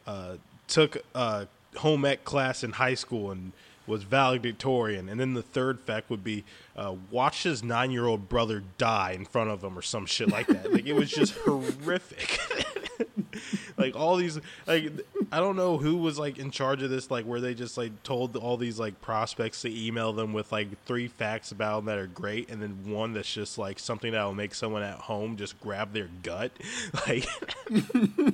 uh, 0.05 0.35
took 0.67 0.97
a 1.15 1.47
home 1.77 2.03
ec 2.05 2.25
class 2.25 2.63
in 2.63 2.73
high 2.73 2.95
school 2.95 3.31
and 3.31 3.51
was 3.85 4.03
valedictorian. 4.03 5.09
And 5.09 5.19
then 5.19 5.33
the 5.33 5.41
third 5.41 5.79
fact 5.81 6.09
would 6.09 6.23
be 6.23 6.43
uh, 6.75 6.95
watch 7.11 7.43
his 7.43 7.63
nine 7.63 7.91
year 7.91 8.05
old 8.05 8.29
brother 8.29 8.63
die 8.77 9.11
in 9.11 9.25
front 9.25 9.49
of 9.49 9.63
him 9.63 9.77
or 9.77 9.81
some 9.81 10.05
shit 10.05 10.29
like 10.29 10.47
that. 10.47 10.71
like 10.73 10.85
it 10.85 10.93
was 10.93 11.09
just 11.09 11.33
horrific. 11.45 12.39
like 13.77 13.95
all 13.95 14.15
these 14.15 14.39
like 14.67 14.91
I 15.31 15.39
don't 15.39 15.55
know 15.55 15.77
who 15.77 15.97
was 15.97 16.19
like 16.19 16.37
in 16.37 16.51
charge 16.51 16.81
of 16.83 16.89
this 16.89 17.09
like 17.09 17.25
where 17.25 17.41
they 17.41 17.53
just 17.53 17.77
like 17.77 18.03
told 18.03 18.35
all 18.35 18.57
these 18.57 18.79
like 18.79 19.01
prospects 19.01 19.61
to 19.61 19.85
email 19.85 20.13
them 20.13 20.33
with 20.33 20.51
like 20.51 20.67
three 20.85 21.07
facts 21.07 21.51
about 21.51 21.77
them 21.77 21.85
that 21.85 21.97
are 21.97 22.07
great 22.07 22.49
and 22.49 22.61
then 22.61 22.79
one 22.85 23.13
that's 23.13 23.31
just 23.31 23.57
like 23.57 23.79
something 23.79 24.11
that 24.11 24.23
will 24.23 24.33
make 24.33 24.53
someone 24.53 24.83
at 24.83 24.99
home 24.99 25.37
just 25.37 25.59
grab 25.59 25.93
their 25.93 26.09
gut 26.21 26.51
like 27.07 27.25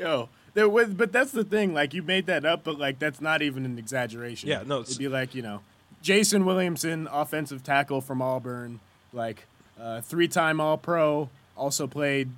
Yo, 0.00 0.30
there 0.54 0.66
was, 0.66 0.94
but 0.94 1.12
that's 1.12 1.30
the 1.30 1.44
thing. 1.44 1.74
Like 1.74 1.92
you 1.92 2.02
made 2.02 2.24
that 2.24 2.46
up, 2.46 2.64
but 2.64 2.78
like 2.78 2.98
that's 2.98 3.20
not 3.20 3.42
even 3.42 3.66
an 3.66 3.78
exaggeration. 3.78 4.48
Yeah, 4.48 4.62
no, 4.64 4.80
it'd 4.80 4.96
be 4.96 5.08
like 5.08 5.34
you 5.34 5.42
know, 5.42 5.60
Jason 6.00 6.46
Williamson, 6.46 7.06
offensive 7.12 7.62
tackle 7.62 8.00
from 8.00 8.22
Auburn, 8.22 8.80
like 9.12 9.46
uh, 9.78 10.00
three-time 10.00 10.58
All-Pro, 10.58 11.28
also 11.60 11.86
played, 11.86 12.30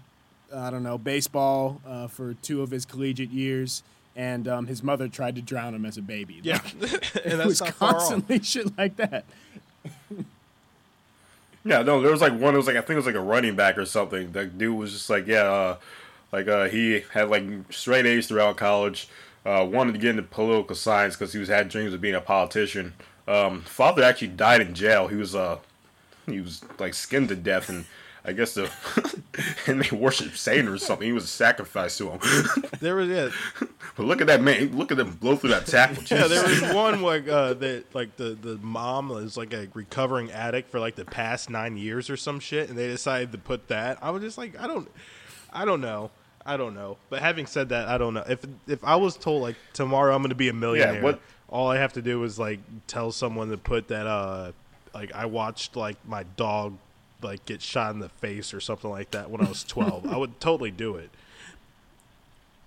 I 0.54 0.70
don't 0.70 0.82
know, 0.82 0.98
baseball 0.98 1.80
uh, 1.87 2.08
for 2.08 2.35
two 2.35 2.62
of 2.62 2.70
his 2.70 2.85
collegiate 2.85 3.30
years, 3.30 3.82
and 4.16 4.46
um, 4.48 4.66
his 4.66 4.82
mother 4.82 5.08
tried 5.08 5.37
to 5.37 5.42
drown 5.42 5.74
him 5.74 5.87
as 5.87 5.96
a 5.96 6.02
baby. 6.02 6.40
yeah 6.42 6.54
Like, 6.54 6.72
and 6.74 6.82
it 6.85 7.37
that's 7.37 7.44
was 7.46 7.61
not 7.61 7.74
far 7.74 7.88
off. 7.90 7.94
constantly 7.98 8.40
shit 8.42 8.76
like 8.76 8.96
that. 8.96 9.24
Yeah, 11.64 11.82
no, 11.82 12.00
there 12.00 12.11
was 12.11 12.20
like 12.20 12.32
one. 12.38 12.54
It 12.54 12.56
was 12.56 12.66
like 12.66 12.76
I 12.76 12.80
think 12.80 12.90
it 12.90 12.96
was 12.96 13.06
like 13.06 13.14
a 13.14 13.20
running 13.20 13.54
back 13.54 13.78
or 13.78 13.87
something. 13.87 14.32
That 14.32 14.58
dude 14.58 14.76
was 14.76 14.92
just 14.92 15.08
like, 15.08 15.26
yeah, 15.28 15.44
uh, 15.44 15.76
like 16.32 16.48
uh, 16.48 16.64
he 16.68 17.04
had 17.12 17.28
like 17.30 17.44
straight 17.70 18.04
A's 18.04 18.26
throughout 18.26 18.56
college. 18.56 19.08
Uh, 19.46 19.66
wanted 19.68 19.92
to 19.92 19.98
get 19.98 20.11
into 20.11 20.22
political 20.22 20.74
science 20.76 21.16
because 21.16 21.32
he 21.32 21.38
was 21.38 21.48
had 21.48 21.68
dreams 21.68 21.94
of 21.94 22.00
being 22.00 22.14
a 22.14 22.20
politician. 22.20 22.94
Um, 23.28 23.62
father 23.62 24.02
actually 24.02 24.28
died 24.28 24.61
in 24.61 24.74
jail. 24.74 25.06
He 25.06 25.14
was 25.16 25.35
uh, 25.37 25.58
he 26.26 26.40
was 26.40 26.64
like 26.80 26.94
skinned 26.94 27.28
to 27.28 27.37
death, 27.37 27.68
and 27.68 27.85
I 28.24 28.32
guess 28.32 28.54
the 28.54 28.70
and 29.66 29.82
they 29.82 29.96
worship 29.96 30.37
Satan 30.37 30.68
or 30.68 30.78
something. 30.78 31.06
He 31.06 31.12
was 31.12 31.24
a 31.24 31.28
sacrifice 31.28 31.98
to 31.98 32.11
him. 32.11 32.20
there 32.80 32.94
was 32.94 33.08
yeah 33.08 33.30
but 33.96 34.06
look 34.06 34.20
at 34.20 34.26
that 34.28 34.40
man! 34.40 34.76
Look 34.76 34.90
at 34.92 34.98
him 34.98 35.11
blow 35.11 35.37
through 35.37 35.50
that 35.50 35.66
tackle. 35.66 36.02
Yeah, 36.16 36.26
there 36.26 36.42
was 36.42 36.62
one 36.74 37.02
like 37.02 37.28
uh, 37.28 37.54
that 37.54 37.94
like 37.94 38.16
the 38.16 38.30
the 38.40 38.56
mom 38.58 39.11
is 39.12 39.37
like 39.37 39.52
a 39.52 39.68
recovering 39.74 40.30
addict 40.30 40.70
for 40.70 40.80
like 40.80 40.94
the 40.94 41.04
past 41.04 41.50
nine 41.50 41.76
years 41.76 42.08
or 42.08 42.16
some 42.16 42.40
shit, 42.40 42.68
and 42.70 42.78
they 42.78 42.87
decided 42.88 43.32
to 43.32 43.38
put 43.38 43.68
that. 43.68 43.98
I 44.00 44.11
was 44.11 44.22
just 44.22 44.38
like, 44.38 44.58
I 44.58 44.66
don't, 44.66 44.88
I 45.52 45.64
don't 45.66 45.80
know, 45.82 46.11
I 46.46 46.56
don't 46.56 46.74
know. 46.74 46.96
But 47.11 47.20
having 47.20 47.46
said 47.46 47.68
that, 47.70 47.88
I 47.88 47.98
don't 47.98 48.14
know 48.14 48.24
if 48.28 48.40
if 48.66 48.82
I 48.85 48.96
was 48.96 49.16
told 49.16 49.42
like 49.42 49.56
tomorrow 49.74 50.14
I'm 50.14 50.22
going 50.22 50.30
to 50.30 50.35
be 50.37 50.48
a 50.48 50.52
millionaire, 50.54 51.02
what- 51.02 51.20
all 51.48 51.68
I 51.68 51.76
have 51.76 51.92
to 51.94 52.02
do 52.02 52.22
is 52.24 52.38
like 52.38 52.61
tell 52.87 53.12
someone 53.12 53.50
to 53.50 53.58
put 53.58 53.88
that 53.88 54.06
uh 54.06 54.52
like 54.94 55.12
I 55.12 55.26
watched 55.26 55.76
like 55.76 55.96
my 56.06 56.22
dog 56.37 56.78
like 57.24 57.44
get 57.46 57.62
shot 57.62 57.92
in 57.94 58.00
the 58.00 58.08
face 58.08 58.52
or 58.52 58.61
something 58.61 58.90
like 58.90 59.11
that 59.12 59.30
when 59.30 59.44
I 59.44 59.48
was 59.48 59.64
12. 59.64 60.06
I 60.06 60.16
would 60.16 60.40
totally 60.40 60.70
do 60.70 60.96
it. 60.96 61.11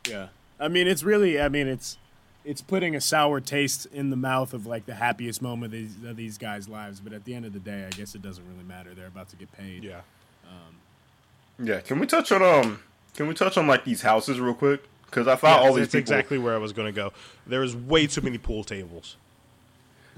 Yeah. 0.07 0.27
I 0.59 0.67
mean, 0.67 0.87
it's 0.87 1.03
really. 1.03 1.39
I 1.39 1.49
mean, 1.49 1.67
it's 1.67 1.97
it's 2.43 2.61
putting 2.61 2.95
a 2.95 3.01
sour 3.01 3.41
taste 3.41 3.87
in 3.87 4.09
the 4.11 4.15
mouth 4.15 4.53
of 4.53 4.65
like 4.65 4.85
the 4.85 4.95
happiest 4.95 5.41
moment 5.41 5.73
of 5.73 5.79
these, 5.79 5.95
of 6.09 6.15
these 6.15 6.37
guys' 6.37 6.69
lives. 6.69 6.99
But 6.99 7.11
at 7.13 7.25
the 7.25 7.33
end 7.33 7.45
of 7.45 7.53
the 7.53 7.59
day, 7.59 7.85
I 7.85 7.89
guess 7.89 8.15
it 8.15 8.21
doesn't 8.21 8.43
really 8.47 8.63
matter. 8.63 8.93
They're 8.93 9.07
about 9.07 9.29
to 9.29 9.35
get 9.35 9.51
paid. 9.51 9.83
Yeah. 9.83 10.01
Um, 10.45 11.65
yeah. 11.65 11.81
Can 11.81 11.99
we 11.99 12.07
touch 12.07 12.31
on 12.31 12.41
um? 12.41 12.79
Can 13.15 13.27
we 13.27 13.33
touch 13.33 13.57
on 13.57 13.67
like 13.67 13.83
these 13.83 14.01
houses 14.01 14.39
real 14.39 14.53
quick? 14.53 14.83
Because 15.05 15.27
I 15.27 15.35
thought 15.35 15.61
all 15.61 15.73
these 15.73 15.85
that's 15.85 15.91
people. 15.91 15.99
exactly 15.99 16.37
where 16.37 16.53
I 16.53 16.57
was 16.57 16.73
going 16.73 16.87
to 16.87 16.91
go. 16.91 17.13
There 17.47 17.61
was 17.61 17.75
way 17.75 18.07
too 18.07 18.21
many 18.21 18.37
pool 18.37 18.63
tables. 18.63 19.15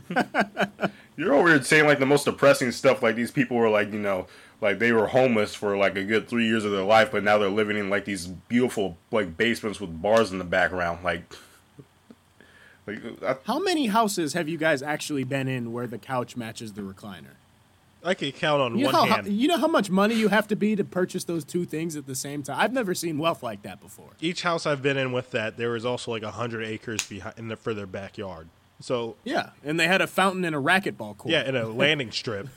You're 1.17 1.33
over 1.33 1.49
here 1.49 1.63
saying 1.63 1.85
like 1.85 1.99
the 1.99 2.05
most 2.05 2.25
depressing 2.25 2.71
stuff. 2.71 3.01
Like 3.01 3.15
these 3.15 3.31
people 3.31 3.57
were 3.57 3.69
like, 3.69 3.91
you 3.91 3.99
know, 3.99 4.27
like 4.61 4.79
they 4.79 4.91
were 4.91 5.07
homeless 5.07 5.55
for 5.55 5.75
like 5.77 5.95
a 5.95 6.03
good 6.03 6.27
three 6.27 6.47
years 6.47 6.63
of 6.65 6.71
their 6.71 6.83
life, 6.83 7.11
but 7.11 7.23
now 7.23 7.37
they're 7.37 7.49
living 7.49 7.77
in 7.77 7.89
like 7.89 8.05
these 8.05 8.27
beautiful 8.27 8.97
like 9.11 9.35
basements 9.37 9.79
with 9.79 10.01
bars 10.01 10.31
in 10.31 10.37
the 10.37 10.43
background. 10.43 11.03
Like, 11.03 11.23
like 12.85 12.99
I, 13.23 13.35
How 13.45 13.59
many 13.59 13.87
houses 13.87 14.33
have 14.33 14.47
you 14.47 14.57
guys 14.57 14.81
actually 14.81 15.23
been 15.23 15.47
in 15.47 15.73
where 15.73 15.87
the 15.87 15.97
couch 15.97 16.37
matches 16.37 16.73
the 16.73 16.81
recliner? 16.81 17.35
I 18.03 18.13
can 18.13 18.31
count 18.31 18.61
on 18.61 18.77
You 18.77 18.85
know, 18.85 18.91
one 18.91 19.07
how, 19.09 19.15
hand. 19.15 19.27
you 19.27 19.47
know 19.47 19.57
how 19.57 19.67
much 19.67 19.89
money 19.89 20.15
you 20.15 20.29
have 20.29 20.47
to 20.49 20.55
be 20.55 20.75
to 20.75 20.83
purchase 20.83 21.23
those 21.23 21.43
two 21.43 21.65
things 21.65 21.95
at 21.95 22.05
the 22.05 22.15
same 22.15 22.43
time. 22.43 22.57
I've 22.59 22.71
never 22.71 22.93
seen 22.93 23.17
wealth 23.17 23.41
like 23.43 23.63
that 23.63 23.81
before. 23.81 24.11
Each 24.21 24.43
house 24.43 24.65
I've 24.65 24.81
been 24.81 24.97
in 24.97 25.11
with 25.11 25.31
that, 25.31 25.57
there 25.57 25.71
was 25.71 25.83
also 25.83 26.11
like 26.11 26.23
hundred 26.23 26.63
acres 26.63 27.05
behind 27.07 27.37
in 27.37 27.47
the, 27.49 27.55
for 27.57 27.73
their 27.73 27.87
backyard. 27.87 28.47
So 28.79 29.15
Yeah, 29.23 29.49
and 29.63 29.79
they 29.79 29.87
had 29.87 30.01
a 30.01 30.07
fountain 30.07 30.45
and 30.45 30.55
a 30.55 30.59
racquetball 30.59 31.17
court. 31.17 31.31
yeah, 31.31 31.41
and 31.41 31.57
a 31.57 31.67
landing 31.67 32.11
strip. 32.11 32.47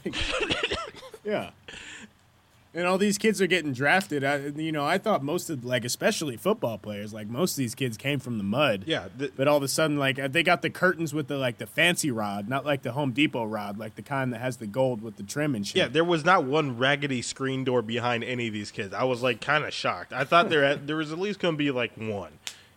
Yeah. 1.25 1.51
And 2.73 2.87
all 2.87 2.99
these 2.99 3.19
kids 3.19 3.43
are 3.43 3.49
getting 3.49 3.73
drafted. 3.73 4.23
I, 4.23 4.37
you 4.37 4.71
know, 4.71 4.85
I 4.85 4.97
thought 4.97 5.25
most 5.25 5.51
of, 5.51 5.65
like, 5.65 5.85
especially 5.85 6.37
football 6.37 6.79
players, 6.79 7.13
like 7.13 7.27
most 7.27 7.55
of 7.55 7.57
these 7.57 7.75
kids 7.75 7.97
came 7.97 8.21
from 8.21 8.39
the 8.39 8.45
mud. 8.45 8.85
Yeah, 8.87 9.09
th- 9.19 9.33
but 9.37 9.49
all 9.49 9.57
of 9.57 9.65
a 9.65 9.67
sudden, 9.69 9.99
like, 9.99 10.21
uh, 10.21 10.29
they 10.29 10.45
got 10.45 10.63
the 10.63 10.71
curtains 10.71 11.13
with 11.13 11.27
the 11.27 11.37
like 11.37 11.59
the 11.59 11.67
fancy 11.67 12.13
rod, 12.13 12.49
not 12.49 12.65
like 12.65 12.83
the 12.83 12.93
Home 12.93 13.11
Depot 13.11 13.45
rod, 13.45 13.77
like 13.77 13.97
the 13.97 14.03
kind 14.03 14.33
that 14.33 14.41
has 14.41 14.59
the 14.59 14.69
gold 14.69 15.03
with 15.03 15.17
the 15.17 15.25
trim 15.25 15.57
and 15.57 15.67
shit. 15.67 15.75
Yeah, 15.79 15.89
there 15.89 16.05
was 16.05 16.25
not 16.25 16.45
one 16.45 16.79
raggedy 16.79 17.23
screen 17.23 17.65
door 17.65 17.83
behind 17.83 18.23
any 18.23 18.47
of 18.47 18.53
these 18.55 18.71
kids. 18.71 18.95
I 18.95 19.03
was 19.03 19.21
like 19.21 19.41
kind 19.41 19.65
of 19.65 19.75
shocked. 19.75 20.13
I 20.13 20.23
thought 20.23 20.49
there 20.49 20.63
at, 20.63 20.87
there 20.87 20.95
was 20.95 21.11
at 21.11 21.19
least 21.19 21.41
going 21.41 21.55
to 21.55 21.59
be 21.59 21.73
like 21.73 21.91
one. 21.97 22.31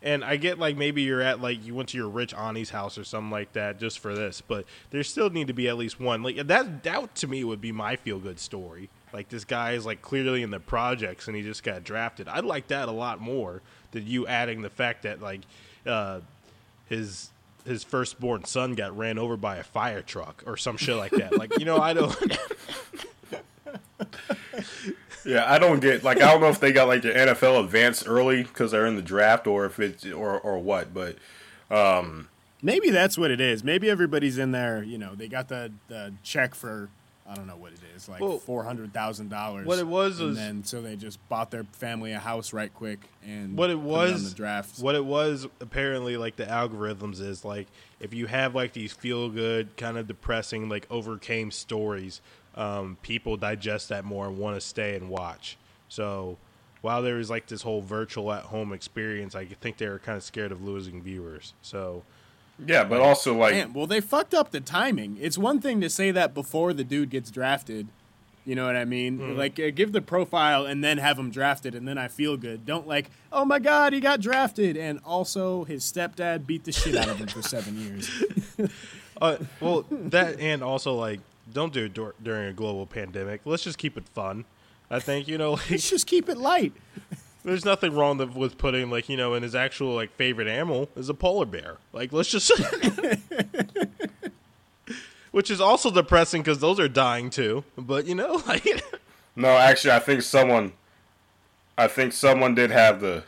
And 0.03 0.23
I 0.23 0.35
get 0.35 0.59
like 0.59 0.75
maybe 0.75 1.01
you're 1.01 1.21
at 1.21 1.41
like 1.41 1.65
you 1.65 1.73
went 1.73 1.89
to 1.89 1.97
your 1.97 2.09
rich 2.09 2.33
auntie's 2.33 2.69
house 2.69 2.97
or 2.97 3.05
something 3.05 3.31
like 3.31 3.53
that 3.53 3.79
just 3.79 3.99
for 3.99 4.13
this, 4.13 4.41
but 4.41 4.65
there 4.91 5.01
still 5.03 5.29
need 5.29 5.47
to 5.47 5.53
be 5.53 5.69
at 5.69 5.77
least 5.77 5.99
one. 5.99 6.21
Like 6.21 6.35
that 6.47 6.83
doubt 6.83 7.15
to 7.15 7.27
me 7.27 7.43
would 7.43 7.61
be 7.61 7.71
my 7.71 7.95
feel 7.95 8.19
good 8.19 8.39
story. 8.39 8.89
Like 9.13 9.29
this 9.29 9.45
guy 9.45 9.71
is 9.71 9.85
like 9.85 10.01
clearly 10.01 10.43
in 10.43 10.51
the 10.51 10.59
projects 10.59 11.27
and 11.27 11.37
he 11.37 11.41
just 11.41 11.63
got 11.63 11.85
drafted. 11.85 12.27
I'd 12.27 12.43
like 12.43 12.67
that 12.67 12.89
a 12.89 12.91
lot 12.91 13.21
more 13.21 13.61
than 13.91 14.05
you 14.05 14.27
adding 14.27 14.61
the 14.61 14.69
fact 14.69 15.03
that 15.03 15.21
like 15.21 15.41
uh 15.85 16.19
his 16.89 17.29
his 17.65 17.83
firstborn 17.83 18.43
son 18.43 18.73
got 18.73 18.97
ran 18.97 19.17
over 19.17 19.37
by 19.37 19.55
a 19.55 19.63
fire 19.63 20.01
truck 20.01 20.43
or 20.45 20.57
some 20.57 20.75
shit 20.75 20.97
like 20.97 21.11
that. 21.11 21.37
Like, 21.37 21.57
you 21.59 21.65
know, 21.65 21.77
I 21.77 21.93
don't 21.93 22.13
yeah, 25.25 25.51
I 25.51 25.59
don't 25.59 25.79
get 25.79 26.03
like 26.03 26.17
I 26.21 26.31
don't 26.31 26.41
know 26.41 26.49
if 26.49 26.59
they 26.59 26.71
got 26.71 26.87
like 26.87 27.01
the 27.01 27.09
NFL 27.11 27.63
advanced 27.63 28.07
early 28.07 28.43
because 28.43 28.71
they're 28.71 28.85
in 28.85 28.95
the 28.95 29.01
draft 29.01 29.47
or 29.47 29.65
if 29.65 29.79
it's 29.79 30.05
or 30.05 30.39
or 30.39 30.59
what, 30.59 30.93
but 30.93 31.17
um, 31.71 32.29
maybe 32.61 32.89
that's 32.89 33.17
what 33.17 33.31
it 33.31 33.41
is. 33.41 33.63
Maybe 33.63 33.89
everybody's 33.89 34.37
in 34.37 34.51
there. 34.51 34.83
You 34.83 34.97
know, 34.97 35.15
they 35.15 35.27
got 35.27 35.47
the 35.47 35.71
the 35.87 36.13
check 36.23 36.55
for 36.55 36.89
I 37.27 37.35
don't 37.35 37.47
know 37.47 37.55
what 37.55 37.71
it 37.71 37.79
is, 37.95 38.09
like 38.09 38.19
Well, 38.19 38.37
four 38.37 38.63
hundred 38.65 38.93
thousand 38.93 39.29
dollars. 39.29 39.65
what 39.65 39.79
it 39.79 39.87
was 39.87 40.19
and 40.19 40.29
was- 40.29 40.37
then 40.37 40.63
so 40.65 40.81
they 40.81 40.97
just 40.97 41.17
bought 41.29 41.51
their 41.51 41.63
family 41.71 42.11
a 42.11 42.19
house 42.19 42.51
right 42.51 42.73
quick 42.73 42.99
and 43.25 43.57
what 43.57 43.69
it 43.69 43.77
put 43.77 43.83
on 43.83 43.87
was 43.87 44.29
the 44.31 44.35
draft. 44.35 44.79
what 44.79 44.93
it 44.95 45.05
was 45.05 45.47
apparently 45.61 46.17
like 46.17 46.35
the 46.35 46.43
algorithms 46.45 47.21
is 47.21 47.45
like 47.45 47.67
if 48.01 48.13
you 48.13 48.27
have 48.27 48.53
like 48.55 48.73
these 48.73 48.91
feel 48.91 49.29
good 49.29 49.75
kind 49.77 49.97
of 49.97 50.05
depressing 50.05 50.67
like 50.67 50.85
overcame 50.89 51.49
stories 51.49 52.19
um, 52.55 52.97
people 53.01 53.37
digest 53.37 53.89
that 53.89 54.05
more 54.05 54.27
and 54.27 54.37
want 54.37 54.55
to 54.55 54.61
stay 54.61 54.95
and 54.95 55.09
watch 55.09 55.57
so 55.89 56.37
while 56.81 57.01
there 57.01 57.15
was 57.15 57.29
like 57.29 57.47
this 57.47 57.61
whole 57.61 57.81
virtual 57.81 58.31
at 58.31 58.43
home 58.43 58.73
experience 58.73 59.35
i 59.35 59.45
think 59.45 59.77
they 59.77 59.87
were 59.87 59.99
kind 59.99 60.17
of 60.17 60.23
scared 60.23 60.51
of 60.51 60.63
losing 60.63 61.01
viewers 61.01 61.53
so 61.61 62.03
yeah, 62.65 62.83
but 62.83 63.01
also 63.01 63.35
like 63.35 63.53
Man, 63.53 63.73
well, 63.73 63.87
they 63.87 63.99
fucked 63.99 64.33
up 64.33 64.51
the 64.51 64.59
timing. 64.59 65.17
It's 65.19 65.37
one 65.37 65.59
thing 65.59 65.81
to 65.81 65.89
say 65.89 66.11
that 66.11 66.33
before 66.33 66.73
the 66.73 66.83
dude 66.83 67.09
gets 67.09 67.31
drafted. 67.31 67.87
You 68.45 68.55
know 68.55 68.65
what 68.65 68.75
I 68.75 68.83
mean? 68.83 69.19
Mm. 69.19 69.37
Like, 69.37 69.57
uh, 69.57 69.71
give 69.73 69.93
the 69.93 70.01
profile 70.01 70.65
and 70.65 70.83
then 70.83 70.97
have 70.97 71.17
him 71.17 71.31
drafted, 71.31 71.75
and 71.75 71.87
then 71.87 71.97
I 71.97 72.09
feel 72.09 72.35
good. 72.35 72.65
Don't 72.65 72.87
like, 72.87 73.09
oh 73.31 73.45
my 73.45 73.57
god, 73.57 73.93
he 73.93 74.01
got 74.01 74.19
drafted, 74.19 74.75
and 74.75 74.99
also 75.05 75.63
his 75.63 75.83
stepdad 75.83 76.45
beat 76.45 76.65
the 76.65 76.73
shit 76.73 76.95
out 76.95 77.07
of 77.07 77.17
him 77.17 77.27
for 77.27 77.41
seven 77.41 77.79
years. 77.79 78.09
uh, 79.21 79.37
well 79.61 79.85
that 79.89 80.39
and 80.39 80.61
also 80.61 80.93
like 80.93 81.21
don't 81.51 81.73
do 81.73 81.85
it 81.85 81.93
dur- 81.93 82.15
during 82.21 82.47
a 82.47 82.53
global 82.53 82.85
pandemic 82.85 83.41
let's 83.45 83.63
just 83.63 83.77
keep 83.77 83.97
it 83.97 84.07
fun 84.09 84.45
i 84.89 84.99
think 84.99 85.27
you 85.27 85.37
know 85.37 85.51
like 85.53 85.71
Let's 85.71 85.89
just 85.89 86.07
keep 86.07 86.29
it 86.29 86.37
light. 86.37 86.73
There's 87.45 87.65
nothing 87.65 87.93
wrong 87.93 88.17
with 88.35 88.57
putting 88.57 88.89
like 88.89 89.09
you 89.09 89.17
know, 89.17 89.33
and 89.33 89.43
his 89.43 89.53
actual 89.53 89.93
like 89.93 90.15
favorite 90.15 90.47
animal 90.47 90.87
is 90.95 91.09
a 91.09 91.13
polar 91.13 91.45
bear. 91.45 91.75
Like 91.91 92.13
let's 92.13 92.29
just, 92.29 92.49
which 95.31 95.51
is 95.51 95.59
also 95.59 95.91
depressing 95.91 96.41
because 96.41 96.59
those 96.59 96.79
are 96.79 96.87
dying 96.87 97.29
too. 97.29 97.65
But 97.77 98.05
you 98.05 98.15
know, 98.15 98.41
like 98.47 98.65
no, 99.35 99.49
actually, 99.49 99.91
I 99.91 99.99
think 99.99 100.21
someone, 100.21 100.71
I 101.77 101.87
think 101.87 102.13
someone 102.13 102.55
did 102.55 102.71
have 102.71 103.01
the 103.01 103.25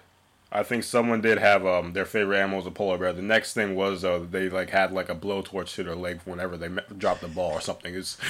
I 0.52 0.64
think 0.64 0.84
someone 0.84 1.22
did 1.22 1.38
have 1.38 1.66
um 1.66 1.94
their 1.94 2.06
favorite 2.06 2.40
animal 2.40 2.58
was 2.58 2.68
a 2.68 2.72
polar 2.72 2.98
bear. 2.98 3.14
The 3.14 3.22
next 3.22 3.54
thing 3.54 3.76
was 3.76 4.06
uh, 4.06 4.26
they 4.30 4.50
like 4.50 4.70
had 4.70 4.92
like 4.92 5.10
a 5.10 5.16
blowtorch 5.16 5.76
to 5.76 5.84
their 5.84 5.96
leg 5.96 6.22
whenever 6.26 6.56
they 6.56 6.70
met, 6.70 6.98
dropped 6.98 7.22
the 7.22 7.28
ball 7.28 7.52
or 7.52 7.62
something. 7.62 7.94
It's 7.94 8.18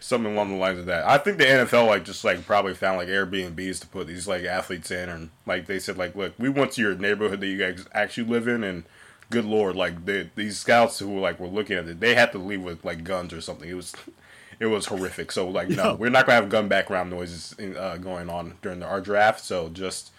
something 0.00 0.32
along 0.32 0.50
the 0.50 0.56
lines 0.56 0.78
of 0.78 0.86
that. 0.86 1.06
I 1.06 1.18
think 1.18 1.38
the 1.38 1.44
NFL 1.44 1.86
like 1.86 2.04
just 2.04 2.24
like 2.24 2.44
probably 2.46 2.74
found 2.74 2.98
like 2.98 3.08
Airbnbs 3.08 3.80
to 3.80 3.86
put 3.86 4.06
these 4.06 4.28
like 4.28 4.44
athletes 4.44 4.90
in, 4.90 5.08
and 5.08 5.30
like 5.46 5.66
they 5.66 5.78
said 5.78 5.96
like, 5.96 6.14
look, 6.14 6.34
we 6.38 6.48
went 6.48 6.72
to 6.72 6.82
your 6.82 6.94
neighborhood 6.94 7.40
that 7.40 7.46
you 7.46 7.58
guys 7.58 7.86
actually 7.92 8.28
live 8.28 8.48
in, 8.48 8.62
and 8.62 8.84
good 9.30 9.44
lord, 9.44 9.74
like 9.74 10.04
the, 10.04 10.28
these 10.34 10.58
scouts 10.58 10.98
who 10.98 11.18
like 11.18 11.40
were 11.40 11.48
looking 11.48 11.76
at 11.76 11.88
it, 11.88 12.00
they 12.00 12.14
had 12.14 12.32
to 12.32 12.38
leave 12.38 12.62
with 12.62 12.84
like 12.84 13.04
guns 13.04 13.32
or 13.32 13.40
something. 13.40 13.68
It 13.68 13.74
was. 13.74 13.94
It 14.58 14.64
was 14.64 14.86
horrific. 14.86 15.32
So 15.32 15.50
like, 15.50 15.68
no, 15.68 15.84
Yo. 15.84 15.94
we're 15.96 16.08
not 16.08 16.24
gonna 16.24 16.40
have 16.40 16.48
gun 16.48 16.66
background 16.66 17.10
noises 17.10 17.54
in, 17.58 17.76
uh, 17.76 17.98
going 17.98 18.30
on 18.30 18.56
during 18.62 18.82
our 18.82 19.02
draft. 19.02 19.44
So 19.44 19.68
just 19.68 20.12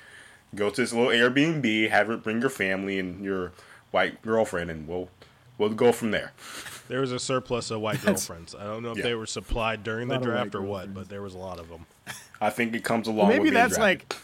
go 0.56 0.70
to 0.70 0.82
this 0.82 0.93
little 0.93 1.12
Airbnb, 1.12 1.89
have 1.89 2.10
it 2.10 2.24
bring 2.24 2.41
your 2.41 2.50
family 2.50 3.00
and 3.00 3.24
your 3.24 3.52
white 3.91 4.22
girlfriend, 4.22 4.70
and 4.72 4.88
we'll 4.88 5.10
we'll 5.58 5.70
go 5.70 5.91
from 5.91 6.12
there. 6.12 6.34
There 6.88 7.02
was 7.02 7.12
a 7.12 7.20
surplus 7.20 7.72
of 7.72 7.82
white 7.82 8.02
girlfriends. 8.06 8.56
I 8.56 8.64
don't 8.64 8.84
know 8.84 8.91
if 8.91 8.98
Yeah. 8.98 9.04
they 9.04 9.16
were 9.16 9.26
supplied 9.26 9.84
during 9.84 10.08
the 10.08 10.18
draft 10.18 10.56
or 10.56 10.62
what, 10.62 10.93
but 10.93 11.10
there 11.10 11.22
was 11.22 11.34
a 11.34 11.38
lot 11.38 11.60
of 11.60 11.70
them. 11.70 11.86
I 12.39 12.50
think 12.50 12.74
it 12.76 12.84
comes 12.84 13.08
along. 13.08 13.30
maybe 13.30 13.45
with 13.45 13.54
that's 13.54 13.76
drafted. 13.78 14.10
like 14.12 14.16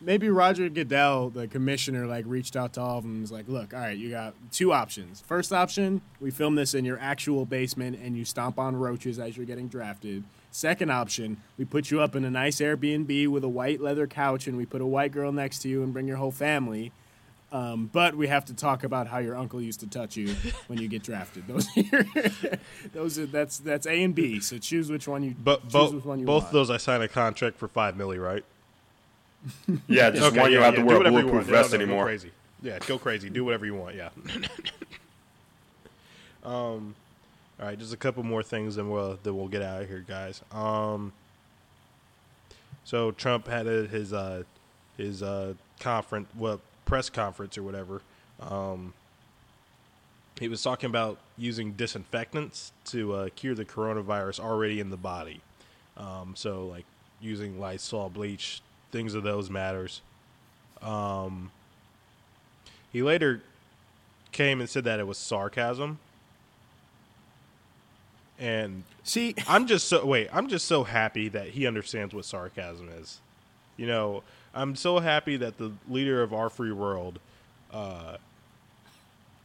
maybe 0.00 0.28
Roger 0.30 0.68
Goodell, 0.68 1.30
the 1.30 1.48
commissioner, 1.48 2.06
like 2.06 2.24
reached 2.28 2.54
out 2.56 2.74
to 2.74 2.80
all 2.80 2.98
of 2.98 3.02
them 3.04 3.12
and 3.14 3.20
was 3.22 3.32
like, 3.32 3.48
"Look, 3.48 3.74
all 3.74 3.80
right, 3.80 3.96
you 3.98 4.10
got 4.10 4.34
two 4.52 4.72
options. 4.72 5.22
First 5.26 5.52
option, 5.52 6.00
we 6.20 6.30
film 6.30 6.54
this 6.54 6.72
in 6.74 6.84
your 6.84 6.98
actual 7.00 7.44
basement 7.44 7.98
and 8.02 8.16
you 8.16 8.24
stomp 8.24 8.58
on 8.58 8.76
roaches 8.76 9.18
as 9.18 9.36
you're 9.36 9.46
getting 9.46 9.66
drafted. 9.68 10.22
Second 10.58 10.90
option, 10.90 11.36
we 11.56 11.64
put 11.64 11.92
you 11.92 12.00
up 12.00 12.16
in 12.16 12.24
a 12.24 12.30
nice 12.32 12.56
Airbnb 12.56 13.28
with 13.28 13.44
a 13.44 13.48
white 13.48 13.80
leather 13.80 14.08
couch 14.08 14.48
and 14.48 14.56
we 14.56 14.66
put 14.66 14.80
a 14.80 14.86
white 14.86 15.12
girl 15.12 15.30
next 15.30 15.60
to 15.60 15.68
you 15.68 15.84
and 15.84 15.92
bring 15.92 16.08
your 16.08 16.16
whole 16.16 16.32
family." 16.32 16.90
Um, 17.52 17.88
but 17.92 18.16
we 18.16 18.26
have 18.26 18.44
to 18.46 18.54
talk 18.54 18.82
about 18.82 19.06
how 19.06 19.18
your 19.18 19.36
uncle 19.36 19.62
used 19.62 19.78
to 19.80 19.86
touch 19.86 20.16
you 20.16 20.34
when 20.66 20.80
you 20.80 20.88
get 20.88 21.04
drafted. 21.04 21.46
Those, 21.46 21.68
are 21.92 22.04
those 22.92 23.20
are 23.20 23.26
that's 23.26 23.58
that's 23.58 23.86
A 23.86 24.02
and 24.02 24.16
B. 24.16 24.40
So 24.40 24.58
choose 24.58 24.90
which 24.90 25.06
one 25.06 25.22
you. 25.22 25.36
But 25.38 25.62
choose 25.62 25.72
both 25.72 25.94
which 25.94 26.04
one 26.04 26.18
you 26.18 26.26
both 26.26 26.42
want. 26.42 26.46
of 26.48 26.52
those, 26.54 26.70
I 26.70 26.78
signed 26.78 27.04
a 27.04 27.08
contract 27.08 27.56
for 27.56 27.68
five 27.68 27.94
milli, 27.94 28.20
right? 28.20 28.44
yeah, 29.86 30.10
just 30.10 30.36
one 30.36 30.50
you 30.50 30.58
yeah, 30.58 30.64
have 30.64 30.74
yeah, 30.74 30.80
to 30.80 30.86
wear 30.86 30.96
a 30.96 31.04
bulletproof 31.04 31.34
want. 31.34 31.46
No, 31.46 31.52
vest 31.52 31.70
no, 31.70 31.78
Go 31.78 31.84
anymore. 31.84 32.04
crazy. 32.04 32.32
Yeah, 32.62 32.80
go 32.80 32.98
crazy. 32.98 33.30
Do 33.30 33.44
whatever 33.44 33.64
you 33.64 33.76
want. 33.76 33.94
Yeah. 33.94 34.08
um, 36.44 36.96
all 37.60 37.66
right, 37.66 37.78
just 37.78 37.92
a 37.92 37.96
couple 37.96 38.22
more 38.22 38.42
things, 38.42 38.76
and 38.76 38.90
we'll 38.90 39.18
then 39.22 39.36
we'll 39.36 39.48
get 39.48 39.62
out 39.62 39.82
of 39.82 39.88
here, 39.88 40.04
guys. 40.06 40.42
Um, 40.52 41.12
so 42.84 43.10
Trump 43.10 43.48
had 43.48 43.66
a, 43.66 43.86
his 43.86 44.12
uh 44.12 44.44
his 44.96 45.22
uh 45.22 45.54
conference, 45.80 46.28
well, 46.36 46.60
press 46.84 47.10
conference 47.10 47.58
or 47.58 47.62
whatever. 47.62 48.02
Um, 48.40 48.94
he 50.38 50.48
was 50.48 50.62
talking 50.62 50.88
about 50.88 51.18
using 51.36 51.72
disinfectants 51.72 52.72
to 52.86 53.12
uh, 53.12 53.28
cure 53.34 53.54
the 53.54 53.64
coronavirus 53.64 54.40
already 54.40 54.78
in 54.78 54.90
the 54.90 54.96
body. 54.96 55.40
Um, 55.96 56.34
so 56.36 56.66
like 56.66 56.84
using 57.20 57.58
Lysol, 57.58 58.08
bleach, 58.08 58.62
things 58.92 59.14
of 59.14 59.24
those 59.24 59.50
matters. 59.50 60.00
Um, 60.80 61.50
he 62.92 63.02
later 63.02 63.42
came 64.30 64.60
and 64.60 64.68
said 64.68 64.84
that 64.84 65.00
it 65.00 65.06
was 65.06 65.18
sarcasm. 65.18 65.98
And 68.38 68.84
See, 69.08 69.34
I'm 69.48 69.66
just 69.66 69.88
so 69.88 70.04
wait, 70.04 70.28
I'm 70.32 70.48
just 70.48 70.66
so 70.66 70.84
happy 70.84 71.28
that 71.30 71.48
he 71.48 71.66
understands 71.66 72.14
what 72.14 72.24
sarcasm 72.24 72.88
is. 73.00 73.20
You 73.76 73.86
know, 73.86 74.22
I'm 74.54 74.76
so 74.76 74.98
happy 74.98 75.36
that 75.38 75.56
the 75.58 75.72
leader 75.88 76.22
of 76.22 76.34
our 76.34 76.50
free 76.50 76.72
world 76.72 77.20
uh, 77.72 78.16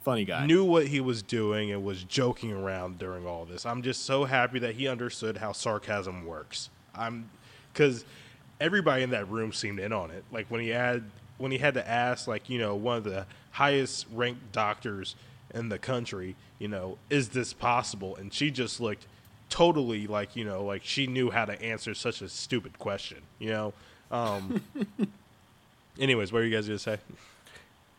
funny 0.03 0.25
guy. 0.25 0.45
knew 0.45 0.65
what 0.65 0.87
he 0.87 0.99
was 0.99 1.21
doing 1.21 1.71
and 1.71 1.83
was 1.83 2.03
joking 2.03 2.51
around 2.51 2.99
during 2.99 3.25
all 3.25 3.45
this. 3.45 3.65
I'm 3.65 3.81
just 3.81 4.05
so 4.05 4.25
happy 4.25 4.59
that 4.59 4.75
he 4.75 4.87
understood 4.87 5.37
how 5.37 5.53
sarcasm 5.53 6.25
works. 6.25 6.69
I'm 6.93 7.29
because 7.71 8.05
everybody 8.59 9.03
in 9.03 9.11
that 9.11 9.29
room 9.29 9.53
seemed 9.53 9.79
in 9.79 9.93
on 9.93 10.11
it. 10.11 10.23
Like 10.31 10.47
when 10.49 10.61
he 10.61 10.69
had 10.69 11.03
when 11.37 11.51
he 11.51 11.57
had 11.57 11.73
to 11.75 11.87
ask 11.87 12.27
like 12.27 12.49
you 12.49 12.59
know 12.59 12.75
one 12.75 12.97
of 12.97 13.03
the 13.03 13.25
highest 13.51 14.07
ranked 14.11 14.51
doctors 14.51 15.15
in 15.53 15.69
the 15.69 15.79
country, 15.79 16.35
you 16.63 16.69
know, 16.69 16.97
is 17.09 17.27
this 17.27 17.51
possible? 17.51 18.15
And 18.15 18.33
she 18.33 18.49
just 18.49 18.79
looked 18.79 19.05
totally 19.49 20.07
like 20.07 20.33
you 20.37 20.45
know 20.45 20.63
like 20.63 20.81
she 20.85 21.07
knew 21.07 21.29
how 21.29 21.43
to 21.43 21.61
answer 21.61 21.93
such 21.93 22.21
a 22.21 22.29
stupid 22.29 22.79
question. 22.79 23.17
You 23.37 23.49
know. 23.49 23.73
Um, 24.09 24.63
anyways, 25.99 26.31
what 26.31 26.41
are 26.41 26.45
you 26.45 26.55
guys 26.55 26.67
gonna 26.67 26.79
say? 26.79 26.99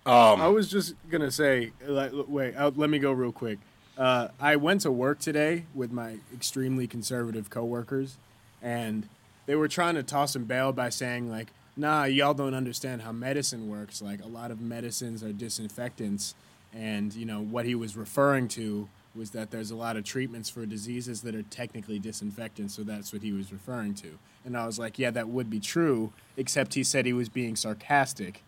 I 0.06 0.48
was 0.48 0.70
just 0.70 0.94
gonna 1.10 1.30
say, 1.30 1.72
like, 1.86 2.12
look, 2.12 2.26
wait, 2.30 2.54
uh, 2.54 2.70
let 2.74 2.88
me 2.88 2.98
go 2.98 3.12
real 3.12 3.32
quick. 3.32 3.58
Uh, 3.98 4.28
I 4.40 4.56
went 4.56 4.80
to 4.80 4.90
work 4.90 5.18
today 5.18 5.66
with 5.74 5.92
my 5.92 6.16
extremely 6.32 6.86
conservative 6.86 7.50
coworkers, 7.50 8.16
and 8.62 9.10
they 9.44 9.56
were 9.56 9.68
trying 9.68 9.96
to 9.96 10.02
toss 10.02 10.34
and 10.34 10.48
bail 10.48 10.72
by 10.72 10.88
saying 10.88 11.28
like, 11.30 11.48
"Nah, 11.76 12.04
y'all 12.04 12.32
don't 12.32 12.54
understand 12.54 13.02
how 13.02 13.12
medicine 13.12 13.68
works. 13.68 14.00
Like, 14.00 14.24
a 14.24 14.28
lot 14.28 14.50
of 14.50 14.58
medicines 14.58 15.22
are 15.22 15.34
disinfectants, 15.34 16.34
and 16.74 17.14
you 17.14 17.24
know 17.24 17.40
what 17.40 17.64
he 17.64 17.74
was 17.74 17.96
referring 17.96 18.48
to 18.48 18.88
was 19.14 19.30
that 19.30 19.50
there's 19.50 19.70
a 19.70 19.76
lot 19.76 19.96
of 19.96 20.04
treatments 20.04 20.50
for 20.50 20.66
diseases 20.66 21.22
that 21.22 21.34
are 21.34 21.44
technically 21.44 22.00
disinfectants. 22.00 22.74
So 22.74 22.82
that's 22.82 23.12
what 23.12 23.22
he 23.22 23.32
was 23.32 23.52
referring 23.52 23.94
to. 23.96 24.18
And 24.44 24.56
I 24.56 24.66
was 24.66 24.78
like, 24.78 24.98
yeah, 24.98 25.10
that 25.12 25.28
would 25.28 25.48
be 25.48 25.60
true, 25.60 26.12
except 26.36 26.74
he 26.74 26.82
said 26.82 27.06
he 27.06 27.12
was 27.12 27.28
being 27.28 27.54
sarcastic. 27.54 28.42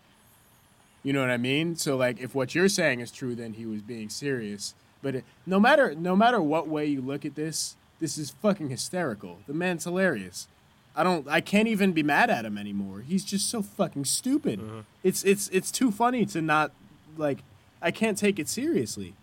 You 1.03 1.13
know 1.13 1.21
what 1.21 1.29
I 1.29 1.37
mean? 1.37 1.77
So 1.77 1.95
like, 1.95 2.19
if 2.19 2.35
what 2.35 2.53
you're 2.53 2.69
saying 2.69 2.99
is 2.99 3.11
true, 3.11 3.33
then 3.33 3.53
he 3.53 3.65
was 3.65 3.81
being 3.81 4.09
serious. 4.09 4.73
But 5.01 5.15
it, 5.15 5.25
no 5.45 5.59
matter 5.59 5.95
no 5.95 6.15
matter 6.15 6.41
what 6.41 6.67
way 6.67 6.85
you 6.85 7.01
look 7.01 7.23
at 7.25 7.35
this, 7.35 7.75
this 7.99 8.17
is 8.17 8.31
fucking 8.31 8.69
hysterical. 8.69 9.39
The 9.47 9.53
man's 9.53 9.85
hilarious. 9.85 10.47
I 10.95 11.03
don't. 11.03 11.27
I 11.27 11.41
can't 11.41 11.67
even 11.67 11.93
be 11.93 12.03
mad 12.03 12.29
at 12.29 12.43
him 12.43 12.57
anymore. 12.57 13.01
He's 13.07 13.23
just 13.23 13.49
so 13.49 13.61
fucking 13.61 14.05
stupid. 14.05 14.59
Mm-hmm. 14.59 14.79
It's 15.03 15.23
it's 15.23 15.47
it's 15.49 15.71
too 15.71 15.91
funny 15.91 16.25
to 16.27 16.41
not 16.41 16.71
like. 17.15 17.39
I 17.81 17.91
can't 17.91 18.17
take 18.17 18.39
it 18.39 18.47
seriously. 18.47 19.13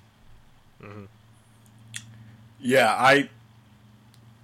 Yeah, 2.61 2.95
I. 2.97 3.29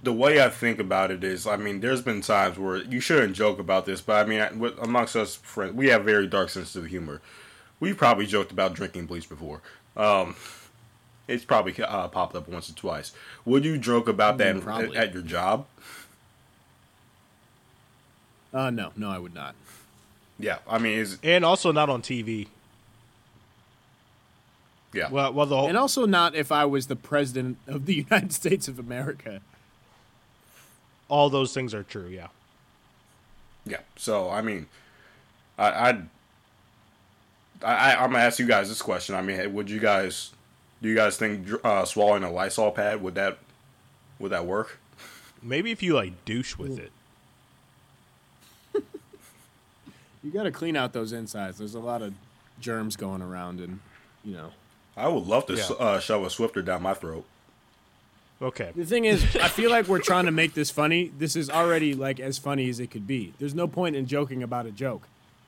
The 0.03 0.13
way 0.15 0.43
I 0.43 0.49
think 0.49 0.79
about 0.79 1.11
it 1.11 1.23
is, 1.23 1.47
I 1.47 1.57
mean, 1.57 1.81
there's 1.81 2.01
been 2.01 2.23
times 2.23 2.59
where 2.59 2.79
you 2.79 3.01
shouldn't 3.01 3.37
joke 3.37 3.59
about 3.59 3.85
this, 3.85 4.01
but 4.01 4.25
I 4.25 4.27
mean, 4.27 4.59
with, 4.59 4.79
amongst 4.79 5.15
us 5.15 5.35
friends, 5.35 5.75
we 5.75 5.89
have 5.89 6.05
very 6.05 6.27
dark 6.27 6.49
sense 6.49 6.75
of 6.75 6.87
humor. 6.87 7.21
We've 7.81 7.99
probably 7.99 8.25
joked 8.25 8.51
about 8.51 8.73
drinking 8.73 9.07
bleach 9.07 9.29
before. 9.29 9.61
Um, 9.99 10.37
it's 11.29 11.45
probably 11.45 11.75
uh, 11.83 12.09
popped 12.09 12.35
up 12.35 12.49
once 12.49 12.71
or 12.71 12.75
twice. 12.75 13.13
Would 13.45 13.67
you 13.67 13.77
joke 13.77 14.09
about 14.09 14.39
that 14.39 14.57
in- 14.57 14.63
probably. 14.63 14.97
at 14.97 15.13
your 15.13 15.23
job? 15.23 15.67
Uh, 18.55 18.71
no, 18.71 18.93
no, 18.97 19.11
I 19.11 19.19
would 19.19 19.35
not. 19.35 19.55
Yeah, 20.39 20.59
I 20.67 20.79
mean, 20.79 20.99
is 20.99 21.19
And 21.23 21.45
also 21.45 21.73
not 21.73 21.91
on 21.91 22.01
TV. 22.01 22.47
Yeah. 24.93 25.09
Well, 25.11 25.33
well, 25.33 25.47
the 25.47 25.57
whole, 25.57 25.69
And 25.69 25.77
also 25.77 26.07
not 26.07 26.35
if 26.35 26.51
I 26.51 26.65
was 26.65 26.87
the 26.89 26.97
president 26.97 27.59
of 27.67 27.87
the 27.87 27.95
United 28.11 28.33
States 28.33 28.69
of 28.69 28.79
America. 28.79 29.41
all 31.09 31.31
those 31.31 31.53
things 31.55 31.75
are 31.75 31.83
true. 31.83 32.09
Yeah. 32.09 32.29
Yeah. 33.65 33.81
So 33.97 34.31
I 34.31 34.43
mean, 34.43 34.67
I 35.59 35.89
I'd, 35.89 36.09
I 37.63 37.75
I 37.93 38.03
I'm 38.05 38.11
gonna 38.13 38.25
ask 38.25 38.39
you 38.39 38.47
guys 38.47 38.69
this 38.69 38.83
question. 38.83 39.15
I 39.15 39.23
mean, 39.23 39.53
would 39.53 39.69
you 39.71 39.81
guys 39.81 40.31
do 40.83 40.89
you 40.89 40.95
guys 40.95 41.17
think 41.17 41.47
uh, 41.63 41.85
swallowing 41.85 42.25
a 42.25 42.31
Lysol 42.31 42.71
pad 42.71 43.03
would 43.03 43.15
that 43.17 43.39
would 44.19 44.33
that 44.33 44.47
work? 44.47 44.79
Maybe 45.43 45.71
if 45.71 45.83
you 45.83 45.95
like 45.95 46.25
douche 46.25 46.57
with 46.57 46.79
it. 46.79 46.93
You 50.23 50.31
got 50.31 50.43
to 50.43 50.51
clean 50.51 50.77
out 50.77 50.93
those 50.93 51.13
insides. 51.13 51.57
There's 51.57 51.75
a 51.75 51.81
lot 51.81 52.03
of 52.03 52.13
germs 52.61 52.95
going 52.95 53.23
around, 53.23 53.59
and 53.59 53.81
you 54.23 54.35
know. 54.35 54.51
I 54.97 55.09
would 55.09 55.27
love 55.27 55.47
to 55.47 55.55
Yeah. 55.55 55.69
uh, 55.79 56.01
shove 56.01 56.23
a 56.25 56.27
Swiffer 56.27 56.65
down 56.65 56.83
my 56.83 56.95
throat. 56.95 57.25
Okay. 58.43 58.73
The 58.75 58.85
thing 58.87 59.05
is, 59.05 59.37
I 59.37 59.49
feel 59.49 59.71
like 59.71 59.87
we're 59.87 59.99
trying 60.01 60.25
to 60.25 60.31
make 60.31 60.55
this 60.55 60.71
funny. 60.71 61.13
This 61.19 61.37
is 61.37 61.51
already 61.51 61.95
like 61.95 62.19
as 62.21 62.39
funny 62.39 62.69
as 62.71 62.81
it 62.81 62.91
could 62.91 63.07
be. 63.07 63.33
There's 63.39 63.55
no 63.55 63.67
point 63.69 63.97
in 63.97 64.07
joking 64.07 64.43
about 64.43 64.67
a 64.67 64.71
joke. 64.71 65.03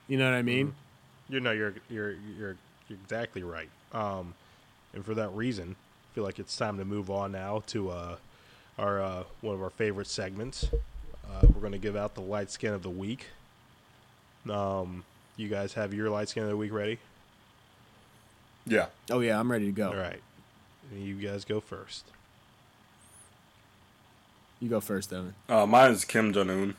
You 0.09 0.19
know 0.19 0.31
what 0.31 0.37
I 0.37 0.43
mean? 0.43 0.75
You 1.29 1.41
know, 1.41 1.53
you're 1.53 1.75
you're 1.89 2.13
you're 2.13 2.57
you're 2.89 2.99
exactly 3.03 3.43
right. 3.43 3.71
Um, 3.93 4.35
and 4.93 5.05
for 5.05 5.15
that 5.15 5.31
reason, 5.33 5.77
I 5.79 6.15
feel 6.15 6.25
like 6.25 6.39
it's 6.39 6.55
time 6.57 6.77
to 6.79 6.85
move 6.85 7.11
on 7.11 7.33
now 7.33 7.63
to 7.69 7.91
uh, 7.91 8.17
our 8.79 9.01
uh, 9.01 9.23
one 9.41 9.55
of 9.55 9.63
our 9.63 9.71
favorite 9.71 10.07
segments. 10.09 10.67
Uh, 11.25 11.47
we're 11.55 11.61
going 11.61 11.73
to 11.73 11.79
give 11.79 11.97
out 11.97 12.15
the 12.15 12.21
light 12.21 12.51
skin 12.51 12.75
of 12.75 12.83
the 12.83 12.91
week. 12.91 13.27
Um, 14.51 15.05
you 15.37 15.49
guys 15.49 15.73
have 15.75 15.95
your 15.95 16.11
light 16.11 16.29
skin 16.29 16.43
of 16.43 16.49
the 16.51 16.57
week 16.57 16.73
ready? 16.73 16.99
Yeah. 18.67 18.87
Oh 19.11 19.21
yeah, 19.21 19.39
I'm 19.39 19.51
ready 19.51 19.67
to 19.67 19.73
go. 19.73 19.89
All 19.89 19.97
right. 19.97 20.21
You 20.95 21.15
guys 21.15 21.45
go 21.45 21.61
first. 21.61 22.05
You 24.61 24.69
go 24.69 24.81
first, 24.81 25.13
Evan. 25.13 25.35
Uh, 25.49 25.67
mine 25.67 25.91
is 25.91 26.05
Kim 26.05 26.33
Jong 26.33 26.49
Un. 26.51 26.75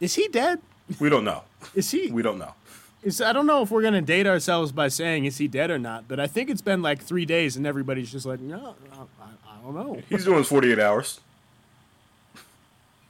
Is 0.00 0.14
he 0.14 0.28
dead? 0.28 0.60
We 0.98 1.08
don't 1.08 1.24
know. 1.24 1.42
Is 1.74 1.90
he? 1.90 2.10
We 2.10 2.22
don't 2.22 2.38
know. 2.38 2.54
Is, 3.02 3.20
I 3.20 3.32
don't 3.32 3.46
know 3.46 3.62
if 3.62 3.70
we're 3.70 3.82
gonna 3.82 4.00
date 4.00 4.26
ourselves 4.26 4.70
by 4.70 4.86
saying 4.88 5.24
is 5.24 5.38
he 5.38 5.48
dead 5.48 5.70
or 5.72 5.78
not, 5.78 6.06
but 6.06 6.20
I 6.20 6.28
think 6.28 6.48
it's 6.48 6.62
been 6.62 6.82
like 6.82 7.02
three 7.02 7.24
days 7.24 7.56
and 7.56 7.66
everybody's 7.66 8.12
just 8.12 8.24
like, 8.24 8.38
no, 8.40 8.76
I, 8.92 9.24
I 9.24 9.62
don't 9.62 9.74
know. 9.74 10.00
He's 10.08 10.24
doing 10.24 10.38
his 10.38 10.46
48 10.46 10.78
hours. 10.78 11.20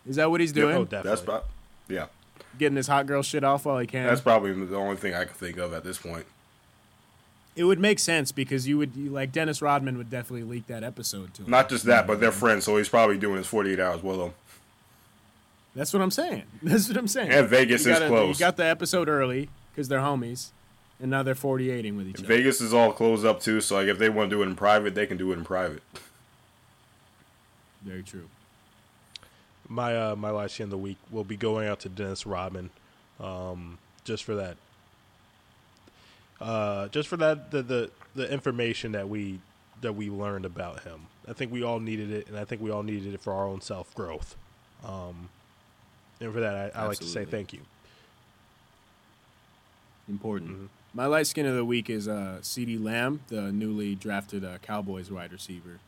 Is 0.07 0.17
that 0.17 0.31
what 0.31 0.41
he's 0.41 0.53
doing? 0.53 0.77
Oh, 0.77 0.85
definitely. 0.85 1.11
That's 1.11 1.23
about. 1.23 1.47
Yeah, 1.89 2.07
Getting 2.59 2.77
his 2.77 2.87
hot 2.87 3.07
girl 3.07 3.23
shit 3.23 3.45
off 3.45 3.65
while 3.65 3.79
he 3.79 3.87
can. 3.87 4.07
that's 4.07 4.21
probably 4.21 4.53
the 4.53 4.77
only 4.77 4.97
thing 4.97 5.15
I 5.15 5.25
can 5.25 5.35
think 5.35 5.57
of 5.57 5.73
at 5.73 5.85
this 5.85 5.99
point. 5.99 6.27
it 7.57 7.65
would 7.65 7.79
make 7.81 7.99
sense 7.99 8.31
because 8.33 8.69
you 8.69 8.79
would 8.79 8.95
you, 8.95 9.11
like 9.11 9.33
Dennis 9.33 9.61
Rodman 9.63 9.97
would 9.99 10.11
definitely 10.11 10.45
leak 10.45 10.67
that 10.69 10.83
episode 10.85 11.35
to 11.35 11.43
him. 11.43 11.51
Not 11.51 11.69
just 11.69 11.85
that, 11.87 12.07
but 12.07 12.21
they're 12.21 12.33
friends, 12.33 12.65
so 12.65 12.77
he's 12.77 12.89
probably 12.89 13.19
doing 13.19 13.37
his 13.39 13.47
48 13.47 13.81
hours 13.81 14.03
with 14.03 14.19
them. 14.19 14.35
That's 15.75 15.93
what 15.93 16.03
I'm 16.03 16.11
saying. 16.11 16.45
That's 16.63 16.89
what 16.89 16.97
I'm 16.99 17.09
saying. 17.09 17.31
And 17.31 17.49
Vegas 17.49 17.87
you 17.87 17.93
is 17.93 17.99
closed. 17.99 18.39
You 18.39 18.47
got 18.47 18.57
the 18.57 18.67
episode 18.67 19.09
early 19.09 19.49
because 19.73 19.89
they're 19.89 20.01
homies, 20.01 20.51
and 21.01 21.11
now 21.11 21.23
they're 21.23 21.35
48ing 21.35 21.97
with 21.97 22.09
each 22.09 22.19
other. 22.19 22.29
Vegas 22.29 22.61
is 22.61 22.75
all 22.75 22.93
closed 22.93 23.25
up 23.25 23.41
too, 23.41 23.61
so 23.63 23.77
like 23.77 23.87
if 23.87 23.99
they 23.99 24.11
want 24.11 24.29
to 24.31 24.37
do 24.37 24.43
it 24.43 24.47
in 24.47 24.55
private, 24.57 24.95
they 24.95 25.07
can 25.07 25.17
do 25.17 25.33
it 25.33 25.39
in 25.39 25.45
private. 25.45 25.83
Very 27.83 28.03
true. 28.03 28.29
My 29.73 29.97
uh, 29.97 30.17
my 30.17 30.31
last 30.31 30.61
of 30.61 30.71
the 30.71 30.77
week 30.77 30.99
will 31.11 31.25
be 31.25 31.37
going 31.37 31.67
out 31.67 31.81
to 31.81 31.89
Dennis 31.89 32.27
Rodman, 32.27 32.71
um, 33.19 33.79
just 34.05 34.25
for 34.25 34.35
that. 34.35 34.57
Uh, 36.41 36.89
just 36.89 37.09
for 37.09 37.17
that 37.17 37.51
the, 37.51 37.63
the 37.63 37.91
the 38.15 38.31
information 38.31 38.93
that 38.93 39.09
we 39.09 39.41
that 39.81 39.95
we 39.95 40.11
learned 40.11 40.45
about 40.45 40.83
him. 40.83 41.07
I 41.27 41.33
think 41.33 41.53
we 41.53 41.63
all 41.63 41.81
needed 41.81 42.11
it, 42.11 42.29
and 42.29 42.37
I 42.37 42.45
think 42.45 42.61
we 42.61 42.71
all 42.71 42.83
needed 42.83 43.15
it 43.15 43.21
for 43.21 43.33
our 43.33 43.47
own 43.47 43.61
self 43.61 43.95
growth. 43.95 44.37
Um, 44.85 45.31
and 46.21 46.33
for 46.33 46.41
that, 46.41 46.77
I, 46.77 46.83
I 46.83 46.87
like 46.87 46.99
to 46.99 47.05
say 47.05 47.25
thank 47.25 47.53
you. 47.53 47.61
Important. 50.09 50.51
Mm-hmm. 50.51 50.67
My 50.95 51.07
light 51.07 51.27
skin 51.27 51.47
of 51.47 51.55
the 51.55 51.65
week 51.65 51.89
is 51.89 52.07
uh, 52.07 52.39
CeeDee 52.43 52.83
Lamb, 52.83 53.21
the 53.29 53.51
newly 53.51 53.95
drafted 53.95 54.45
uh, 54.45 54.59
Cowboys 54.59 55.11
wide 55.11 55.33
receiver. 55.33 55.79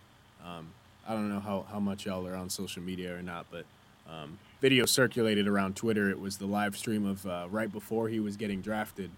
Um, 0.43 0.68
I 1.07 1.12
don't 1.12 1.28
know 1.28 1.41
how, 1.41 1.66
how 1.70 1.78
much 1.78 2.07
y'all 2.07 2.26
are 2.26 2.35
on 2.35 2.49
social 2.49 2.82
media 2.82 3.14
or 3.14 3.22
not, 3.22 3.47
but 3.51 3.66
um, 4.09 4.38
video 4.61 4.86
circulated 4.86 5.46
around 5.46 5.76
Twitter. 5.76 6.09
It 6.11 6.20
was 6.20 6.38
the 6.38 6.46
live 6.46 6.76
stream 6.76 7.07
of 7.07 7.26
uh, 7.26 7.46
right 7.50 7.70
before 7.70 8.09
he 8.09 8.20
was 8.20 8.36
getting 8.36 8.61
drafted. 8.61 9.11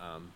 Um, 0.00 0.32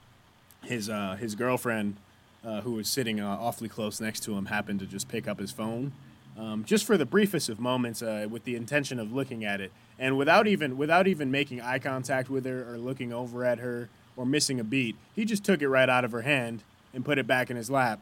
his 0.64 0.88
uh, 0.88 1.16
his 1.18 1.34
girlfriend, 1.34 1.96
uh, 2.44 2.62
who 2.62 2.72
was 2.72 2.88
sitting 2.88 3.20
uh, 3.20 3.36
awfully 3.40 3.68
close 3.68 4.01
next 4.01 4.20
to 4.24 4.36
him, 4.36 4.46
happened 4.46 4.80
to 4.80 4.86
just 4.86 5.09
pick 5.09 5.28
up 5.28 5.38
his 5.38 5.53
phone, 5.53 5.92
um, 6.36 6.64
just 6.64 6.84
for 6.84 6.96
the 6.96 7.07
briefest 7.07 7.49
of 7.49 7.61
moments, 7.61 8.03
uh, 8.03 8.26
with 8.28 8.44
the 8.44 8.57
intention 8.57 8.99
of 8.99 9.12
looking 9.12 9.44
at 9.44 9.61
it, 9.61 9.70
and 9.99 10.18
without 10.18 10.46
even 10.46 10.76
without 10.76 11.07
even 11.07 11.30
making 11.30 11.61
eye 11.61 11.78
contact 11.78 12.28
with 12.28 12.44
her 12.44 12.72
or 12.72 12.78
looking 12.78 13.12
over 13.12 13.44
at 13.44 13.59
her 13.59 13.88
or 14.16 14.26
missing 14.26 14.59
a 14.59 14.64
beat. 14.64 14.96
He 15.14 15.24
just 15.24 15.44
took 15.44 15.62
it 15.62 15.68
right 15.68 15.88
out 15.88 16.05
of 16.05 16.11
her 16.11 16.22
hand 16.22 16.62
and 16.92 17.05
put 17.05 17.18
it 17.18 17.26
back 17.26 17.51
in 17.51 17.57
his 17.57 17.70
lap, 17.70 18.01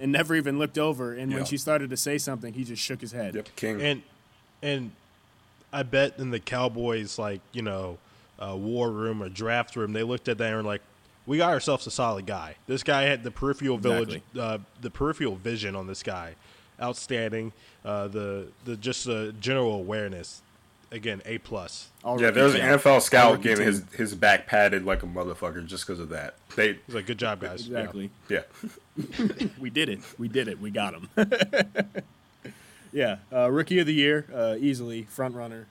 and 0.00 0.10
never 0.10 0.34
even 0.34 0.58
looked 0.58 0.78
over. 0.78 1.12
And 1.14 1.32
when 1.32 1.44
she 1.44 1.56
started 1.56 1.90
to 1.90 1.96
say 1.96 2.18
something, 2.18 2.54
he 2.54 2.64
just 2.64 2.82
shook 2.82 3.00
his 3.00 3.12
head. 3.12 3.34
Yep, 3.34 3.48
King. 3.54 3.80
And 3.80 4.02
and 4.62 4.90
I 5.72 5.82
bet 5.82 6.18
in 6.18 6.30
the 6.30 6.40
Cowboys 6.40 7.18
like 7.18 7.40
you 7.52 7.62
know 7.62 7.98
uh, 8.38 8.56
war 8.56 8.90
room 8.90 9.22
or 9.22 9.28
draft 9.28 9.76
room, 9.76 9.92
they 9.92 10.02
looked 10.02 10.28
at 10.28 10.38
that 10.38 10.46
and 10.48 10.56
were 10.56 10.62
like, 10.62 10.82
"We 11.26 11.38
got 11.38 11.50
ourselves 11.52 11.86
a 11.86 11.90
solid 11.90 12.26
guy. 12.26 12.56
This 12.66 12.82
guy 12.82 13.02
had 13.02 13.22
the 13.24 13.30
peripheral 13.30 13.78
village, 13.78 14.14
Exactly. 14.14 14.40
uh, 14.40 14.58
the 14.80 14.90
peripheral 14.90 15.36
vision 15.36 15.74
on 15.76 15.86
this 15.86 16.02
guy, 16.02 16.34
outstanding. 16.80 17.52
Uh, 17.84 18.08
the 18.08 18.46
the 18.64 18.76
just 18.76 19.04
the 19.06 19.34
general 19.40 19.74
awareness, 19.74 20.42
again, 20.90 21.20
a 21.24 21.38
plus. 21.38 21.88
Yeah, 22.04 22.12
rookie 22.12 22.30
there's 22.30 22.54
an. 22.54 22.60
NFL 22.60 23.00
scout 23.02 23.32
rookie 23.32 23.44
getting 23.44 23.66
his 23.66 23.82
his 23.92 24.14
back 24.14 24.46
padded 24.46 24.84
like 24.84 25.02
a 25.02 25.06
motherfucker 25.06 25.64
just 25.66 25.86
because 25.86 26.00
of 26.00 26.08
that. 26.10 26.34
They, 26.56 26.78
He's 26.86 26.94
like, 26.94 27.06
"Good 27.06 27.18
job, 27.18 27.40
guys." 27.40 27.66
Yeah. 27.66 27.78
Exactly. 27.78 28.10
yeah, 28.28 28.42
we 29.60 29.70
did 29.70 29.88
it. 29.88 30.00
We 30.18 30.28
did 30.28 30.48
it. 30.48 30.60
We 30.60 30.70
got 30.70 30.94
him. 30.94 31.08
yeah, 32.92 33.18
uh, 33.32 33.50
rookie 33.50 33.78
of 33.78 33.86
the 33.86 33.94
year, 33.94 34.26
uh, 34.34 34.56
easily 34.58 35.02
front 35.02 35.34
runner. 35.34 35.66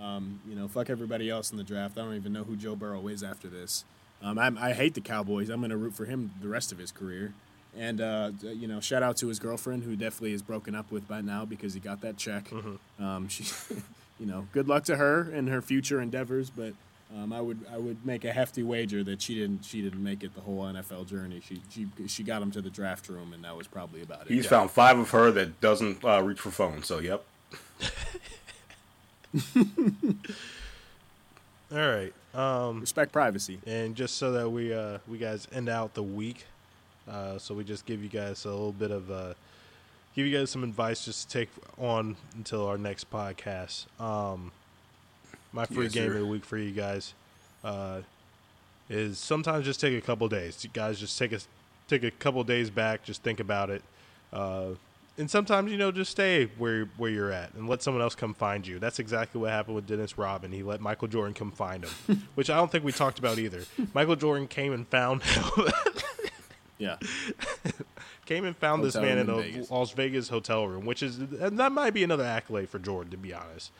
Um, 0.00 0.40
you 0.48 0.54
know, 0.56 0.68
fuck 0.68 0.90
everybody 0.90 1.30
else 1.30 1.52
in 1.52 1.58
the 1.58 1.64
draft. 1.64 1.98
I 1.98 2.02
don't 2.02 2.14
even 2.14 2.32
know 2.32 2.44
who 2.44 2.56
Joe 2.56 2.74
Burrow 2.74 3.06
is 3.08 3.22
after 3.22 3.48
this. 3.48 3.84
Um, 4.22 4.38
I, 4.38 4.50
I 4.58 4.72
hate 4.72 4.94
the 4.94 5.00
Cowboys. 5.00 5.48
I'm 5.48 5.60
going 5.60 5.70
to 5.70 5.76
root 5.76 5.94
for 5.94 6.06
him 6.06 6.32
the 6.40 6.48
rest 6.48 6.72
of 6.72 6.78
his 6.78 6.90
career. 6.90 7.34
And 7.76 8.00
uh, 8.00 8.32
you 8.42 8.68
know, 8.68 8.80
shout 8.80 9.02
out 9.02 9.16
to 9.18 9.28
his 9.28 9.38
girlfriend, 9.38 9.84
who 9.84 9.96
definitely 9.96 10.32
is 10.32 10.42
broken 10.42 10.74
up 10.74 10.90
with 10.90 11.08
by 11.08 11.20
now 11.20 11.44
because 11.44 11.74
he 11.74 11.80
got 11.80 12.00
that 12.02 12.16
check. 12.16 12.50
Um, 12.98 13.28
she, 13.28 13.44
you 14.20 14.26
know, 14.26 14.46
good 14.52 14.68
luck 14.68 14.84
to 14.84 14.96
her 14.96 15.22
and 15.22 15.48
her 15.48 15.62
future 15.62 16.00
endeavors. 16.00 16.50
But 16.50 16.74
um, 17.16 17.32
I 17.32 17.40
would 17.40 17.60
I 17.72 17.76
would 17.78 18.04
make 18.06 18.24
a 18.24 18.32
hefty 18.32 18.62
wager 18.62 19.02
that 19.04 19.20
she 19.22 19.34
didn't 19.34 19.64
she 19.64 19.82
didn't 19.82 20.02
make 20.02 20.22
it 20.22 20.34
the 20.34 20.40
whole 20.40 20.60
NFL 20.62 21.06
journey. 21.08 21.40
She 21.46 21.60
she 21.70 21.86
she 22.06 22.22
got 22.22 22.40
him 22.42 22.50
to 22.52 22.62
the 22.62 22.70
draft 22.70 23.08
room, 23.08 23.32
and 23.32 23.44
that 23.44 23.56
was 23.56 23.66
probably 23.66 24.02
about 24.02 24.22
it. 24.22 24.28
he's 24.32 24.46
found 24.46 24.70
five 24.70 24.98
of 24.98 25.10
her 25.10 25.30
that 25.32 25.60
doesn't 25.60 26.04
uh, 26.04 26.22
reach 26.22 26.40
for 26.40 26.50
phones. 26.50 26.86
So 26.86 26.98
yep, 27.00 27.24
All 31.72 31.78
right. 31.78 32.12
Um, 32.34 32.80
respect 32.80 33.12
privacy. 33.12 33.58
and 33.66 33.94
just 33.94 34.16
so 34.16 34.32
that 34.32 34.48
we 34.50 34.72
uh 34.72 34.98
we 35.06 35.18
guys 35.18 35.46
end 35.52 35.68
out 35.68 35.92
the 35.92 36.02
week 36.02 36.46
uh 37.06 37.36
so 37.36 37.54
we 37.54 37.62
just 37.62 37.84
give 37.84 38.02
you 38.02 38.08
guys 38.08 38.46
a 38.46 38.48
little 38.48 38.72
bit 38.72 38.90
of 38.90 39.10
uh 39.10 39.34
give 40.16 40.26
you 40.26 40.38
guys 40.38 40.50
some 40.50 40.64
advice 40.64 41.04
just 41.04 41.28
to 41.28 41.38
take 41.40 41.50
on 41.78 42.16
until 42.34 42.66
our 42.66 42.78
next 42.78 43.10
podcast 43.10 43.84
um 44.00 44.50
my 45.52 45.66
free 45.66 45.84
Yes, 45.84 45.92
game 45.94 46.08
sir. 46.08 46.14
of 46.14 46.20
the 46.20 46.26
week 46.26 46.44
for 46.44 46.56
you 46.58 46.70
guys 46.72 47.14
uh 47.64 48.00
is 48.90 49.18
sometimes 49.18 49.64
just 49.64 49.80
take 49.80 49.96
a 49.96 50.04
couple 50.04 50.28
days 50.28 50.62
you 50.64 50.70
guys 50.72 50.98
just 50.98 51.18
take 51.18 51.32
a 51.32 51.38
take 51.88 52.02
a 52.02 52.10
couple 52.10 52.42
days 52.44 52.70
back 52.70 53.02
just 53.04 53.22
think 53.22 53.38
about 53.40 53.70
it 53.70 53.82
uh 54.32 54.66
and 55.18 55.30
sometimes 55.30 55.70
you 55.70 55.76
know 55.76 55.92
just 55.92 56.10
stay 56.10 56.46
where 56.58 56.86
where 56.96 57.10
you're 57.10 57.30
at 57.30 57.52
and 57.54 57.68
let 57.68 57.82
someone 57.82 58.02
else 58.02 58.14
come 58.14 58.32
find 58.32 58.66
you. 58.66 58.78
That's 58.78 58.98
exactly 58.98 59.42
what 59.42 59.50
happened 59.50 59.76
with 59.76 59.86
Dennis 59.86 60.16
Rodman. 60.16 60.52
He 60.52 60.62
let 60.62 60.80
Michael 60.80 61.06
Jordan 61.06 61.34
come 61.34 61.50
find 61.50 61.84
him, 61.84 62.22
which 62.34 62.48
I 62.48 62.56
don't 62.56 62.72
think 62.72 62.82
we 62.82 62.92
talked 62.92 63.18
about 63.18 63.38
either. 63.38 63.60
Michael 63.92 64.16
Jordan 64.16 64.48
came 64.48 64.72
and 64.72 64.88
found 64.88 65.22
him. 65.22 65.44
Yeah, 66.78 66.96
came 68.26 68.44
and 68.46 68.56
found 68.56 68.82
this 68.82 68.94
man 68.96 69.18
in 69.18 69.26
room 69.28 69.38
a 69.38 69.42
Vegas. 69.42 69.70
Las 69.70 69.90
Vegas 69.92 70.28
hotel 70.30 70.66
room, 70.66 70.84
which 70.86 71.02
is 71.02 71.18
and 71.18 71.58
that 71.60 71.70
might 71.72 71.92
be 71.92 72.02
another 72.02 72.24
accolade 72.24 72.70
for 72.70 72.78
Jordan, 72.78 73.10
to 73.12 73.16
be 73.18 73.32
honest. 73.34 73.70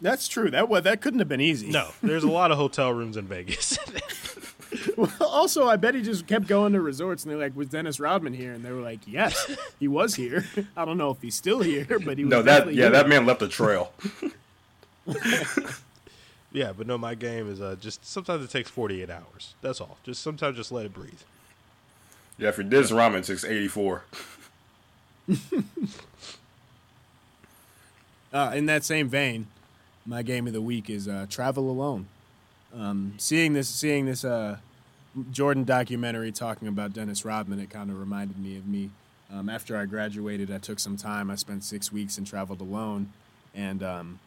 That's 0.00 0.28
true. 0.28 0.50
That 0.50 0.68
wa 0.68 0.80
that 0.80 1.00
couldn't 1.00 1.18
have 1.18 1.28
been 1.28 1.40
easy. 1.40 1.70
No, 1.70 1.90
there's 2.02 2.24
a 2.24 2.30
lot 2.30 2.50
of 2.50 2.58
hotel 2.58 2.92
rooms 2.92 3.16
in 3.16 3.26
Vegas. 3.26 3.78
well, 4.96 5.12
also, 5.20 5.68
I 5.68 5.76
bet 5.76 5.94
he 5.94 6.02
just 6.02 6.26
kept 6.26 6.46
going 6.46 6.72
to 6.72 6.80
resorts, 6.80 7.24
and 7.24 7.30
they're 7.30 7.38
like, 7.38 7.54
"Was 7.54 7.68
Dennis 7.68 8.00
Rodman 8.00 8.32
here?" 8.32 8.52
And 8.52 8.64
they 8.64 8.72
were 8.72 8.80
like, 8.80 9.00
"Yes, 9.06 9.56
he 9.78 9.88
was 9.88 10.14
here. 10.14 10.46
I 10.76 10.84
don't 10.84 10.96
know 10.96 11.10
if 11.10 11.20
he's 11.20 11.34
still 11.34 11.60
here, 11.60 11.98
but 12.04 12.16
he 12.18 12.24
was 12.24 12.30
no, 12.30 12.42
that 12.42 12.66
yeah, 12.68 12.72
here." 12.72 12.90
that 12.90 13.08
man 13.08 13.26
left 13.26 13.42
a 13.42 13.48
trail. 13.48 13.92
yeah, 16.52 16.72
but 16.76 16.86
no, 16.86 16.96
my 16.96 17.14
game 17.14 17.50
is 17.50 17.60
uh, 17.60 17.76
just 17.78 18.06
sometimes 18.06 18.44
it 18.44 18.50
takes 18.50 18.70
48 18.70 19.10
hours. 19.10 19.54
That's 19.60 19.80
all. 19.80 19.98
Just 20.04 20.22
sometimes 20.22 20.56
just 20.56 20.72
let 20.72 20.86
it 20.86 20.94
breathe. 20.94 21.20
Yeah, 22.38 22.52
for 22.52 22.62
Dennis 22.62 22.90
Rodman, 22.90 23.20
it 23.20 23.26
takes 23.26 23.44
84. 23.44 24.04
Uh, 28.32 28.52
in 28.54 28.66
that 28.66 28.84
same 28.84 29.08
vein, 29.08 29.48
my 30.06 30.22
game 30.22 30.46
of 30.46 30.52
the 30.52 30.62
week 30.62 30.88
is 30.90 31.08
uh, 31.08 31.26
Travel 31.28 31.70
Alone. 31.70 32.06
Um, 32.74 33.14
seeing 33.18 33.52
this, 33.52 33.68
seeing 33.68 34.06
this 34.06 34.24
uh, 34.24 34.58
Jordan 35.30 35.64
documentary 35.64 36.32
talking 36.32 36.68
about 36.68 36.92
Dennis 36.92 37.24
Rodman, 37.24 37.58
it 37.58 37.70
kind 37.70 37.90
of 37.90 37.98
reminded 37.98 38.38
me 38.38 38.56
of 38.56 38.66
me. 38.66 38.90
Um, 39.32 39.48
after 39.48 39.76
I 39.76 39.86
graduated, 39.86 40.50
I 40.50 40.58
took 40.58 40.80
some 40.80 40.96
time. 40.96 41.30
I 41.30 41.36
spent 41.36 41.62
six 41.62 41.92
weeks 41.92 42.18
and 42.18 42.26
traveled 42.26 42.60
alone, 42.60 43.12
and 43.54 43.82
um, 43.82 44.18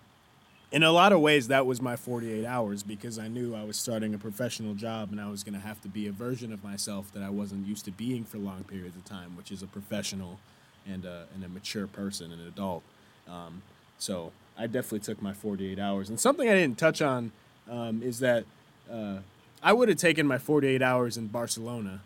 in 0.74 0.82
a 0.82 0.92
lot 0.92 1.14
of 1.14 1.20
ways, 1.20 1.50
that 1.50 1.68
was 1.68 1.80
my 1.82 1.96
48 1.96 2.46
hours 2.46 2.82
because 2.82 3.20
I 3.20 3.28
knew 3.28 3.54
I 3.54 3.64
was 3.64 3.78
starting 3.78 4.16
a 4.16 4.18
professional 4.18 4.74
job 4.74 5.12
and 5.12 5.22
I 5.22 5.30
was 5.30 5.44
going 5.44 5.54
to 5.54 5.60
have 5.60 5.80
to 5.82 5.88
be 5.88 6.08
a 6.08 6.12
version 6.12 6.52
of 6.52 6.64
myself 6.64 7.14
that 7.14 7.22
I 7.22 7.30
wasn't 7.30 7.68
used 7.68 7.86
to 7.86 7.92
being 7.92 8.24
for 8.24 8.40
long 8.40 8.64
periods 8.64 8.98
of 8.98 9.06
time, 9.06 9.38
which 9.38 9.52
is 9.52 9.62
a 9.62 9.68
professional 9.68 10.40
and 10.88 11.06
a, 11.06 11.28
and 11.36 11.44
a 11.44 11.48
mature 11.48 11.86
person, 11.86 12.32
an 12.32 12.42
adult. 12.48 12.82
Um, 13.30 13.62
so 14.00 14.32
I 14.58 14.68
definitely 14.68 15.00
took 15.00 15.22
my 15.22 15.34
48 15.34 15.80
hours. 15.80 16.10
And 16.10 16.20
something 16.20 16.48
I 16.48 16.54
didn't 16.54 16.78
touch 16.78 17.02
on 17.02 17.32
um, 17.70 18.02
is 18.04 18.20
that 18.20 18.46
uh, 18.92 19.18
I 19.62 19.74
would 19.74 19.90
have 19.90 19.98
taken 19.98 20.28
my 20.28 20.38
48 20.38 20.82
hours 20.82 21.18
in 21.18 21.28
Barcelona. 21.28 22.02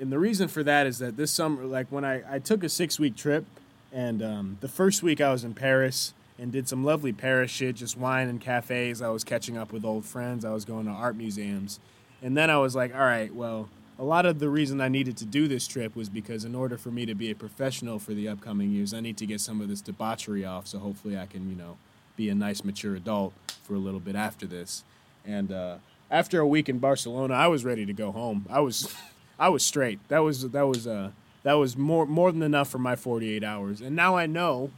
And 0.00 0.12
the 0.12 0.18
reason 0.18 0.48
for 0.48 0.62
that 0.62 0.86
is 0.86 0.98
that 0.98 1.16
this 1.16 1.30
summer, 1.30 1.64
like 1.64 1.86
when 1.90 2.04
I, 2.04 2.34
I 2.34 2.38
took 2.38 2.64
a 2.64 2.68
six 2.68 2.98
week 2.98 3.16
trip, 3.16 3.44
and 3.92 4.22
um, 4.22 4.58
the 4.60 4.68
first 4.68 5.02
week 5.02 5.20
I 5.20 5.30
was 5.30 5.44
in 5.44 5.54
Paris 5.54 6.12
and 6.38 6.52
did 6.52 6.68
some 6.68 6.84
lovely 6.84 7.12
Paris 7.12 7.50
shit, 7.50 7.76
just 7.76 7.96
wine 7.96 8.28
and 8.28 8.40
cafes. 8.40 9.00
I 9.00 9.08
was 9.08 9.24
catching 9.24 9.56
up 9.56 9.72
with 9.72 9.84
old 9.84 10.04
friends. 10.04 10.44
I 10.44 10.52
was 10.52 10.64
going 10.64 10.84
to 10.84 10.90
art 10.90 11.16
museums. 11.16 11.80
And 12.22 12.36
then 12.36 12.50
I 12.50 12.58
was 12.58 12.74
like, 12.74 12.94
all 12.94 13.00
right, 13.00 13.34
well, 13.34 13.68
a 13.98 14.04
lot 14.04 14.26
of 14.26 14.38
the 14.38 14.48
reason 14.48 14.80
I 14.80 14.88
needed 14.88 15.16
to 15.18 15.24
do 15.24 15.48
this 15.48 15.66
trip 15.66 15.96
was 15.96 16.08
because 16.08 16.44
in 16.44 16.54
order 16.54 16.76
for 16.76 16.90
me 16.90 17.06
to 17.06 17.14
be 17.14 17.30
a 17.30 17.34
professional 17.34 17.98
for 17.98 18.12
the 18.12 18.28
upcoming 18.28 18.70
years, 18.70 18.92
I 18.92 19.00
need 19.00 19.16
to 19.18 19.26
get 19.26 19.40
some 19.40 19.60
of 19.60 19.68
this 19.68 19.80
debauchery 19.80 20.44
off. 20.44 20.66
So 20.66 20.78
hopefully 20.78 21.18
I 21.18 21.26
can, 21.26 21.48
you 21.48 21.56
know, 21.56 21.78
be 22.16 22.28
a 22.28 22.34
nice 22.34 22.62
mature 22.62 22.94
adult 22.94 23.32
for 23.62 23.74
a 23.74 23.78
little 23.78 24.00
bit 24.00 24.14
after 24.14 24.46
this. 24.46 24.84
And 25.24 25.50
uh, 25.50 25.76
after 26.10 26.40
a 26.40 26.46
week 26.46 26.68
in 26.68 26.78
Barcelona, 26.78 27.34
I 27.34 27.46
was 27.46 27.64
ready 27.64 27.86
to 27.86 27.92
go 27.92 28.12
home. 28.12 28.46
I 28.50 28.60
was, 28.60 28.94
I 29.38 29.48
was 29.48 29.64
straight. 29.64 29.98
That 30.08 30.20
was 30.20 30.48
that 30.50 30.66
was 30.66 30.86
uh, 30.86 31.10
that 31.42 31.54
was 31.54 31.76
more 31.76 32.06
more 32.06 32.32
than 32.32 32.42
enough 32.42 32.68
for 32.68 32.78
my 32.78 32.96
48 32.96 33.44
hours. 33.44 33.80
And 33.80 33.96
now 33.96 34.16
I 34.16 34.26
know, 34.26 34.70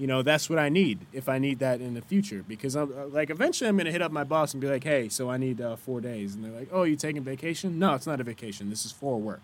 you 0.00 0.06
know, 0.06 0.22
that's 0.22 0.48
what 0.48 0.58
I 0.58 0.70
need 0.70 0.98
if 1.12 1.28
I 1.28 1.38
need 1.38 1.58
that 1.58 1.80
in 1.80 1.94
the 1.94 2.00
future. 2.00 2.42
Because 2.48 2.74
I'm 2.74 2.92
uh, 2.98 3.06
like, 3.06 3.30
eventually 3.30 3.68
I'm 3.68 3.76
gonna 3.76 3.92
hit 3.92 4.02
up 4.02 4.10
my 4.10 4.24
boss 4.24 4.54
and 4.54 4.60
be 4.60 4.66
like, 4.66 4.82
hey, 4.82 5.08
so 5.08 5.30
I 5.30 5.36
need 5.36 5.60
uh, 5.60 5.76
four 5.76 6.00
days. 6.00 6.34
And 6.34 6.42
they're 6.44 6.52
like, 6.52 6.68
oh, 6.72 6.84
you 6.84 6.96
taking 6.96 7.22
vacation? 7.22 7.78
No, 7.78 7.94
it's 7.94 8.06
not 8.06 8.20
a 8.20 8.24
vacation. 8.24 8.70
This 8.70 8.84
is 8.84 8.92
for 8.92 9.20
work. 9.20 9.42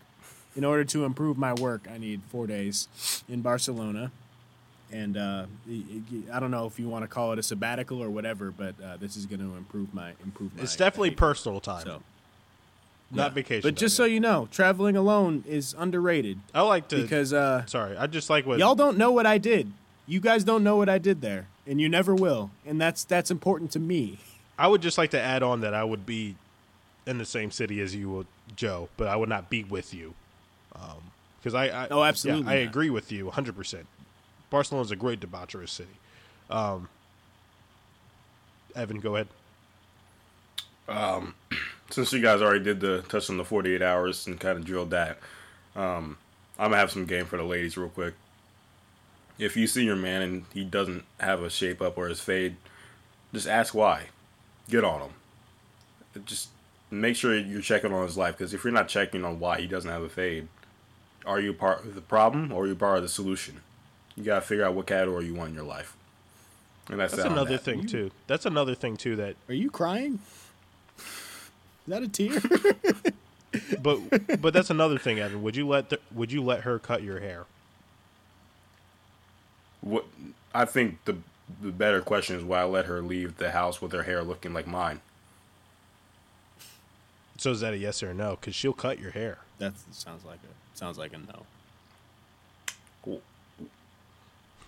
In 0.56 0.64
order 0.64 0.84
to 0.84 1.04
improve 1.04 1.36
my 1.36 1.52
work, 1.52 1.86
I 1.92 1.98
need 1.98 2.22
four 2.30 2.46
days 2.46 2.88
in 3.28 3.42
Barcelona 3.42 4.10
and 4.92 5.16
uh, 5.16 5.46
I 6.32 6.40
don't 6.40 6.50
know 6.50 6.66
if 6.66 6.78
you 6.78 6.88
want 6.88 7.02
to 7.04 7.08
call 7.08 7.32
it 7.32 7.38
a 7.38 7.42
sabbatical 7.42 8.02
or 8.02 8.10
whatever, 8.10 8.50
but 8.50 8.74
uh, 8.82 8.96
this 8.96 9.16
is 9.16 9.26
going 9.26 9.40
to 9.40 9.56
improve 9.56 9.92
my 9.92 10.12
improve. 10.22 10.56
My 10.56 10.62
It's 10.62 10.76
definitely 10.76 11.10
behavior. 11.10 11.26
personal 11.28 11.60
time, 11.60 11.84
So, 11.84 12.02
not 13.10 13.30
yeah. 13.30 13.34
vacation. 13.34 13.68
But 13.68 13.74
just 13.74 13.96
so 13.96 14.04
you 14.04 14.20
know, 14.20 14.48
traveling 14.50 14.96
alone 14.96 15.44
is 15.46 15.74
underrated. 15.76 16.38
I 16.54 16.62
like 16.62 16.88
to. 16.88 17.02
because 17.02 17.32
uh, 17.32 17.66
sorry, 17.66 17.96
I 17.96 18.06
just 18.06 18.30
like 18.30 18.46
what 18.46 18.58
y'all 18.58 18.74
don't 18.74 18.98
know 18.98 19.10
what 19.10 19.26
I 19.26 19.38
did. 19.38 19.72
You 20.06 20.20
guys 20.20 20.44
don't 20.44 20.62
know 20.62 20.76
what 20.76 20.88
I 20.88 20.98
did 20.98 21.20
there, 21.20 21.48
and 21.66 21.80
you 21.80 21.88
never 21.88 22.14
will, 22.14 22.50
and 22.64 22.80
that's 22.80 23.04
that's 23.04 23.30
important 23.30 23.70
to 23.72 23.80
me. 23.80 24.18
I 24.58 24.68
would 24.68 24.80
just 24.82 24.96
like 24.98 25.10
to 25.10 25.20
add 25.20 25.42
on 25.42 25.60
that 25.62 25.74
I 25.74 25.84
would 25.84 26.06
be 26.06 26.36
in 27.06 27.18
the 27.18 27.24
same 27.24 27.50
city 27.50 27.80
as 27.80 27.94
you, 27.94 28.10
would, 28.10 28.26
Joe, 28.56 28.88
but 28.96 29.06
I 29.08 29.16
would 29.16 29.28
not 29.28 29.50
be 29.50 29.64
with 29.64 29.92
you. 29.94 30.14
Because 31.38 31.54
I, 31.54 31.66
I, 31.68 31.88
Oh, 31.90 32.02
absolutely 32.02 32.44
yeah, 32.44 32.50
I 32.50 32.62
agree 32.62 32.90
with 32.90 33.12
you 33.12 33.26
100. 33.26 33.54
percent 33.54 33.86
Barcelona 34.50 34.84
is 34.84 34.90
a 34.90 34.96
great 34.96 35.20
debaucherous 35.20 35.70
city. 35.70 35.90
Um, 36.50 36.88
Evan, 38.74 39.00
go 39.00 39.16
ahead. 39.16 39.28
since 41.90 42.12
you 42.12 42.20
guys 42.20 42.42
already 42.42 42.64
did 42.64 42.80
the 42.80 43.02
touch 43.02 43.28
on 43.30 43.36
the 43.36 43.44
48 43.44 43.82
hours 43.82 44.26
and 44.26 44.38
kind 44.38 44.58
of 44.58 44.64
drilled 44.64 44.90
that, 44.90 45.18
um, 45.74 46.18
I'm 46.58 46.70
gonna 46.70 46.76
have 46.78 46.90
some 46.90 47.06
game 47.06 47.26
for 47.26 47.36
the 47.36 47.44
ladies 47.44 47.76
real 47.76 47.88
quick. 47.88 48.14
If 49.38 49.56
you 49.56 49.66
see 49.66 49.84
your 49.84 49.96
man 49.96 50.22
and 50.22 50.44
he 50.54 50.64
doesn't 50.64 51.04
have 51.20 51.42
a 51.42 51.50
shape 51.50 51.82
up 51.82 51.98
or 51.98 52.08
his 52.08 52.20
fade, 52.20 52.56
just 53.34 53.46
ask 53.46 53.74
why. 53.74 54.06
Get 54.68 54.84
on 54.84 55.00
him. 55.00 56.24
Just 56.24 56.48
make 56.90 57.16
sure 57.16 57.36
you're 57.36 57.60
checking 57.60 57.92
on 57.92 58.06
his 58.06 58.16
life 58.16 58.38
because 58.38 58.54
if 58.54 58.64
you're 58.64 58.72
not 58.72 58.88
checking 58.88 59.24
on 59.24 59.38
why 59.38 59.60
he 59.60 59.66
doesn't 59.66 59.90
have 59.90 60.02
a 60.02 60.08
fade, 60.08 60.48
are 61.26 61.40
you 61.40 61.52
part 61.52 61.84
of 61.84 61.94
the 61.94 62.00
problem 62.00 62.52
or 62.52 62.64
are 62.64 62.66
you 62.66 62.74
part 62.74 62.96
of 62.96 63.02
the 63.02 63.08
solution? 63.08 63.60
You 64.14 64.24
gotta 64.24 64.40
figure 64.40 64.64
out 64.64 64.74
what 64.74 64.86
category 64.86 65.26
you 65.26 65.34
want 65.34 65.50
in 65.50 65.54
your 65.54 65.64
life. 65.64 65.94
And 66.88 67.00
that's, 67.00 67.14
That's 67.14 67.28
another 67.28 67.52
that. 67.56 67.62
thing 67.62 67.86
too. 67.86 68.12
That's 68.28 68.46
another 68.46 68.74
thing 68.74 68.96
too 68.96 69.16
that 69.16 69.34
Are 69.48 69.54
you 69.54 69.70
crying? 69.70 70.20
Is 70.98 71.88
that 71.88 72.02
a 72.02 72.08
tear? 72.08 72.40
but 73.82 74.40
but 74.40 74.54
that's 74.54 74.70
another 74.70 74.98
thing, 74.98 75.18
Evan. 75.18 75.42
Would 75.42 75.56
you 75.56 75.66
let 75.66 75.90
the, 75.90 75.98
would 76.12 76.32
you 76.32 76.42
let 76.42 76.60
her 76.62 76.78
cut 76.78 77.02
your 77.02 77.20
hair? 77.20 77.44
What 79.86 80.04
I 80.52 80.64
think 80.64 81.04
the 81.04 81.16
the 81.62 81.70
better 81.70 82.00
question 82.00 82.34
is 82.36 82.42
why 82.42 82.62
I 82.62 82.64
let 82.64 82.86
her 82.86 83.00
leave 83.00 83.36
the 83.36 83.52
house 83.52 83.80
with 83.80 83.92
her 83.92 84.02
hair 84.02 84.24
looking 84.24 84.52
like 84.52 84.66
mine. 84.66 85.00
So 87.38 87.52
is 87.52 87.60
that 87.60 87.72
a 87.72 87.78
yes 87.78 88.02
or 88.02 88.10
a 88.10 88.14
no? 88.14 88.36
Because 88.40 88.56
she'll 88.56 88.72
cut 88.72 88.98
your 88.98 89.12
hair. 89.12 89.38
that 89.58 89.74
sounds 89.92 90.24
like 90.24 90.40
a 90.42 90.76
sounds 90.76 90.98
like 90.98 91.12
a 91.12 91.18
no. 91.18 91.46
Cool. 93.04 93.22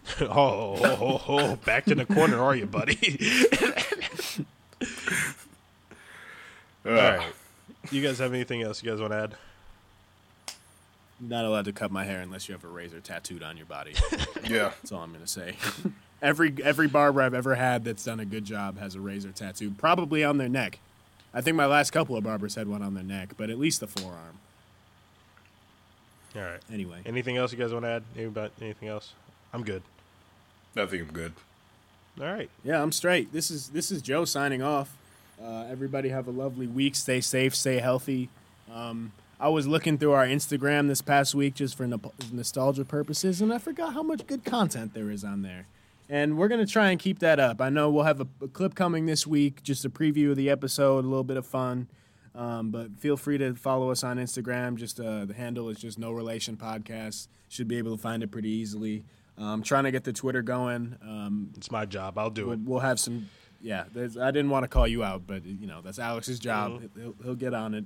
oh, 0.21 0.29
oh, 0.31 0.81
oh, 1.01 1.23
oh, 1.27 1.57
back 1.57 1.85
to 1.87 1.97
the 1.97 2.07
corner, 2.07 2.41
are 2.41 2.55
you, 2.55 2.67
buddy? 2.67 2.97
All 6.87 6.93
right. 6.93 7.33
You 7.91 8.03
guys 8.03 8.21
have 8.21 8.33
anything 8.33 8.63
else 8.63 8.83
you 8.83 8.91
guys 8.91 9.01
want 9.01 9.13
to 9.13 9.19
add? 9.19 9.37
Not 11.21 11.45
allowed 11.45 11.65
to 11.65 11.73
cut 11.73 11.91
my 11.91 12.05
hair 12.05 12.21
unless 12.21 12.49
you 12.49 12.53
have 12.55 12.65
a 12.65 12.69
razor 12.69 13.01
tattooed 13.01 13.43
on 13.43 13.57
your 13.57 13.67
body. 13.67 13.95
Yeah. 14.49 14.71
That's 14.81 14.93
all 14.93 15.03
I'm 15.03 15.13
gonna 15.13 15.27
say. 15.27 15.57
every 16.23 16.55
every 16.63 16.87
barber 16.89 17.21
I've 17.23 17.35
ever 17.35 17.55
had 17.57 17.85
that's 17.85 18.05
done 18.05 18.19
a 18.21 18.25
good 18.25 18.45
job 18.45 18.79
has 18.79 18.95
a 18.95 19.01
razor 19.01 19.31
tattoo, 19.33 19.71
probably 19.77 20.25
on 20.25 20.39
their 20.39 20.49
neck. 20.49 20.79
I 21.35 21.41
think 21.43 21.57
my 21.57 21.67
last 21.67 21.91
couple 21.91 22.17
of 22.17 22.25
barbers 22.25 22.55
had 22.55 22.67
one 22.69 22.81
on 22.83 22.95
their 22.95 23.05
neck, 23.05 23.31
but 23.37 23.51
at 23.51 23.59
least 23.59 23.81
the 23.81 23.87
forearm. 23.87 24.39
All 26.37 26.43
right. 26.43 26.61
Anyway, 26.73 27.01
Anything 27.05 27.37
else 27.37 27.53
you 27.53 27.59
guys 27.59 27.73
want 27.73 27.85
to 27.85 27.91
add? 27.91 28.03
Anybody, 28.17 28.53
anything 28.61 28.89
else? 28.89 29.13
I'm 29.53 29.65
good. 29.65 29.83
I 30.77 30.87
think 30.87 31.03
I'm 31.09 31.13
good. 31.13 31.33
All 32.21 32.27
right. 32.27 32.49
yeah, 32.65 32.83
I'm 32.83 32.93
straight. 32.93 33.33
This 33.33 33.51
is 33.51 33.69
this 33.71 33.91
is 33.91 34.01
Joe 34.03 34.25
signing 34.25 34.63
off. 34.63 34.97
Uh, 35.43 35.65
everybody 35.71 36.09
have 36.09 36.27
a 36.27 36.31
lovely 36.31 36.67
week. 36.67 36.95
Stay 36.97 37.21
safe. 37.21 37.55
Stay 37.55 37.79
healthy. 37.79 38.29
Um, 38.73 39.13
I 39.41 39.49
was 39.49 39.67
looking 39.67 39.99
through 39.99 40.13
our 40.13 40.27
Instagram 40.27 40.89
this 40.89 41.01
past 41.01 41.35
week 41.35 41.55
just 41.55 41.77
for 41.77 41.87
no- 41.87 42.01
nostalgia 42.33 42.85
purposes, 42.85 43.41
and 43.41 43.53
I 43.53 43.59
forgot 43.59 43.95
how 43.95 44.03
much 44.03 44.27
good 44.27 44.45
content 44.45 44.95
there 44.95 45.11
is 45.11 45.23
on 45.25 45.43
there. 45.43 45.67
And 46.09 46.37
we're 46.39 46.49
gonna 46.49 46.67
try 46.67 46.91
and 46.91 46.99
keep 46.99 47.19
that 47.21 47.39
up. 47.39 47.61
I 47.61 47.69
know 47.69 47.91
we'll 47.91 48.05
have 48.05 48.21
a, 48.21 48.27
a 48.43 48.49
clip 48.49 48.75
coming 48.75 49.07
this 49.07 49.27
week, 49.27 49.63
just 49.63 49.85
a 49.85 49.91
preview 49.91 50.31
of 50.31 50.37
the 50.37 50.49
episode, 50.51 51.05
a 51.05 51.09
little 51.09 51.23
bit 51.25 51.37
of 51.37 51.47
fun. 51.47 51.87
Um, 52.35 52.71
but 52.71 52.99
feel 52.99 53.17
free 53.17 53.37
to 53.39 53.55
follow 53.55 53.91
us 53.91 54.03
on 54.05 54.17
Instagram. 54.17 54.77
Just 54.77 55.01
uh, 55.01 55.25
the 55.25 55.35
handle 55.35 55.69
is 55.69 55.79
just 55.79 55.99
No 55.99 56.13
Relation 56.13 56.57
Podcast. 56.57 57.29
Should 57.49 57.69
be 57.69 57.79
able 57.79 57.97
to 57.97 58.01
find 58.01 58.23
it 58.23 58.31
pretty 58.31 58.49
easily. 58.51 59.05
Um, 59.37 59.63
trying 59.63 59.85
to 59.85 59.91
get 59.91 60.05
the 60.05 60.13
Twitter 60.13 60.43
going. 60.43 60.97
Um, 61.03 61.53
It's 61.57 61.71
my 61.71 61.85
job. 61.85 62.17
I'll 62.19 62.31
do 62.31 62.47
we'll, 62.47 62.55
it. 62.55 62.61
we'll 62.61 62.81
have 62.81 62.99
some. 62.99 63.29
Yeah, 63.61 63.85
there's, 63.93 64.17
I 64.17 64.31
didn't 64.31 64.51
want 64.51 64.65
to 64.65 64.69
call 64.69 64.87
you 64.87 65.03
out, 65.05 65.27
but 65.27 65.45
you 65.45 65.67
know 65.67 65.81
that's 65.83 65.99
Alex's 65.99 66.39
job. 66.39 66.83
He'll, 66.97 67.15
he'll 67.23 67.35
get 67.35 67.55
on 67.55 67.75
it. 67.75 67.85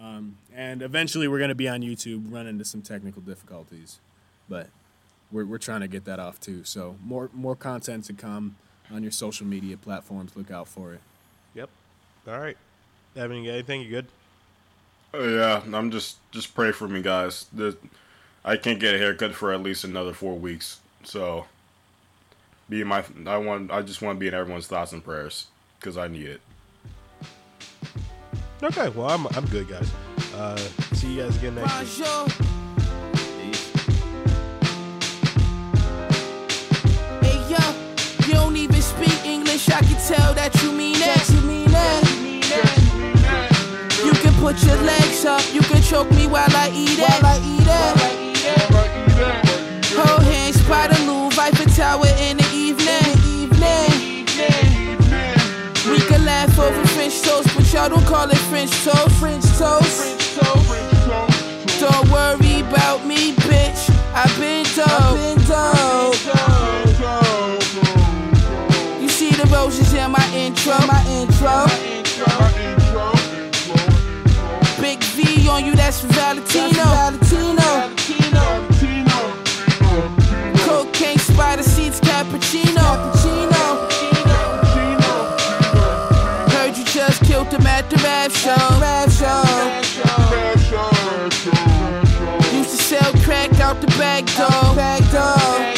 Um, 0.00 0.38
and 0.54 0.82
eventually, 0.82 1.28
we're 1.28 1.38
going 1.38 1.48
to 1.48 1.54
be 1.54 1.68
on 1.68 1.80
YouTube. 1.80 2.32
Run 2.32 2.46
into 2.46 2.64
some 2.64 2.82
technical 2.82 3.22
difficulties, 3.22 3.98
but 4.48 4.68
we're 5.30 5.44
we're 5.44 5.58
trying 5.58 5.80
to 5.80 5.88
get 5.88 6.04
that 6.04 6.18
off 6.18 6.38
too. 6.40 6.64
So 6.64 6.96
more 7.02 7.30
more 7.32 7.56
content 7.56 8.04
to 8.06 8.12
come 8.12 8.56
on 8.90 9.02
your 9.02 9.12
social 9.12 9.46
media 9.46 9.76
platforms. 9.76 10.36
Look 10.36 10.50
out 10.50 10.68
for 10.68 10.92
it. 10.92 11.00
Yep. 11.54 11.70
All 12.28 12.38
right. 12.38 12.56
Evan, 13.16 13.38
you 13.38 13.46
got 13.46 13.54
anything? 13.54 13.80
You 13.80 13.90
good? 13.90 14.06
Oh 15.14 15.26
yeah, 15.26 15.62
I'm 15.72 15.90
just 15.90 16.18
just 16.30 16.54
pray 16.54 16.72
for 16.72 16.88
me, 16.88 17.00
guys. 17.00 17.46
The, 17.52 17.76
I 18.44 18.56
can't 18.56 18.78
get 18.78 18.94
a 18.94 18.98
haircut 18.98 19.34
for 19.34 19.52
at 19.52 19.62
least 19.62 19.84
another 19.84 20.12
four 20.12 20.36
weeks. 20.36 20.80
So, 21.04 21.46
be 22.68 22.84
my 22.84 23.04
I 23.26 23.38
want 23.38 23.70
I 23.70 23.82
just 23.82 24.02
want 24.02 24.16
to 24.16 24.20
be 24.20 24.28
in 24.28 24.34
everyone's 24.34 24.66
thoughts 24.66 24.92
and 24.92 25.02
prayers 25.02 25.46
because 25.80 25.96
I 25.96 26.08
need 26.08 26.26
it. 26.26 26.40
Okay. 28.62 28.88
Well, 28.90 29.08
I'm 29.10 29.26
I'm 29.36 29.44
good, 29.46 29.68
guys. 29.68 29.90
Uh, 30.34 30.56
see 30.94 31.14
you 31.14 31.22
guys 31.22 31.36
again 31.36 31.54
next 31.56 31.98
week. 31.98 32.06
Hey 37.22 37.38
yo, 37.50 37.58
you 38.26 38.32
don't 38.34 38.56
even 38.56 38.80
speak 38.82 39.24
English. 39.24 39.68
I 39.68 39.80
can 39.80 40.00
tell 40.06 40.32
that 40.34 40.54
you 40.62 40.72
mean 40.72 40.98
that. 41.00 41.28
you 41.28 41.40
mean 41.42 41.70
that. 41.70 42.02
You 44.04 44.12
can 44.12 44.32
put 44.40 44.62
your 44.64 44.76
legs 44.82 45.24
up. 45.24 45.42
You 45.52 45.60
can 45.60 45.82
choke 45.82 46.10
me 46.12 46.26
while 46.26 46.48
I 46.56 46.70
eat 46.72 46.98
it. 46.98 47.08
While 47.08 47.26
I 47.26 47.38
eat 47.44 47.66
it. 47.66 47.96
Hold 49.96 50.22
hands 50.24 50.62
by 50.68 50.86
the 50.88 50.98
Louvre, 51.04 51.40
Eiffel 51.42 51.66
Tower 51.74 52.06
in 52.18 52.38
the 52.38 52.48
evening. 52.54 53.18
Evening. 53.26 54.24
We 55.90 55.98
can 56.08 56.24
laugh 56.24 56.58
over 56.58 56.84
French 56.88 57.20
toast, 57.22 57.45
but 57.45 57.45
y'all 57.76 57.90
don't 57.90 58.06
call 58.06 58.28
it 58.30 58.38
French 58.48 58.70
toast. 58.84 59.10
French 59.20 59.44
toast. 59.58 60.00
French 60.00 60.24
toast. 60.34 61.78
Don't 61.78 62.10
worry 62.10 62.60
about 62.60 63.04
me, 63.04 63.32
bitch. 63.32 63.90
I've 64.14 64.34
been 64.40 64.64
dope. 64.74 65.18
You 69.00 69.08
see 69.08 69.30
the 69.30 69.46
roses 69.52 69.92
in 69.92 70.10
my 70.10 70.26
intro. 70.34 70.74
My 70.86 71.04
intro. 71.06 71.66
Big 74.80 75.02
V 75.02 75.48
on 75.48 75.64
you, 75.66 75.74
that's 75.74 76.00
for 76.00 76.08
Valentino. 76.08 76.82
Valentino. 76.82 77.95
Rap 88.26 88.32
show. 88.32 88.80
Rap 88.80 89.08
show. 89.10 90.86
Used 92.56 92.70
to 92.70 92.82
sell 92.82 93.12
crack 93.22 93.60
out 93.60 93.80
the 93.80 93.86
back 93.98 94.26
door. 94.26 94.74
Back 94.74 95.02
door. 95.12 95.75